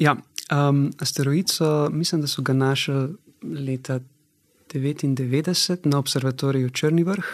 Ja, 0.00 0.16
um, 0.48 0.86
asteroid 1.00 1.52
so, 1.52 1.90
mislim, 1.92 2.24
da 2.24 2.32
so 2.32 2.42
ga 2.42 2.56
našli 2.56 3.27
leta 3.42 4.00
1999 4.74 5.86
na 5.86 5.98
observatoriju 5.98 6.70
Črni 6.70 7.04
vrh. 7.04 7.26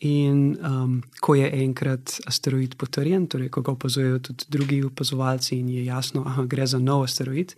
In 0.00 0.56
um, 0.60 1.02
ko 1.20 1.34
je 1.34 1.50
enkrat 1.62 2.20
asteroid 2.26 2.76
potrjen, 2.76 3.26
torej 3.26 3.48
ko 3.48 3.62
ga 3.62 3.72
opazujejo 3.72 4.18
tudi 4.18 4.44
drugi 4.48 4.82
opazovalci 4.82 5.58
in 5.58 5.68
je 5.68 5.84
jasno, 5.84 6.24
da 6.24 6.44
gre 6.44 6.66
za 6.66 6.78
nov 6.78 7.04
asteroid, 7.04 7.54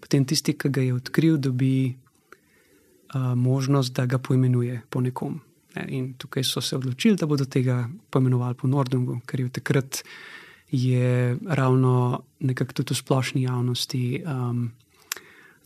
potem 0.00 0.24
tisti, 0.24 0.52
ki 0.52 0.68
ga 0.68 0.82
je 0.82 0.94
odkril, 0.94 1.38
dobi 1.38 1.96
uh, 3.14 3.34
možnost, 3.34 3.92
da 3.92 4.06
ga 4.06 4.18
poimenuje 4.18 4.82
po 4.90 5.00
nekom. 5.00 5.40
Ne, 5.76 5.86
in 5.88 6.14
tukaj 6.18 6.44
so 6.44 6.60
se 6.60 6.76
odločili, 6.76 7.16
da 7.16 7.26
bodo 7.26 7.44
tega 7.44 7.88
poimenovali 8.10 8.54
po 8.54 8.68
Nordungu, 8.68 9.20
ker 9.26 9.40
je 9.40 9.48
takrat 9.48 10.02
je 10.70 11.38
ravno 11.46 12.22
nekako 12.40 12.72
tudi 12.72 12.94
v 12.94 12.96
splošni 12.96 13.42
javnosti 13.42 14.22
um, 14.26 14.70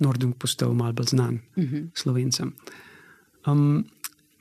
Nordung 0.00 0.34
postal 0.38 0.74
malce 0.74 0.96
bolj 0.96 1.06
znan 1.06 1.40
uh 1.56 1.64
-huh. 1.64 1.88
slovencem. 1.94 2.54
Um, 3.46 3.84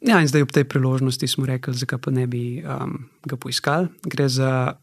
ja, 0.02 0.22
in 0.22 0.28
zdaj 0.28 0.42
ob 0.42 0.52
tej 0.52 0.64
priložnosti 0.64 1.28
smo 1.28 1.46
rekli, 1.46 1.74
zakaj 1.74 2.00
pa 2.00 2.12
ne 2.12 2.28
bi 2.28 2.64
um, 2.64 3.10
ga 3.26 3.36
poiskali. 3.36 3.88
Gre 4.04 4.30
za 4.30 4.74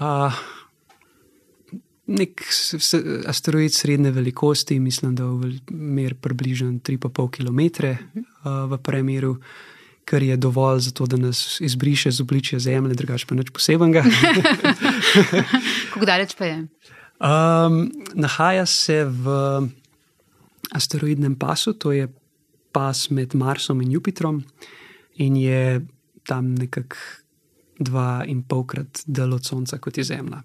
uh, 0.00 0.32
nek 2.06 2.42
asteroid 3.26 3.72
srednje 3.72 4.10
velikosti, 4.10 4.80
mislim, 4.80 5.14
da 5.14 5.24
je 5.24 5.58
mer 5.70 6.14
približno 6.14 6.68
3,5 6.68 7.30
km 7.30 7.60
uh, 7.86 8.70
v 8.70 8.78
premeru. 8.78 9.36
Kar 10.04 10.22
je 10.22 10.36
dovolj 10.36 10.80
za 10.80 10.90
to, 10.90 11.06
da 11.06 11.16
nas 11.16 11.60
izbriše 11.60 12.10
z 12.10 12.20
obličja 12.20 12.58
Zemlje, 12.58 12.94
drugače 12.94 13.26
pa 13.26 13.34
nič 13.34 13.50
posebnega. 13.50 14.04
Kako 15.92 16.04
daleč 16.04 16.34
pa 16.36 16.44
je? 16.44 16.66
Um, 17.20 17.92
nahaja 18.14 18.66
se 18.66 19.04
v 19.04 19.28
asteroidnem 20.74 21.38
pasu, 21.38 21.72
to 21.72 21.92
je 21.92 22.08
pas 22.72 23.10
med 23.10 23.34
Marsom 23.34 23.82
in 23.82 23.90
Jupitrom, 23.90 24.44
in 25.14 25.36
je 25.36 25.86
tam 26.26 26.54
nekako 26.54 26.96
dva 27.78 28.24
in 28.26 28.42
polkrat 28.42 29.02
del 29.06 29.32
od 29.34 29.44
Sonca 29.44 29.78
kot 29.78 29.98
je 29.98 30.04
Zemlja. 30.04 30.42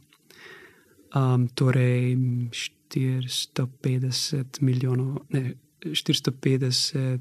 Um, 1.15 1.47
torej 1.47 2.17
450 2.53 4.61
milijonov, 4.61 5.17
ne 5.29 5.53
450 5.81 7.19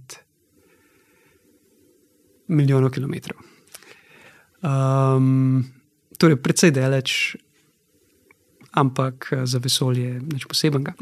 milijonov 2.48 2.90
kilometrov. 2.90 3.38
Um, 4.60 5.64
torej, 6.18 6.36
precej 6.42 6.70
daleč 6.74 7.36
ampak 8.78 9.32
eh, 9.32 9.46
za 9.46 9.58
vesolje 9.62 10.20
nič 10.22 10.46
posebnega. 10.46 10.94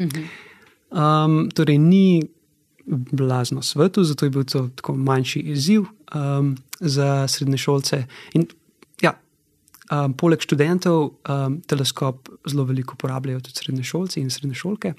Um, 0.91 1.47
torej, 1.51 1.79
ni 1.79 2.23
blazno 2.87 3.63
svetu, 3.63 4.05
zato 4.05 4.27
je 4.27 4.31
bil 4.31 4.45
to 4.45 4.69
tako 4.79 4.95
manjši 4.97 5.41
izziv 5.41 5.89
um, 6.15 6.57
za 6.81 7.29
srednje 7.29 7.59
šolce. 7.59 8.05
In, 8.39 8.47
ja, 9.03 9.17
um, 9.91 10.15
poleg 10.15 10.41
študentov 10.41 11.01
um, 11.11 11.59
teleskop 11.67 12.31
zelo 12.47 12.65
veliko 12.65 12.95
uporabljajo 12.95 13.41
tudi 13.41 13.59
srednje 13.59 13.85
šolci 13.85 14.21
in 14.21 14.31
srednje 14.31 14.55
šolke. 14.55 14.95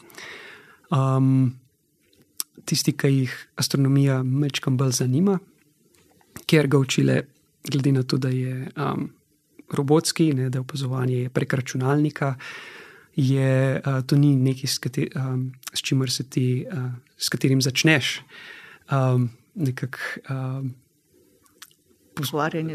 Um, 0.91 1.55
tisti, 2.67 2.91
ki 2.91 3.13
jih 3.13 3.37
astronomija 3.55 4.19
mečkam 4.23 4.77
bolj 4.77 4.99
zanima, 4.99 5.39
ker 6.47 6.67
ga 6.67 6.79
učile, 6.83 7.21
glede 7.67 7.91
na 7.95 8.03
to, 8.03 8.19
da 8.19 8.29
je 8.29 8.67
um, 8.75 9.07
robotski, 9.71 10.33
ne, 10.33 10.49
da 10.49 10.57
je 10.57 10.61
opazovanje 10.61 11.29
prek 11.29 11.53
računalnika, 11.53 12.35
je 13.15 13.81
uh, 13.85 14.01
to 14.05 14.17
ni 14.17 14.35
nekaj, 14.35 14.67
s, 14.67 14.77
kateri, 14.77 15.09
um, 15.15 15.51
s 15.73 15.81
čimer 15.81 16.11
se 16.11 16.23
ti, 16.23 16.65
uh, 16.71 16.91
s 17.17 17.29
katerim 17.29 17.61
začneš. 17.61 18.21
Um, 18.91 19.29
nekak, 19.55 20.19
um, 20.29 20.73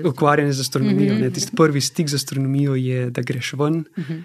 Ukvarjanje 0.09 0.53
z 0.53 0.61
astronomijo. 0.61 1.15
Mm 1.15 1.21
-hmm. 1.21 1.35
Tisti 1.35 1.57
prvi 1.57 1.81
stik 1.81 2.09
z 2.09 2.15
astronomijo 2.15 2.75
je, 2.75 3.11
da 3.11 3.23
greš 3.23 3.53
ven 3.53 3.75
mm 3.75 3.85
-hmm. 4.03 4.23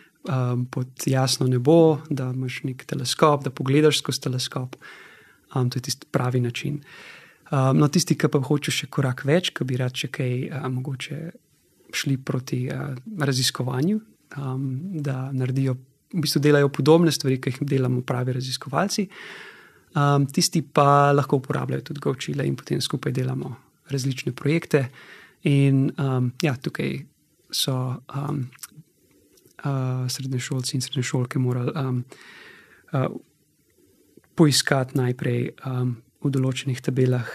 um, 0.53 0.65
pod 0.65 0.87
jasno 1.05 1.47
nebo, 1.47 1.97
da 2.09 2.31
imaš 2.35 2.63
nek 2.63 2.85
teleskop, 2.85 3.43
da 3.43 3.49
pogledaš 3.49 3.97
skozi 3.97 4.21
teleskop. 4.21 4.75
Um, 5.55 5.69
to 5.69 5.77
je 5.77 5.81
tisti 5.81 6.07
pravi 6.11 6.39
način. 6.39 6.81
Um, 7.51 7.77
no, 7.77 7.87
tisti, 7.87 8.17
ki 8.17 8.27
pa 8.27 8.39
hočeš 8.39 8.75
še 8.75 8.87
korak 8.87 9.25
več, 9.25 9.49
ki 9.49 9.63
bi 9.63 9.77
rad 9.77 9.95
še 9.95 10.07
kaj 10.07 10.49
um, 10.49 10.73
mogoče 10.73 11.31
šli 11.93 12.17
proti 12.17 12.67
uh, 12.69 12.95
raziskovanju, 13.19 13.99
um, 14.37 14.65
da 15.01 15.31
naredijo, 15.31 15.77
v 16.13 16.23
bistvu 16.23 16.41
delajo 16.41 16.69
podobne 16.69 17.11
stvari, 17.11 17.39
ki 17.41 17.51
jih 17.51 17.61
delamo 17.67 18.01
pravi 18.01 18.33
raziskovalci. 18.37 19.07
Um, 19.97 20.27
tisti 20.27 20.61
pa 20.61 21.11
lahko 21.11 21.39
uporabljajo 21.41 21.89
tudi 21.89 22.03
govčile 22.03 22.45
in 22.47 22.55
potem 22.55 22.81
skupaj 22.81 23.11
delamo 23.11 23.55
različne 23.89 24.31
projekte. 24.35 24.87
In 25.43 25.91
um, 25.97 26.31
ja, 26.41 26.55
tukaj 26.55 26.99
so 27.51 27.75
um, 28.15 28.49
uh, 29.63 30.07
srednje 30.09 30.39
šolci 30.39 30.75
in 30.77 30.81
srednje 30.81 31.03
šolke 31.03 31.39
morali 31.39 31.71
um, 31.75 32.03
uh, 32.91 33.07
poiskati 34.35 34.97
najprej 34.97 35.49
um, 35.65 35.95
v 36.21 36.31
določenih 36.33 36.81
tabelah, 36.83 37.29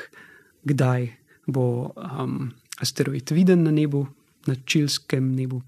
kdaj 0.68 1.08
bo 1.50 1.90
um, 1.96 2.52
asteroid 2.82 3.32
viden 3.34 3.64
na 3.66 3.72
nebu, 3.74 4.04
na 4.46 4.56
čilskem 4.64 5.34
nebu. 5.36 5.62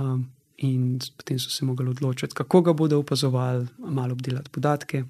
Um, 0.00 0.28
in 0.60 0.98
potem 1.16 1.38
so 1.38 1.50
se 1.50 1.64
mogli 1.64 1.88
odločiti, 1.88 2.34
kako 2.34 2.60
ga 2.60 2.72
bodo 2.72 2.98
opazovali, 2.98 3.66
malo 3.78 4.12
obdelati 4.12 4.50
podatke. 4.50 5.04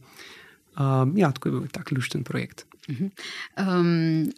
Um, 0.79 1.17
ja, 1.19 1.33
tako 1.33 1.49
je 1.49 1.53
bil 1.53 1.67
tak 1.73 1.91
lušten 1.91 2.25
projekt. 2.25 2.67
Um, 3.59 4.31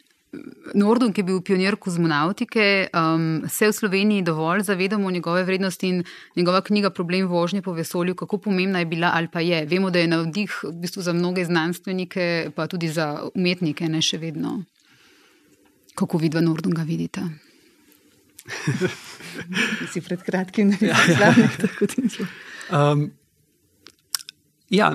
Nordung 0.74 1.18
je 1.18 1.24
bil 1.24 1.43
pionir 1.45 1.76
kozmonautike, 1.76 2.88
um, 2.97 3.43
se 3.49 3.68
v 3.68 3.72
Sloveniji 3.72 4.22
dovolj 4.24 4.62
zavedamo 4.64 5.11
njegove 5.11 5.45
vrednosti 5.45 5.88
in 5.88 6.05
njegova 6.36 6.61
knjiga 6.61 6.90
Problem 6.90 7.26
vožnje 7.28 7.62
po 7.62 7.72
vesolju, 7.72 8.14
kako 8.14 8.38
pomembna 8.38 8.78
je 8.78 8.86
bila 8.86 9.11
ali 9.14 9.28
pa 9.28 9.40
je. 9.40 9.66
Vemo, 9.66 9.90
da 9.90 9.99
je 9.99 10.09
navdih 10.09 10.64
v 10.64 10.72
bistvu 10.72 11.03
za 11.03 11.12
mnoge 11.12 11.45
znanstvenike, 11.45 12.51
pa 12.57 12.66
tudi 12.66 12.88
za 12.88 13.28
umetnike, 13.34 13.88
ne 13.88 14.03
še 14.03 14.18
vedno. 14.18 14.62
Kako 15.95 16.18
vidva 16.18 16.40
Nordunga 16.40 16.82
vidite? 16.82 17.28
Si 19.93 20.01
pred 20.03 20.22
kratkim 20.22 20.72
ne 20.72 20.78
ja, 20.80 20.97
ja. 21.09 21.34
znaš. 21.95 22.18
um, 22.70 23.11
ja, 24.70 24.90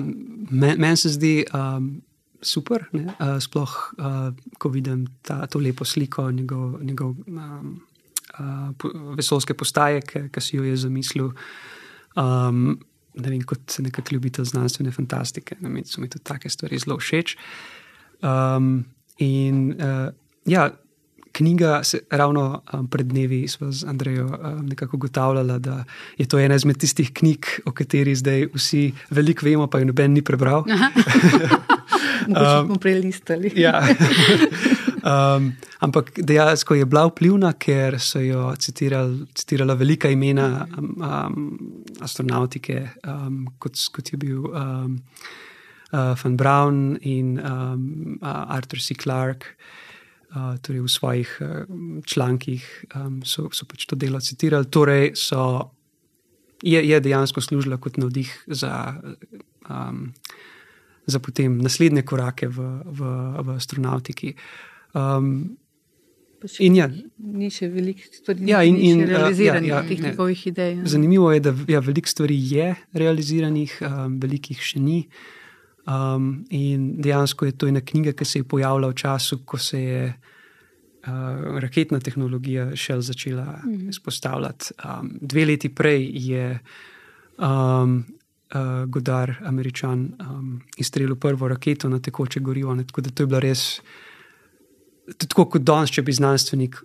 meni 0.50 0.76
men 0.78 0.96
se 0.96 1.12
zdi 1.14 1.32
um, 1.54 2.02
super, 2.42 2.84
uh, 2.92 3.38
sploh 3.42 3.76
uh, 3.98 4.28
ko 4.58 4.70
vidim 4.74 5.06
ta, 5.22 5.46
to 5.46 5.58
lepo 5.58 5.84
sliko 5.84 6.30
njegov, 6.30 6.78
njegov 6.84 7.14
um, 7.26 7.80
uh, 8.38 9.16
vesolske 9.16 9.54
postaje, 9.54 10.02
ki 10.06 10.40
si 10.40 10.56
jo 10.56 10.66
je 10.66 10.76
zamislil. 10.76 11.32
Um, 12.18 12.78
ne 13.18 13.30
vem, 13.30 13.42
kot 13.42 13.78
nekakšen 13.82 14.14
ljubitelj 14.14 14.50
znanstvene 14.52 14.92
fantastike, 14.94 15.56
mi 15.60 15.82
so 15.86 16.00
mi 16.00 16.08
tudi 16.10 16.24
take 16.24 16.50
stvari 16.50 16.78
zelo 16.78 16.98
všeč. 16.98 17.34
Um, 18.22 18.84
in 19.18 19.72
uh, 19.74 20.10
ja, 20.46 20.70
knjiga, 21.38 21.80
se, 21.84 22.00
ravno 22.10 22.62
um, 22.72 22.86
pred 22.90 23.06
dnevi 23.06 23.48
smo 23.48 23.70
z 23.72 23.86
Andrejo 23.88 24.26
um, 24.26 24.66
nekako 24.66 24.96
ugotavljali, 24.96 25.60
da 25.60 25.84
je 26.18 26.26
to 26.26 26.38
ena 26.38 26.54
izmed 26.58 26.78
tistih 26.78 27.12
knjig, 27.14 27.46
o 27.64 27.72
kateri 27.72 28.14
zdaj 28.18 28.48
vsi 28.54 28.92
veliko 29.10 29.46
vemo, 29.46 29.66
pa 29.70 29.78
jo 29.78 29.90
noben 29.92 30.12
ni 30.18 30.22
prebral. 30.22 30.64
Smo 32.24 32.74
um, 32.74 32.78
prelistali. 32.78 33.52
ja. 33.56 33.82
um, 35.36 35.52
ampak 35.80 36.12
dejansko 36.18 36.74
je 36.74 36.84
bila 36.84 37.06
vplivna, 37.06 37.52
ker 37.52 38.00
so 38.00 38.20
jo 38.20 38.50
citirali, 38.58 39.26
citirala 39.34 39.74
velika 39.74 40.10
imena 40.10 40.66
um, 40.78 40.94
um, 40.98 41.58
astronautike, 42.00 42.88
um, 43.06 43.46
kot, 43.58 43.78
kot 43.94 44.12
je 44.12 44.18
bil 44.18 44.50
um, 44.50 44.98
uh, 45.92 46.14
Van 46.24 46.36
Braun 46.36 46.98
in 47.02 47.38
um, 47.38 48.18
uh, 48.22 48.56
Arthur 48.58 48.82
C. 48.82 48.94
Clarke 48.94 49.54
torej 50.62 50.84
v 50.84 50.90
svojih 50.92 51.30
uh, 51.40 51.48
člankih 52.04 52.64
so, 53.24 53.48
so 53.52 53.64
pač 53.64 53.86
to 53.88 53.96
delo 53.96 54.20
citirali. 54.20 54.68
Torej 54.68 55.12
so, 55.16 55.70
je, 56.62 56.82
je 56.88 57.00
dejansko 57.00 57.40
služila 57.40 57.78
kot 57.80 57.96
navdih 57.96 58.44
za, 58.46 59.00
um, 59.70 60.12
za 61.06 61.18
potem 61.18 61.58
naslednje 61.62 62.02
korake 62.02 62.48
v, 62.48 62.66
v, 62.84 63.14
v 63.42 63.56
astronautiki. 63.56 64.34
Um, 64.94 65.56
In 66.62 66.76
ja, 66.78 66.84
ni 67.18 67.48
še 67.50 67.66
veliko 67.72 68.04
stvari, 68.14 68.44
ja, 68.46 68.60
in, 68.62 68.76
in, 68.78 69.00
realiziranih, 69.10 69.72
ja, 69.72 69.80
ja, 69.80 69.86
teh 69.88 70.02
njegovih 70.04 70.44
idej. 70.46 70.76
Ja. 70.76 70.84
Zanimivo 70.92 71.32
je, 71.34 71.40
da 71.42 71.52
ja, 71.66 71.80
veliko 71.82 72.10
stvari 72.12 72.36
je 72.38 72.68
realiziranih, 72.94 73.74
um, 73.82 74.20
velikih 74.22 74.60
še 74.62 74.78
ni. 74.78 75.00
Um, 75.88 76.44
in 76.50 77.00
dejansko 77.00 77.46
je 77.46 77.52
to 77.52 77.66
ena 77.66 77.80
knjiga, 77.80 78.12
ki 78.12 78.24
se 78.24 78.38
je 78.38 78.44
pojavila 78.44 78.88
v 78.88 78.94
času, 78.94 79.38
ko 79.44 79.58
se 79.58 79.80
je 79.82 80.02
uh, 80.08 81.12
raketna 81.64 82.00
tehnologija 82.00 82.66
še 82.76 82.98
začela 83.00 83.46
mm. 83.64 83.88
izpostavljati. 83.88 84.74
Um, 84.84 85.14
dve 85.20 85.46
leti 85.48 85.70
prej 85.72 86.04
je 86.28 86.50
um, 87.38 88.04
uh, 88.52 88.84
Godar, 88.86 89.32
američan, 89.48 90.04
um, 90.20 90.60
izstrelil 90.76 91.16
prvo 91.16 91.48
raketo 91.48 91.88
na 91.88 92.02
tekoče 92.04 92.40
gorivo. 92.40 92.74
Ne, 92.74 92.84
tako 92.84 93.00
da 93.00 93.10
to 93.10 93.24
je 93.24 93.32
bilo 93.32 93.40
res, 93.40 93.80
tako 95.16 95.48
kot 95.54 95.64
danes, 95.64 95.94
če 95.94 96.04
bi 96.04 96.12
znanstvenik. 96.12 96.82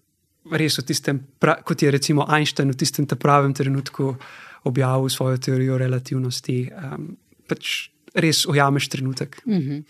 Res, 0.51 0.79
tistem, 0.87 1.19
pra, 1.39 1.57
kot 1.63 1.83
je 1.83 1.91
recimo 1.91 2.23
Einstein 2.27 2.71
v 2.71 2.79
tistem 2.79 3.07
pravem 3.07 3.51
trenutku 3.55 4.15
objavil 4.63 5.09
svojo 5.11 5.37
teorijo 5.43 5.77
relativnosti. 5.79 6.69
Um, 6.71 7.17
pač 7.47 7.92
res 8.13 8.45
ujameš 8.45 8.89
trenutek. 8.89 9.41
Mm 9.45 9.61
-hmm. 9.61 9.83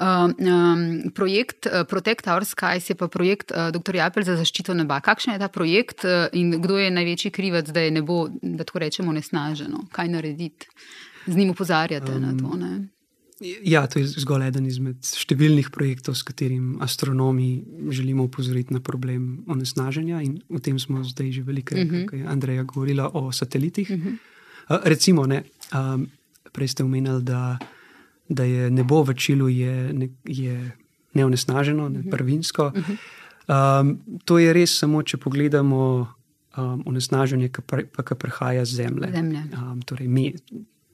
Um, 0.00 0.34
um, 0.38 1.10
projekt 1.10 1.66
uh, 1.66 1.84
Protect 1.84 2.26
Our 2.26 2.44
Skies 2.44 2.90
je 2.90 2.94
pa 2.94 3.08
projekt 3.08 3.52
uh, 3.52 3.70
dr. 3.72 3.96
Apel 4.00 4.24
za 4.24 4.36
zaščito 4.36 4.74
neba. 4.74 5.00
Kakšen 5.00 5.36
je 5.36 5.42
ta 5.42 5.48
projekt 5.48 6.04
uh, 6.04 6.28
in 6.32 6.56
kdo 6.62 6.78
je 6.80 6.90
največji 6.90 7.30
krivec, 7.30 7.70
da 7.70 7.80
je 7.80 7.90
nebo, 7.90 8.26
da 8.42 8.64
tako 8.64 8.84
rečemo, 8.86 9.12
nesnaženo? 9.12 9.86
Kaj 9.92 10.08
narediti? 10.08 10.68
Z 11.26 11.36
njim 11.36 11.50
upozarjate 11.50 12.12
um, 12.12 12.22
na 12.22 12.32
to? 12.36 12.56
Ne? 12.56 12.88
Ja, 13.64 13.84
to 13.86 14.00
je 14.00 14.08
zgolj 14.08 14.46
eden 14.48 14.64
izmed 14.64 15.04
številnih 15.04 15.68
projektov, 15.74 16.16
s 16.16 16.24
katerim 16.24 16.78
astronomi 16.80 17.66
želimo 17.92 18.24
upozoriti 18.24 18.72
na 18.72 18.80
problem 18.80 19.44
onesnaženja. 19.52 20.22
In 20.24 20.38
o 20.48 20.60
tem 20.62 20.78
smo 20.80 21.04
zdaj 21.04 21.32
že 21.32 21.42
veliko 21.44 21.74
uh 21.74 21.80
-huh. 21.80 22.06
kaj 22.08 22.18
je 22.18 22.26
Andreja 22.26 22.62
govorila 22.62 23.10
o 23.12 23.32
satelitih. 23.32 23.90
Uh 23.90 23.96
-huh. 23.96 24.16
uh, 24.70 24.80
recimo, 24.84 25.26
ne, 25.26 25.42
um, 25.74 26.08
prej 26.56 26.72
ste 26.72 26.84
omenili, 26.84 27.20
da 27.22 27.58
da 28.28 28.44
je 28.44 28.70
nebo 28.70 29.02
v 29.02 29.14
Čilu 29.14 29.48
je, 29.48 29.92
ne, 29.92 30.08
je 30.24 30.72
neonesnaženo, 31.14 31.88
ne, 31.88 31.98
mhm. 31.98 32.10
prvinsko. 32.10 32.72
Mhm. 32.76 32.92
Um, 33.46 33.98
to 34.24 34.38
je 34.38 34.52
res 34.52 34.78
samo, 34.78 35.02
če 35.02 35.20
pogledamo 35.22 36.08
um, 36.58 36.82
onesnaženje, 36.86 37.48
ki 37.54 37.62
pr, 37.62 37.84
prihaja 38.18 38.64
z 38.64 38.82
zemlje. 38.82 39.12
zemlje. 39.14 39.42
Um, 39.54 39.82
torej 39.86 40.08
me, 40.10 40.32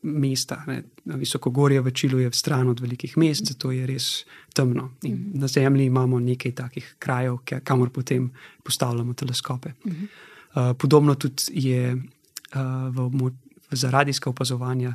mesta. 0.03 0.61
Ne. 0.69 0.83
Visokogorje 1.05 1.81
v 1.81 1.93
Čilu 1.97 2.21
je 2.21 2.33
stran 2.37 2.69
od 2.69 2.81
velikih 2.81 3.17
mest, 3.17 3.49
zato 3.49 3.73
je 3.73 3.87
res 3.89 4.27
temno. 4.53 4.91
In 5.09 5.31
na 5.41 5.49
zemlji 5.49 5.89
imamo 5.89 6.21
nekaj 6.21 6.53
takih 6.53 6.95
krajev, 6.99 7.41
kamor 7.65 7.89
potem 7.89 8.29
postavljamo 8.63 9.15
teleskope. 9.15 9.73
Uh, 9.89 10.77
podobno 10.77 11.15
tudi 11.15 11.49
je 11.57 11.95
uh, 11.97 12.61
v, 12.93 13.33
za 13.77 13.91
radijska 13.91 14.31
opazovanja 14.31 14.95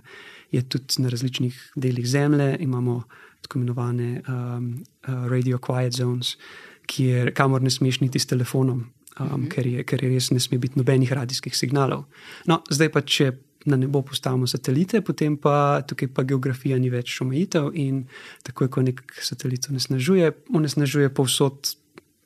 je 0.52 0.62
tudi 0.70 0.94
na 0.98 1.10
različnih 1.10 1.72
delih 1.76 2.08
zemlje, 2.08 2.58
imamo 2.60 3.04
tako 3.42 3.60
imenovane 3.60 4.22
um, 4.28 4.84
uh, 5.08 5.28
radio 5.28 5.58
quiet 5.58 5.98
zones, 5.98 6.38
kjer, 6.86 7.34
kamor 7.34 7.62
ne 7.62 7.70
smeš 7.70 8.00
niti 8.00 8.20
s 8.20 8.26
telefonom, 8.26 8.80
um, 9.20 9.28
-hmm. 9.28 9.50
ker, 9.50 9.68
je, 9.68 9.84
ker 9.84 10.04
je 10.04 10.10
res 10.10 10.32
ne 10.32 10.40
sme 10.40 10.58
biti 10.58 10.80
nobenih 10.80 11.14
radijskih 11.14 11.58
signalov. 11.58 12.04
No, 12.46 12.62
zdaj 12.70 12.92
pa, 12.92 13.02
če 13.02 13.32
na 13.66 13.76
nebo 13.76 14.02
postavimo 14.02 14.48
satelite, 14.48 15.02
potem 15.02 15.38
pa 15.38 15.82
tukaj 15.88 16.08
pa 16.14 16.24
geografija 16.24 16.80
ni 16.80 16.90
več 16.90 17.22
omejitev 17.22 17.72
in 17.76 18.06
tako, 18.44 18.68
ko 18.68 18.82
nek 18.82 19.02
satelit 19.22 19.68
onesnažuje, 19.70 20.32
onesnažuje 20.56 21.10
povsod, 21.14 21.76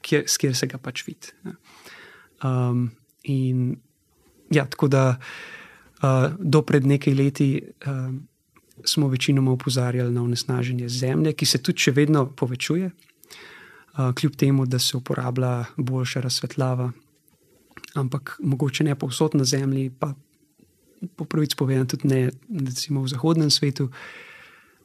kjer, 0.01 0.27
kjer 0.39 0.55
se 0.55 0.67
ga 0.67 0.77
pač 0.77 1.03
vidi. 1.07 1.33
Um, 2.43 2.91
in 3.23 3.79
ja, 4.51 4.65
tako 4.65 4.87
da. 4.87 5.17
Uh, 6.01 6.33
do 6.39 6.63
pred 6.65 6.85
nekaj 6.85 7.13
leti 7.13 7.61
uh, 7.61 8.09
smo 8.85 9.07
večinoma 9.07 9.51
opozarjali 9.51 10.11
na 10.11 10.23
onesnaženje 10.23 10.89
zemlje, 10.89 11.33
ki 11.33 11.45
se 11.45 11.61
tudi 11.61 11.77
še 11.85 11.91
vedno 11.93 12.25
povečuje, 12.25 12.89
uh, 12.89 14.09
kljub 14.17 14.35
temu, 14.35 14.65
da 14.65 14.79
se 14.79 14.97
uporablja 14.97 15.65
boljša 15.77 16.23
razsvetljava, 16.25 16.91
ampak 17.93 18.39
mogoče 18.41 18.83
ne 18.83 18.95
povsod 18.95 19.35
na 19.35 19.45
zemlji, 19.45 19.91
pa 19.99 20.13
po 21.15 21.25
pravici 21.25 21.55
povedano, 21.55 21.85
tudi 21.85 22.07
ne 22.07 22.31
recimo, 22.65 23.01
v 23.01 23.13
zahodnem 23.13 23.51
svetu. 23.53 23.91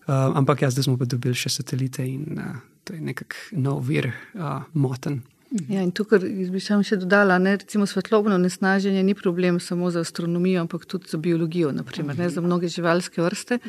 Uh, 0.06 0.36
ampak 0.36 0.62
jaz, 0.62 0.76
zdaj 0.76 0.84
smo 0.86 0.98
pa 1.00 1.08
dobili 1.08 1.34
še 1.34 1.50
satelite 1.50 2.04
in 2.04 2.38
uh, 2.38 2.60
to 2.84 2.94
je 2.94 3.00
nekakšen 3.00 3.64
nov 3.64 3.82
vir 3.88 4.12
uh, 4.12 4.62
moten. 4.72 5.22
Ja, 5.50 5.78
in 5.78 5.92
tukaj 5.94 6.24
bi 6.50 6.60
sam 6.60 6.80
še 6.82 6.96
dodala, 6.98 7.36
da 7.38 7.86
svetlobno 7.86 8.34
nesnaženje 8.42 9.02
ni 9.06 9.14
problem 9.14 9.60
samo 9.62 9.92
za 9.94 10.02
astronomijo, 10.02 10.64
ampak 10.64 10.86
tudi 10.90 11.06
za 11.08 11.20
biologijo, 11.22 11.70
naprimer, 11.72 12.18
ne, 12.18 12.28
za 12.30 12.42
mnoge 12.42 12.68
živalske 12.68 13.22
vrste. 13.22 13.60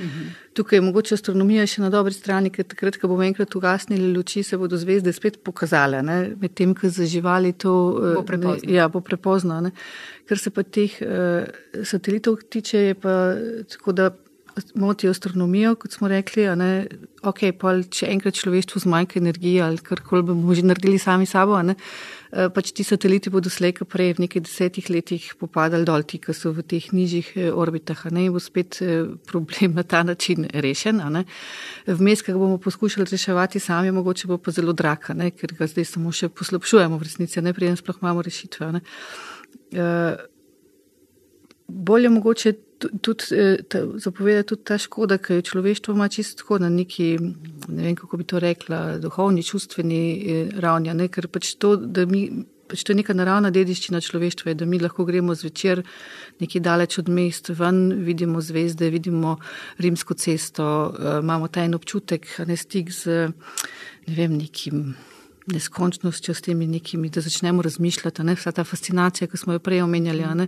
Tukaj 0.57 0.78
je 0.78 0.82
mogoče 0.82 1.13
astronomija 1.19 1.67
še 1.69 1.86
na 1.86 1.91
dobri 1.93 2.17
strani, 2.17 2.49
ker 2.49 2.65
takrat, 2.65 2.97
ko 2.97 3.11
bomo 3.11 3.28
enkrat 3.28 3.53
ugasnili 3.55 4.09
luči, 4.09 4.41
se 4.43 4.57
bodo 4.57 4.78
zvezde 4.78 5.13
spet 5.13 5.38
pokazale, 5.45 6.01
medtem 6.41 6.73
ko 6.73 6.89
za 6.89 7.05
živali 7.05 7.53
to 7.53 7.73
bo 8.17 8.25
prepozno. 8.25 8.57
Ne, 8.65 8.73
ja, 8.73 8.89
bo 8.89 9.01
prepozno 9.01 9.61
Kar 10.28 10.39
se 10.41 10.49
pa 10.51 10.63
teh 10.63 10.97
uh, 11.05 11.45
satelitov 11.86 12.41
tiče, 12.49 12.78
je 12.89 12.95
pa 12.99 13.13
tako, 13.69 13.93
da 13.93 14.09
motijo 14.75 15.11
astronomijo, 15.11 15.75
kot 15.75 15.91
smo 15.91 16.07
rekli. 16.07 16.43
Ne, 16.55 16.87
okay, 17.21 17.53
pol, 17.55 17.83
če 17.91 18.09
enkrat 18.11 18.37
človeštvo 18.37 18.81
zmanjka 18.83 19.19
energije 19.19 19.61
ali 19.63 19.81
karkoli 19.83 20.25
bomo 20.29 20.55
že 20.55 20.65
naredili 20.65 20.99
sami 20.99 21.25
sabo, 21.25 21.59
ne, 21.61 21.75
eh, 22.31 22.49
pač 22.53 22.71
ti 22.71 22.83
sateliti 22.83 23.29
bodo 23.33 23.49
slejka 23.49 23.85
prej 23.85 24.15
v 24.17 24.25
nekaj 24.25 24.43
desetih 24.47 24.89
letih 24.89 25.29
popadali 25.39 25.85
dol, 25.85 26.03
ti, 26.03 26.19
ki 26.19 26.33
so 26.33 26.51
v 26.51 26.63
teh 26.63 26.91
nižjih 26.93 27.31
eh, 27.35 27.49
orbitah. 27.51 28.05
Ne, 28.11 28.27
in 28.27 28.35
bo 28.35 28.41
spet 28.43 28.81
eh, 28.81 29.07
problem 29.25 29.73
na 29.77 29.83
ta 29.83 30.03
način 30.03 30.47
rešen. 30.53 31.01
Vmes, 31.87 32.21
ki 32.21 32.33
ga 32.33 32.37
bomo 32.37 32.57
poskušali 32.57 33.07
reševati 33.09 33.59
sami, 33.59 33.91
mogoče 33.91 34.27
bo 34.27 34.37
pa 34.37 34.51
zelo 34.51 34.73
draka, 34.73 35.13
ne, 35.13 35.31
ker 35.31 35.53
ga 35.57 35.67
zdaj 35.67 35.85
samo 35.85 36.11
še 36.11 36.29
poslabšujemo 36.29 36.97
v 36.97 37.03
resnici, 37.03 37.41
ne 37.41 37.53
prijem 37.53 37.77
sploh 37.77 38.01
imamo 38.01 38.21
rešitve. 38.21 38.71
Ne. 38.77 38.81
Bolje 41.67 42.09
mogoče 42.09 42.53
tudi 42.78 43.23
eh, 43.32 43.57
zapovedati 43.95 44.47
tudi 44.47 44.63
ta 44.63 44.78
škoda, 44.78 45.17
ki 45.17 45.39
jo 45.39 45.41
človeštvo 45.41 45.93
ima 45.93 46.07
čisto 46.07 46.41
tako 46.43 46.59
na 46.59 46.69
neki, 46.69 47.17
ne 47.67 47.84
vem 47.84 47.95
kako 47.95 48.17
bi 48.17 48.23
to 48.23 48.39
rekla, 48.39 48.97
duhovni, 48.97 49.43
čustveni 49.43 50.03
eh, 50.17 50.51
ravni. 50.59 50.93
Ne? 50.93 51.07
Ker 51.07 51.28
pač 51.28 51.55
to, 51.55 51.75
da 51.75 52.05
mi. 52.05 52.30
Pač 52.67 52.82
to 52.84 52.91
je 52.91 52.97
neka 52.99 53.13
naravna 53.15 53.47
dediščina 53.47 54.01
človeštva, 54.03 54.51
da 54.59 54.65
mi 54.67 54.75
lahko 54.75 55.05
gremo 55.07 55.32
zvečer 55.32 55.86
nekaj 56.43 56.61
daleč 56.65 56.97
od 56.99 57.07
mest, 57.07 57.47
ven 57.55 58.03
vidimo 58.03 58.41
zvezde, 58.43 58.89
vidimo 58.91 59.38
rimsko 59.80 60.17
cesto, 60.19 60.65
uh, 60.91 61.21
imamo 61.23 61.47
ta 61.47 61.63
en 61.63 61.78
občutek, 61.80 62.28
ne 62.43 62.57
stik 62.59 62.91
z 62.91 63.30
ne 64.07 64.17
vem, 64.19 64.36
nekim 64.36 64.97
neskončnostjo, 65.47 66.34
s 66.34 66.41
temi 66.41 66.67
nekimi, 66.67 67.09
da 67.09 67.21
začnemo 67.21 67.61
razmišljati, 67.61 68.23
ne? 68.23 68.36
vsa 68.36 68.51
ta 68.51 68.63
fascinacija, 68.63 69.28
ki 69.28 69.38
smo 69.38 69.55
jo 69.55 69.63
prej 69.63 69.82
omenjali. 69.82 70.25
Ne? 70.36 70.47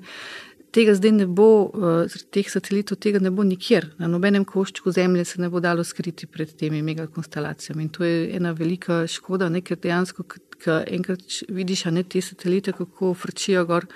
Tega 0.72 0.94
zdaj 0.96 1.12
ne 1.12 1.26
bo, 1.26 1.50
uh, 1.70 2.20
teh 2.34 2.50
satelitov, 2.50 3.00
tega 3.02 3.22
ne 3.24 3.32
bo 3.34 3.44
nikjer. 3.48 3.90
Na 4.02 4.10
nobenem 4.12 4.46
koščku 4.46 4.92
Zemlje 4.94 5.26
se 5.26 5.42
ne 5.42 5.50
bo 5.50 5.62
dalo 5.64 5.84
skriti 5.84 6.28
pred 6.28 6.52
temi 6.58 6.82
megakonstelacij. 6.86 7.76
In 7.80 7.90
to 7.90 8.06
je 8.06 8.30
ena 8.38 8.52
velika 8.58 9.02
škoda, 9.08 9.50
ne, 9.50 9.62
ker 9.66 9.80
dejansko, 9.82 10.26
ko 10.30 10.78
enkrat 10.88 11.24
vidiš 11.50 11.86
ne, 11.94 12.04
te 12.04 12.22
satelite, 12.22 12.74
kako 12.78 13.14
vrčijo 13.24 13.66
gor, 13.66 13.88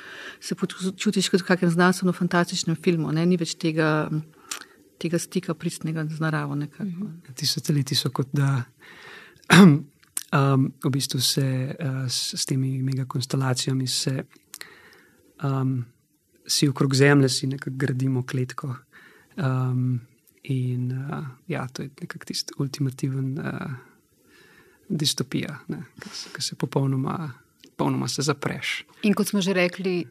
se 0.41 0.55
počutiš 0.55 1.29
kot 1.29 1.43
v 1.43 1.49
kakšnem 1.51 1.75
znanstveno-fantastičnem 1.77 2.79
filmu. 2.83 3.11
Ne, 3.13 3.25
ni 3.29 3.37
več 3.37 3.55
tega, 3.59 4.09
tega 5.01 5.19
stika 5.21 5.53
pristnega 5.53 6.07
z 6.09 6.23
naravo. 6.23 6.55
Nekako. 6.57 7.11
Ti 7.35 7.49
sateliti 7.49 7.95
so 7.95 8.13
kot 8.13 8.33
da. 8.33 8.61
Um, 10.33 10.71
v 10.81 10.89
bistvu 10.89 11.19
se 11.21 11.43
uh, 11.45 12.07
s, 12.09 12.33
s 12.33 12.47
temi 12.49 12.81
megakonstelacij 12.81 13.69
se 13.85 14.23
um, 15.43 15.83
si 16.47 16.67
okrog 16.69 16.95
zemlje, 16.95 17.29
si 17.29 17.47
nekako 17.47 17.75
gradimo 17.77 18.23
kletko. 18.25 18.75
Um, 19.37 20.01
in 20.43 20.91
uh, 20.91 21.25
ja, 21.47 21.67
to 21.67 21.81
je 21.81 21.89
nekako 22.01 22.25
tisti 22.25 22.53
ultimativen 22.59 23.39
uh, 23.39 23.71
distopija, 24.89 25.59
ki 26.35 26.41
se 26.41 26.55
popolnoma, 26.55 27.31
popolnoma 27.69 28.07
se 28.07 28.21
zapreš. 28.21 28.83
In 29.03 29.13
kot 29.13 29.27
smo 29.27 29.41
že 29.41 29.53
rekli. 29.53 30.03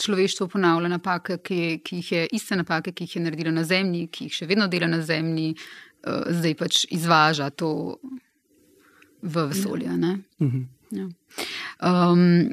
Človeštvo 0.00 0.46
ponavlja 0.48 0.88
napake, 0.88 1.34
ki, 1.44 1.80
ki 1.84 1.96
jih 1.98 2.12
je 2.12 2.20
iste 2.32 2.56
napake, 2.56 2.94
ki 2.96 3.04
jih 3.04 3.16
je 3.18 3.20
naredilo 3.20 3.50
na 3.52 3.66
Zemlji, 3.68 4.06
ki 4.08 4.30
jih 4.30 4.36
še 4.38 4.46
vedno 4.48 4.64
dela 4.72 4.86
na 4.88 5.02
Zemlji, 5.04 5.50
uh, 5.52 6.22
zdaj 6.38 6.54
pač 6.56 6.78
izvaža 6.88 7.50
to 7.50 7.98
v 9.20 9.44
vesolje. 9.50 9.90
Uh 9.90 10.48
-huh. 10.48 10.64
ja. 10.90 11.08
um, 11.84 12.48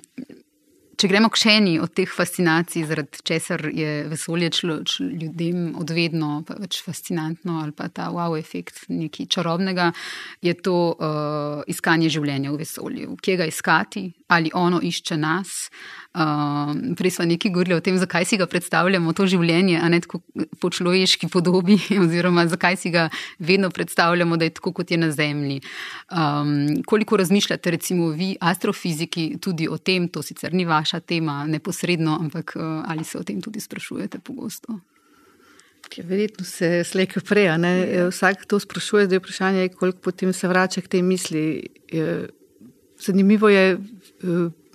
Če 0.97 1.11
gremo 1.11 1.29
k 1.29 1.37
še 1.37 1.51
eni 1.59 1.75
od 1.77 1.91
teh 1.93 2.09
fascinacij, 2.09 2.87
zaradi 2.89 3.19
česar 3.29 3.67
je 3.69 4.07
vesolje 4.09 4.47
člo, 4.57 4.79
člo, 4.81 5.05
ljudem 5.05 5.75
odvedno 5.77 6.39
pač 6.47 6.79
fascinantno 6.81 7.59
ali 7.61 7.75
pa 7.77 7.85
ta 7.93 8.07
wow 8.09 8.33
efekt 8.33 8.87
nekaj 8.89 9.27
čarobnega, 9.29 9.91
je 10.41 10.55
to 10.57 10.77
uh, 10.97 11.61
iskanje 11.69 12.09
življenja 12.09 12.49
v 12.49 12.63
vesolju. 12.63 13.19
Kje 13.21 13.37
ga 13.37 13.45
iskati, 13.45 14.07
ali 14.33 14.49
ono 14.57 14.81
išče 14.81 15.19
nas. 15.21 15.67
Uh, 16.17 16.95
prej 16.97 17.11
smo 17.11 17.25
nekaj 17.25 17.51
govorili 17.51 17.75
o 17.75 17.81
tem, 17.81 17.97
zakaj 17.97 18.25
si 18.25 18.37
ga 18.41 18.47
predstavljamo, 18.49 19.11
to 19.13 19.27
življenje, 19.29 19.75
a 19.77 19.89
ne 19.93 19.99
tako 20.01 20.23
po 20.57 20.71
človeški 20.73 21.27
podobi, 21.29 21.75
oziroma 22.03 22.47
zakaj 22.49 22.77
si 22.81 22.89
ga 22.89 23.03
vedno 23.37 23.69
predstavljamo, 23.69 24.37
da 24.37 24.47
je 24.47 24.55
tako, 24.57 24.73
kot 24.79 24.91
je 24.91 24.97
na 24.97 25.11
Zemlji. 25.13 25.59
Um, 26.09 26.81
koliko 26.89 27.21
razmišljate, 27.21 27.71
recimo, 27.77 28.09
vi, 28.17 28.31
astrofiziki, 28.41 29.27
tudi 29.37 29.67
o 29.69 29.77
tem, 29.77 30.07
to 30.09 30.25
sicer 30.25 30.57
ni 30.57 30.65
vaša 30.65 31.03
tema 31.05 31.43
neposredno, 31.45 32.17
ampak 32.17 32.55
uh, 32.57 32.81
ali 32.89 33.05
se 33.05 33.21
o 33.21 33.23
tem 33.23 33.41
tudi 33.41 33.61
sprašujete 33.61 34.17
pogosto? 34.25 34.79
Ja, 35.97 36.03
verjetno 36.03 36.45
se 36.45 36.81
slejka 36.83 37.21
prej. 37.21 37.51
Vsak 38.09 38.47
to 38.49 38.57
sprašuje, 38.59 39.05
da 39.07 39.15
je 39.15 39.21
vprašanje, 39.21 39.69
koliko 39.77 40.09
potem 40.09 40.33
se 40.33 40.49
vrača 40.49 40.81
k 40.81 40.97
tej 40.97 41.01
misli. 41.01 41.43
Zanimivo 42.99 43.49
je, 43.49 43.77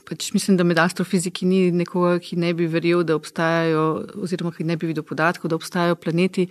pač 0.08 0.30
mislim, 0.34 0.56
da 0.56 0.64
med 0.64 0.78
astrofiziki 0.78 1.46
ni 1.48 1.60
nekoga, 1.74 2.16
ki 2.22 2.36
ne 2.40 2.52
bi 2.56 2.66
verjel, 2.70 3.04
da 3.06 3.16
obstajajo, 3.18 3.84
oziroma 4.22 4.52
ki 4.54 4.66
ne 4.68 4.76
bi 4.76 4.90
videl 4.90 5.04
podatkov, 5.06 5.50
da 5.52 5.58
obstajajo 5.58 5.98
planeti, 6.00 6.48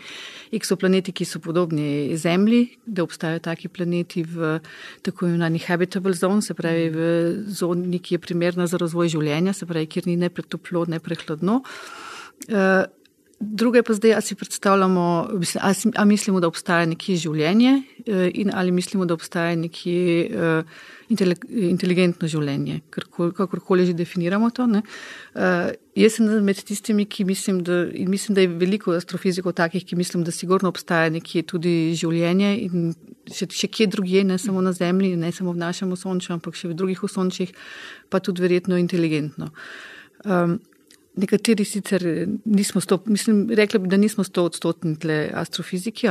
eksoplaneti, 0.56 1.14
ki 1.16 1.28
so 1.28 1.42
podobni 1.44 2.16
Zemlji, 2.18 2.78
da 2.86 3.04
obstajajo 3.04 3.44
taki 3.48 3.72
planeti 3.72 4.24
v 4.24 4.58
tako 5.06 5.28
imenovani 5.30 5.62
habitable 5.66 6.16
zone, 6.18 6.42
se 6.46 6.56
pravi 6.58 6.88
v 6.94 7.12
zoni, 7.48 8.00
ki 8.00 8.16
je 8.18 8.24
primerna 8.24 8.68
za 8.68 8.80
razvoj 8.82 9.12
življenja, 9.18 9.54
se 9.58 9.68
pravi, 9.70 9.90
kjer 9.92 10.10
ni 10.10 10.18
ne 10.22 10.32
pretoplo, 10.34 10.86
ne 10.90 11.02
prehladno. 11.04 11.62
Uh, 12.50 12.88
Druge 13.42 13.82
pa 13.84 13.94
zdaj, 13.94 14.14
ali 14.14 14.22
si 14.22 14.36
predstavljamo, 14.36 15.30
ali 15.96 16.08
mislimo, 16.08 16.40
da 16.40 16.48
obstaja 16.48 16.86
nekje 16.86 17.16
življenje, 17.24 17.72
in 18.38 18.52
ali 18.54 18.72
mislimo, 18.72 19.06
da 19.06 19.16
obstaja 19.18 19.56
nekje 19.58 20.30
inteligentno 21.10 22.28
življenje, 22.30 22.80
kakorkoli 22.92 23.88
že 23.90 23.96
definiramo 23.98 24.52
to. 24.54 24.68
Ne. 24.70 24.84
Jaz 25.98 26.20
sem 26.20 26.30
med 26.46 26.62
tistimi, 26.68 27.08
ki 27.10 27.26
mislim, 27.28 27.64
da, 27.66 27.82
mislim, 28.08 28.38
da 28.38 28.46
je 28.46 28.52
veliko 28.62 28.94
astrofizikov 28.96 29.58
takih, 29.58 29.86
ki 29.86 29.98
mislim, 30.00 30.24
da 30.24 30.32
sigurno 30.32 30.70
obstaja 30.70 31.10
nekje 31.10 31.44
tudi 31.50 31.76
življenje 31.98 32.52
in 32.68 32.92
še, 33.26 33.50
še 33.50 33.72
kje 33.74 33.90
drugje, 33.96 34.24
ne 34.28 34.38
samo 34.42 34.62
na 34.62 34.74
Zemlji, 34.78 35.18
ne 35.18 35.34
samo 35.36 35.56
v 35.56 35.64
našem 35.66 35.92
osončju, 35.98 36.38
ampak 36.38 36.56
še 36.58 36.70
v 36.72 36.78
drugih 36.78 37.04
osončjih, 37.10 37.56
pa 38.10 38.22
tudi 38.22 38.46
verjetno 38.46 38.78
inteligentno. 38.78 39.50
Um, 40.22 40.60
Nekateri 41.16 41.66
sicer 41.66 42.04
nismo, 42.46 42.82
sto, 42.82 43.02
mislim, 43.06 43.50
rekli 43.52 43.80
bi, 43.80 43.90
da 43.92 43.98
nismo 43.98 44.24
sto 44.24 44.46
odstotni 44.48 44.96
tle 45.00 45.30
astrofiziki. 45.34 46.08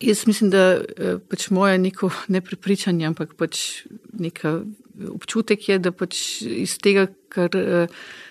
Jaz 0.00 0.26
mislim, 0.26 0.50
da 0.50 0.58
eh, 0.58 1.18
pač 1.30 1.50
moje 1.50 1.78
neko 1.78 2.10
neprepričanje, 2.34 3.06
ampak 3.06 3.34
pač 3.38 3.86
neka 4.12 4.60
občutek 5.12 5.68
je, 5.68 5.78
da 5.78 5.92
pač 5.92 6.42
iz 6.42 6.78
tega, 6.82 7.06
kar 7.32 7.56
eh, 7.56 7.86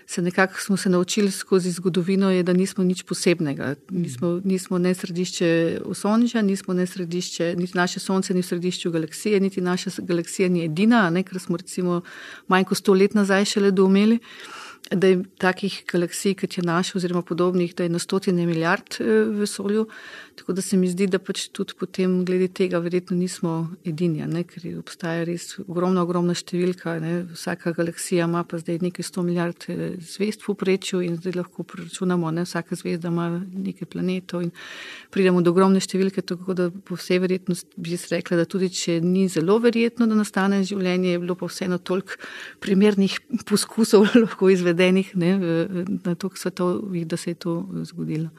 se 0.05 0.21
nekako 0.21 0.61
smo 0.61 0.77
se 0.77 0.89
naučili 0.89 1.31
skozi 1.31 1.71
zgodovino, 1.71 2.29
je, 2.31 2.43
da 2.43 2.53
nismo 2.53 2.83
nič 2.83 3.03
posebnega. 3.03 3.75
Nismo, 3.89 4.41
nismo 4.43 4.77
ne 4.77 4.93
središče 4.93 5.79
osončja, 5.85 6.41
nismo 6.41 6.73
ne 6.73 6.85
središče, 6.87 7.53
niti 7.57 7.77
naše 7.77 7.99
sonce 7.99 8.33
ni 8.33 8.41
v 8.41 8.45
središču 8.45 8.91
galaksije, 8.91 9.39
niti 9.39 9.61
naša 9.61 9.89
galaksija 9.97 10.49
ni 10.49 10.65
edina, 10.65 11.09
ne, 11.09 11.23
ker 11.23 11.39
smo 11.39 11.57
recimo 11.57 12.01
manj 12.47 12.67
kot 12.69 12.77
sto 12.77 12.93
let 12.93 13.15
nazaj 13.17 13.45
šele 13.55 13.71
doumeli 13.71 14.19
da 14.91 15.07
je 15.07 15.23
takih 15.37 15.83
galaksij, 15.91 16.35
kot 16.39 16.57
je 16.57 16.63
naša, 16.63 16.97
oziroma 16.97 17.21
podobnih, 17.21 17.75
da 17.75 17.83
je 17.83 17.89
na 17.89 17.99
stotine 17.99 18.45
milijard 18.45 18.97
eh, 18.99 19.05
v 19.05 19.39
vesolju. 19.45 19.87
Tako 20.35 20.53
da 20.53 20.61
se 20.61 20.77
mi 20.77 20.87
zdi, 20.91 21.07
da 21.07 21.19
pač 21.19 21.45
tudi 21.55 21.73
potem, 21.79 22.17
glede 22.27 22.49
tega, 22.51 22.79
verjetno 22.83 23.15
nismo 23.15 23.53
edini, 23.87 24.25
ne? 24.27 24.41
ker 24.43 24.65
obstaja 24.81 25.23
res 25.27 25.53
ogromna, 25.63 26.03
ogromna 26.03 26.35
številka. 26.35 26.97
Ne? 26.99 27.13
Vsaka 27.31 27.71
galaksija 27.77 28.27
ima 28.27 28.41
pa 28.43 28.59
zdaj 28.59 28.81
nekaj 28.83 29.07
sto 29.07 29.23
milijard 29.23 29.67
eh, 29.71 29.95
zvezd 30.03 30.43
v 30.43 30.57
prečju 30.59 30.99
in 31.05 31.15
zdaj 31.21 31.37
lahko 31.37 31.63
preračunamo, 31.63 32.33
da 32.35 32.43
vsaka 32.43 32.75
zvezda 32.75 33.13
ima 33.13 33.29
nekaj 33.39 33.87
planetov 33.93 34.43
in 34.43 34.51
pridemo 35.15 35.39
do 35.45 35.53
ogromne 35.55 35.79
številke. 35.79 36.25
Tako 36.27 36.57
da 36.57 36.67
po 36.67 36.99
vsej 36.99 37.23
verjetnosti 37.23 37.71
bi 37.79 37.95
jaz 37.95 38.09
rekla, 38.11 38.41
da 38.43 38.49
tudi 38.49 38.69
če 38.75 38.99
ni 39.05 39.29
zelo 39.31 39.55
verjetno, 39.63 40.09
da 40.11 40.19
nastane 40.19 40.59
življenje, 40.67 41.15
je 41.15 41.23
bilo 41.23 41.39
pa 41.39 41.47
vseeno 41.47 41.79
toliko 41.79 42.19
primernih 42.59 43.21
poskusov 43.47 44.09
lahko 44.25 44.51
izvedenih 44.51 45.15
ne, 45.15 45.33
na 46.03 46.19
toliko 46.19 46.43
svetovih, 46.43 47.07
da 47.07 47.15
se 47.15 47.31
je 47.31 47.41
to 47.47 47.57
zgodilo. 47.87 48.33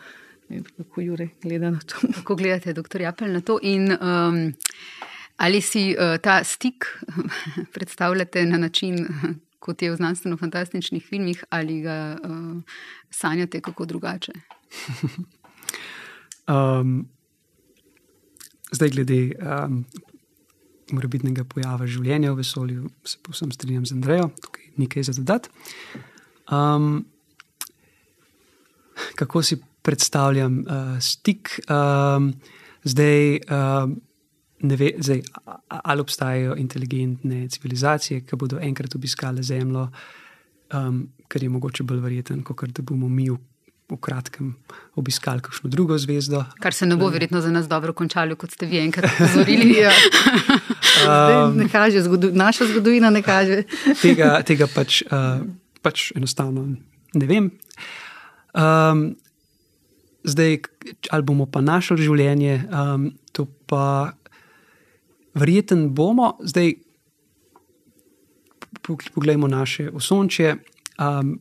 Kako 0.77 1.01
Jure 1.01 1.29
gleda 1.43 1.71
na 1.71 1.81
to? 1.81 1.97
Kako 2.15 2.35
gledate, 2.35 2.73
doktor 2.73 3.01
Japel, 3.01 3.33
na 3.33 3.41
to? 3.41 3.59
In, 3.63 3.93
um, 3.93 4.53
ali 5.37 5.61
si 5.61 5.97
uh, 5.99 6.19
ta 6.23 6.45
stik 6.45 6.87
predstavljate 7.75 8.47
na 8.47 8.59
način, 8.59 9.07
kot 9.65 9.83
je 9.83 9.91
v 9.91 9.97
znanstveno-fantastičnih 9.97 11.07
filmih, 11.07 11.45
ali 11.51 11.81
ga 11.81 12.19
uh, 12.23 12.63
sanjate 13.11 13.61
kako 13.61 13.85
drugače? 13.85 14.33
um, 16.55 17.09
zdaj, 18.71 18.91
glede 18.91 19.33
um, 19.43 19.85
morbitnega 20.93 21.45
pojava 21.45 21.87
življenja 21.87 22.31
v 22.31 22.43
vesolju, 22.45 22.89
se 23.05 23.19
povsem 23.23 23.51
strinjam 23.53 23.87
z 23.87 23.99
Andrejo, 23.99 24.31
tukaj 24.43 24.71
nekaj 24.77 25.09
za 25.11 25.13
dodati. 25.19 25.51
Um, 26.53 27.07
kako 29.15 29.43
si 29.43 29.59
predstavljam 29.87 30.59
uh, 30.59 30.99
stik? 31.01 31.61
Um, 31.71 32.33
zdaj, 32.85 33.39
um, 33.47 33.97
ne 34.67 34.77
ve, 34.77 34.93
zdaj, 34.99 35.23
ali 35.69 36.01
obstajajo 36.01 36.57
inteligentne 36.59 37.47
civilizacije, 37.49 38.25
ki 38.27 38.37
bodo 38.37 38.59
enkrat 38.63 38.95
obiskale 38.95 39.43
Zemljo, 39.43 39.89
um, 40.75 41.05
kar 41.29 41.43
je 41.43 41.49
mogoče 41.49 41.87
bolj 41.87 42.01
verjeten, 42.03 42.43
kot 42.43 42.65
da 42.75 42.83
bomo 42.83 43.09
mi 43.09 43.29
v, 43.31 43.37
v 43.91 43.99
kratkem 44.03 44.55
obiskali 44.99 45.45
kakšno 45.47 45.71
drugo 45.71 45.99
zvezdo. 45.99 46.43
Kar 46.63 46.75
se 46.75 46.87
ne 46.87 46.97
bo 46.97 47.11
verjetno 47.13 47.41
za 47.41 47.53
nas 47.55 47.69
dobro 47.69 47.93
končalo, 47.93 48.35
kot 48.37 48.51
ste 48.51 48.67
vi 48.67 48.81
enkrat 48.83 49.11
opozorili. 49.15 49.77
ja. 49.79 49.93
um, 51.07 51.57
ne 51.57 51.69
kaže, 51.69 52.03
zgodu, 52.03 52.33
naša 52.35 52.67
zgodovina 52.73 53.11
ne 53.11 53.23
kaže. 53.23 53.63
tega, 54.03 54.41
tega 54.43 54.67
pač. 54.67 55.05
Uh, 55.07 55.47
pač 55.87 56.11
enostavno 56.19 56.67
ne 57.15 57.29
vem. 57.31 57.51
Um, 58.57 59.13
zdaj, 60.27 60.59
ali 61.11 61.23
bomo 61.23 61.47
pa 61.47 61.63
našli 61.63 62.03
življenje, 62.03 62.67
um, 62.69 63.11
to 63.33 63.47
pa 63.71 64.13
verjeten 65.35 65.89
bomo. 65.95 66.35
Zdaj, 66.43 66.75
poglejmo 69.15 69.49
naše 69.49 69.91
osončje. 69.91 70.57
Um, 70.99 71.39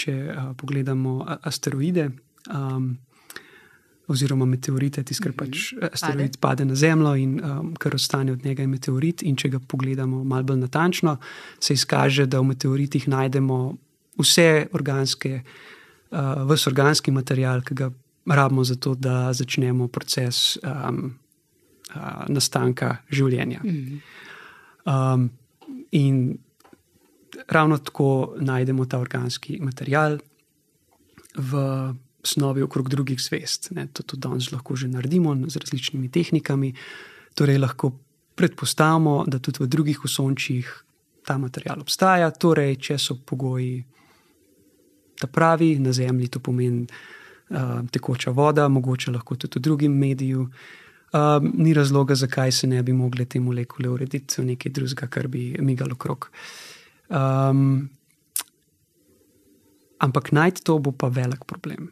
če 0.00 0.12
uh, 0.12 0.50
pogledamo 0.56 1.20
asteroide. 1.42 2.10
Um, 2.48 2.96
Oziroma, 4.10 4.42
meteorite, 4.42 5.04
tisti, 5.06 5.22
kar 5.22 5.34
pač 5.38 5.68
mhm. 5.76 5.92
asteroid 5.94 6.34
pade. 6.34 6.40
pade 6.42 6.64
na 6.66 6.74
Zemljo 6.74 7.12
in 7.14 7.36
um, 7.38 7.68
kar 7.78 7.94
ostane 7.94 8.32
od 8.34 8.44
njega, 8.44 8.64
je 8.64 8.70
meteorit. 8.70 9.22
In 9.22 9.36
če 9.38 9.52
ga 9.54 9.60
pogledamo 9.62 10.24
malo 10.26 10.48
bolj 10.48 10.64
natančno, 10.64 11.14
se 11.62 11.76
izkaže, 11.78 12.26
da 12.26 12.40
v 12.42 12.50
meteoritih 12.50 13.06
najdemo 13.06 13.58
vse 14.18 14.66
organske, 14.74 15.42
uh, 16.10 16.42
vse 16.50 16.70
organski 16.72 17.14
material, 17.14 17.62
ki 17.62 17.78
ga 17.78 17.92
rabimo 18.26 18.64
za 18.64 18.76
to, 18.76 18.94
da 18.94 19.32
začnemo 19.32 19.88
proces 19.88 20.58
um, 20.62 21.18
uh, 21.94 22.24
nastanka 22.28 22.96
življenja. 23.10 23.60
Um, 24.84 25.30
in 25.90 26.38
ravno 27.48 27.78
tako 27.78 28.34
najdemo 28.40 28.86
ta 28.86 28.98
organski 28.98 29.58
material 29.60 30.18
v 31.36 31.64
snovi 32.22 32.62
okrog 32.62 32.88
drugih 32.88 33.20
zvest. 33.20 33.70
Ne, 33.70 33.86
to 33.92 34.02
tudi 34.02 34.20
danes 34.20 34.50
lahko 34.52 34.76
že 34.76 34.88
naredimo 34.88 35.34
z 35.48 35.56
različnimi 35.56 36.10
tehnikami. 36.10 36.74
Torej, 37.34 37.58
lahko 37.58 37.92
predpostavimo, 38.34 39.24
da 39.26 39.38
tudi 39.38 39.64
v 39.64 39.68
drugih 39.68 40.04
osončjih 40.04 40.66
ta 41.24 41.38
material 41.38 41.80
obstaja, 41.80 42.30
torej, 42.30 42.76
če 42.76 42.98
so 42.98 43.16
pogoji 43.24 43.84
ta 45.20 45.28
pravi, 45.28 45.78
na 45.78 45.92
Zemlji 45.92 46.28
to 46.28 46.40
pomeni 46.40 46.86
uh, 47.50 47.86
tekoča 47.90 48.30
voda, 48.30 48.68
mogoče 48.68 49.10
lahko 49.10 49.36
tudi 49.36 49.58
v 49.58 49.62
drugem 49.62 49.92
mediju. 49.98 50.48
Uh, 51.12 51.42
ni 51.54 51.74
razloga, 51.74 52.14
zakaj 52.14 52.52
se 52.52 52.66
ne 52.66 52.82
bi 52.82 52.92
mogli 52.92 53.26
te 53.26 53.40
molekule 53.40 53.88
urediti 53.88 54.40
v 54.40 54.44
nekaj 54.52 54.72
drugega, 54.72 55.06
kar 55.06 55.28
bi 55.28 55.56
migalo 55.60 55.98
okrog. 55.98 56.30
Um, 57.08 57.88
ampak 59.98 60.32
najti 60.32 60.64
to 60.64 60.78
bo 60.78 60.92
pa 60.92 61.08
velik 61.08 61.44
problem. 61.44 61.90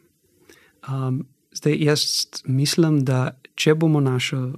Um, 0.88 1.26
zdaj, 1.52 1.76
jaz 1.82 2.04
mislim, 2.46 3.02
da 3.04 3.34
če 3.59 3.74
bomo 3.74 4.00
našli 4.00 4.54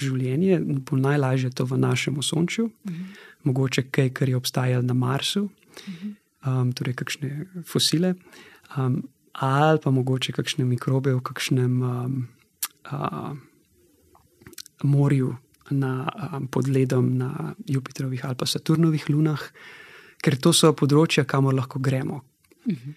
življenje, 0.00 0.60
bo 0.86 0.98
najlažje 1.00 1.50
to 1.56 1.66
v 1.66 1.78
našem 1.80 2.18
osončju, 2.18 2.64
uh. 2.66 2.92
-huh. 2.92 3.04
mogoče 3.42 3.82
kaj, 3.82 4.10
kar 4.10 4.28
je 4.28 4.36
obstajalo 4.36 4.82
na 4.82 4.94
Marsu, 4.94 5.42
uh. 5.42 5.50
-huh. 5.86 6.14
um, 6.46 6.72
torej 6.72 6.94
kakšne 6.94 7.46
fosile, 7.64 8.14
um, 8.76 9.02
ali 9.40 9.80
pa 9.82 9.90
mogoče 9.90 10.32
kakšne 10.32 10.64
mikrobe 10.64 11.14
v 11.14 11.20
kakšnem 11.20 11.82
um, 11.82 12.28
uh, 12.92 13.36
morju 14.82 15.36
na, 15.70 16.08
um, 16.32 16.46
pod 16.46 16.68
ledom 16.68 17.16
na 17.18 17.54
Jupitrovih 17.66 18.24
ali 18.24 18.34
pa 18.38 18.46
Saturnovih 18.46 19.10
lunah, 19.10 19.40
ker 20.22 20.36
to 20.40 20.52
so 20.52 20.72
področja, 20.72 21.24
kamor 21.24 21.54
lahko 21.54 21.78
gremo. 21.78 22.22
Uh 22.66 22.72
mhm. 22.72 22.78
-huh. 22.78 22.94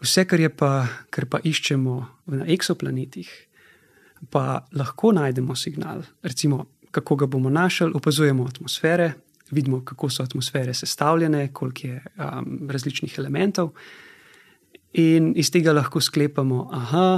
Vse, 0.00 0.24
kar, 0.24 0.38
pa, 0.54 0.86
kar 1.10 1.26
pa 1.26 1.40
iščemo 1.42 1.94
na 2.26 2.46
eksoplanetih, 2.46 3.28
pa 4.30 4.66
lahko 4.72 5.12
najdemo 5.12 5.56
signal. 5.56 6.02
Recimo, 6.22 6.66
kako 6.90 7.16
ga 7.16 7.26
bomo 7.26 7.50
našli, 7.50 7.90
opazujemo 7.94 8.46
atmosfere, 8.46 9.12
vidimo, 9.50 9.84
kako 9.84 10.10
so 10.10 10.22
atmosfere 10.22 10.74
sestavljene, 10.74 11.52
koliko 11.52 11.86
je 11.86 12.02
um, 12.16 12.68
različnih 12.70 13.18
elementov. 13.18 13.72
In 14.96 15.34
iz 15.36 15.50
tega 15.52 15.74
lahko 15.76 16.00
sklepamo, 16.00 16.62
da 16.72 17.08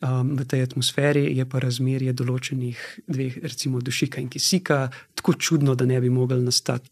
um, 0.00 0.36
v 0.38 0.44
tej 0.46 0.62
atmosferi 0.62 1.24
je 1.34 1.44
pa 1.44 1.58
razmerje 1.58 2.12
določenih 2.14 2.78
dveh, 3.10 3.40
recimo 3.42 3.80
dušika 3.82 4.22
in 4.22 4.28
kisika, 4.30 4.86
tako 5.18 5.34
čudno, 5.34 5.74
da 5.74 5.84
ne 5.86 5.98
bi 6.00 6.10
mogli 6.10 6.38
nastati 6.44 6.86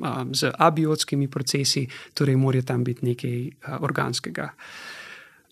um, 0.00 0.32
z 0.32 0.48
abiotskimi 0.56 1.28
procesi, 1.28 1.84
torej 2.16 2.40
mora 2.40 2.62
tam 2.64 2.84
biti 2.84 3.04
nekaj 3.04 3.36
uh, 3.36 3.76
organskega. 3.84 4.48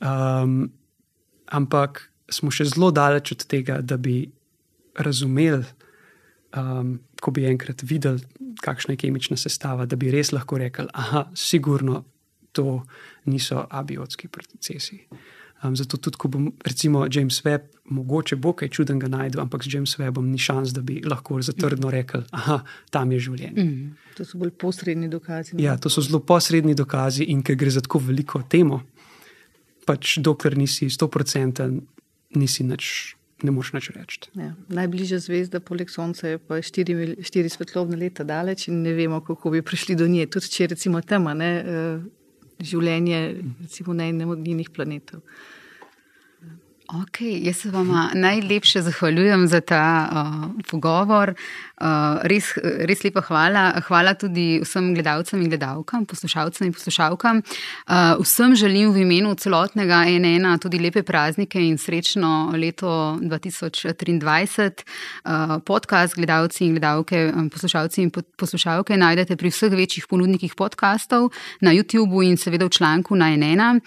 Um, 0.00 0.70
ampak 1.52 2.08
smo 2.32 2.48
še 2.48 2.70
zelo 2.72 2.88
daleč 2.90 3.36
od 3.36 3.44
tega, 3.44 3.82
da 3.84 4.00
bi 4.00 4.22
razumeli, 4.96 5.66
um, 6.56 6.96
ko 7.20 7.30
bi 7.30 7.44
enkrat 7.44 7.84
videli, 7.84 8.24
kakšna 8.64 8.96
je 8.96 9.04
kemična 9.04 9.36
sestava, 9.36 9.84
da 9.84 10.00
bi 10.00 10.08
res 10.08 10.32
lahko 10.32 10.56
rekli, 10.56 10.88
da 10.96 11.28
sigurno 11.36 12.06
to 12.58 12.78
niso 13.30 13.64
abiotski 13.70 14.28
procesi. 14.28 15.04
Um, 15.62 15.74
zato 15.76 15.96
tudi, 15.96 16.16
ko 16.16 16.28
bom, 16.30 16.52
recimo, 16.62 17.06
James 17.10 17.40
Webb, 17.42 17.72
mogoče 17.90 18.36
bo 18.38 18.52
kaj 18.54 18.68
čudenega 18.70 19.08
najdel, 19.10 19.40
ampak 19.42 19.64
z 19.66 19.74
James 19.74 19.96
Webbom 19.98 20.28
ni 20.30 20.38
šans, 20.38 20.70
da 20.70 20.84
bi 20.86 21.00
lahko 21.02 21.40
zatrdno 21.42 21.90
rekel, 21.90 22.22
da 22.30 22.60
tam 22.94 23.12
je 23.12 23.18
življenje. 23.26 23.64
Mm. 23.64 24.12
To 24.18 24.26
so 24.26 24.38
bolj 24.38 24.52
posredni 24.54 25.10
dokazi. 25.10 25.56
Ja, 25.58 25.74
to 25.74 25.90
so 25.90 26.04
zelo 26.04 26.20
posredni 26.22 26.76
dokazi 26.78 27.26
in 27.32 27.42
ker 27.42 27.58
gre 27.58 27.72
za 27.74 27.82
tako 27.82 28.04
veliko 28.06 28.44
temo, 28.46 28.84
pač 29.88 30.18
dokler 30.22 30.54
nisi 30.58 30.90
100%, 30.94 31.70
nisi 32.38 32.66
nič. 32.66 33.14
Ne 33.46 33.52
moš 33.54 33.68
več 33.70 33.92
reči. 33.94 34.32
Ja, 34.34 34.48
najbližja 34.74 35.20
zvezda, 35.22 35.60
poleg 35.62 35.92
Sonca, 35.94 36.26
je 36.26 36.40
pa 36.42 36.56
štiri, 36.58 37.20
štiri 37.22 37.50
svetlobne 37.50 37.94
leta 37.94 38.24
daleč 38.26 38.64
in 38.66 38.80
ne 38.82 38.90
vemo, 38.96 39.20
kako 39.22 39.52
bi 39.54 39.62
prišli 39.62 39.94
do 39.94 40.08
nje. 40.10 40.26
Tudi 40.34 40.50
če 40.50 40.66
recimo 40.74 40.98
tema, 41.06 41.36
ne, 41.38 41.50
življenje 42.58 43.20
recimo, 43.60 43.94
na 43.94 44.08
enem 44.10 44.34
od 44.34 44.42
njenih 44.42 44.70
planetov. 44.70 45.22
Ok, 46.88 47.20
jaz 47.20 47.56
se 47.56 47.70
vam 47.70 47.90
najlepše 48.14 48.80
zahvaljujem 48.82 49.46
za 49.46 49.60
ta 49.60 50.08
uh, 50.12 50.50
pogovor. 50.70 51.34
Uh, 51.80 51.86
res, 52.22 52.46
res 52.88 53.02
lepa 53.04 53.20
hvala. 53.26 53.82
Hvala 53.84 54.14
tudi 54.16 54.62
vsem 54.62 54.94
gledalcem 54.96 55.42
in 55.42 55.50
gledalkam, 55.52 56.06
poslušalcem 56.08 56.66
in 56.66 56.72
poslušalkam. 56.72 57.42
Uh, 57.44 58.16
vsem 58.22 58.54
želim 58.56 58.94
v 58.94 59.02
imenu 59.04 59.34
celotnega 59.34 60.00
NN 60.08 60.56
tudi 60.64 60.80
lepe 60.80 61.02
praznike 61.02 61.60
in 61.60 61.76
srečno 61.78 62.54
leto 62.56 63.18
2023. 63.20 64.72
Uh, 65.28 65.60
podcast 65.60 66.16
gledalci 66.16 66.64
in 66.64 66.72
gledalke, 66.72 67.32
poslušalci 67.52 68.02
in 68.02 68.10
poslušalke 68.36 68.96
najdete 68.96 69.36
pri 69.36 69.52
vseh 69.52 69.76
večjih 69.76 70.08
ponudnikih 70.08 70.56
podkastov 70.56 71.28
na 71.60 71.76
YouTubu 71.76 72.24
in 72.24 72.40
seveda 72.40 72.64
v 72.64 72.72
članku 72.80 73.16
na 73.16 73.28
NN. 73.36 73.84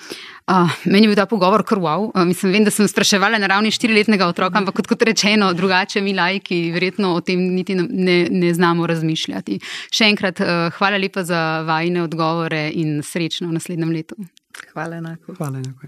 Uh, 0.52 0.68
meni 0.86 1.06
je 1.06 1.08
bil 1.08 1.16
ta 1.16 1.26
pogovor 1.26 1.64
krval. 1.64 2.10
Uh, 2.12 2.26
mislim, 2.28 2.52
vem, 2.52 2.64
da 2.68 2.72
sem 2.76 2.88
spraševala 2.88 3.38
na 3.40 3.48
ravni 3.48 3.72
štiriletnega 3.72 4.28
otroka, 4.28 4.58
ampak 4.60 4.76
kot, 4.82 4.88
kot 4.90 5.02
rečeno, 5.08 5.54
drugače 5.56 6.02
mi 6.04 6.12
lajki 6.18 6.72
verjetno 6.76 7.14
o 7.16 7.22
tem 7.24 7.40
niti 7.56 7.76
ne, 7.76 8.28
ne 8.28 8.54
znamo 8.54 8.88
razmišljati. 8.88 9.60
Še 9.96 10.12
enkrat, 10.12 10.44
uh, 10.44 10.68
hvala 10.76 11.00
lepa 11.00 11.24
za 11.24 11.62
vajne 11.68 12.04
odgovore 12.04 12.68
in 12.76 13.00
srečno 13.00 13.48
v 13.48 13.56
naslednjem 13.62 13.96
letu. 13.96 14.16
Hvala 14.74 15.00
enako. 15.00 15.40
Hvala 15.40 15.64
enako. 15.64 15.88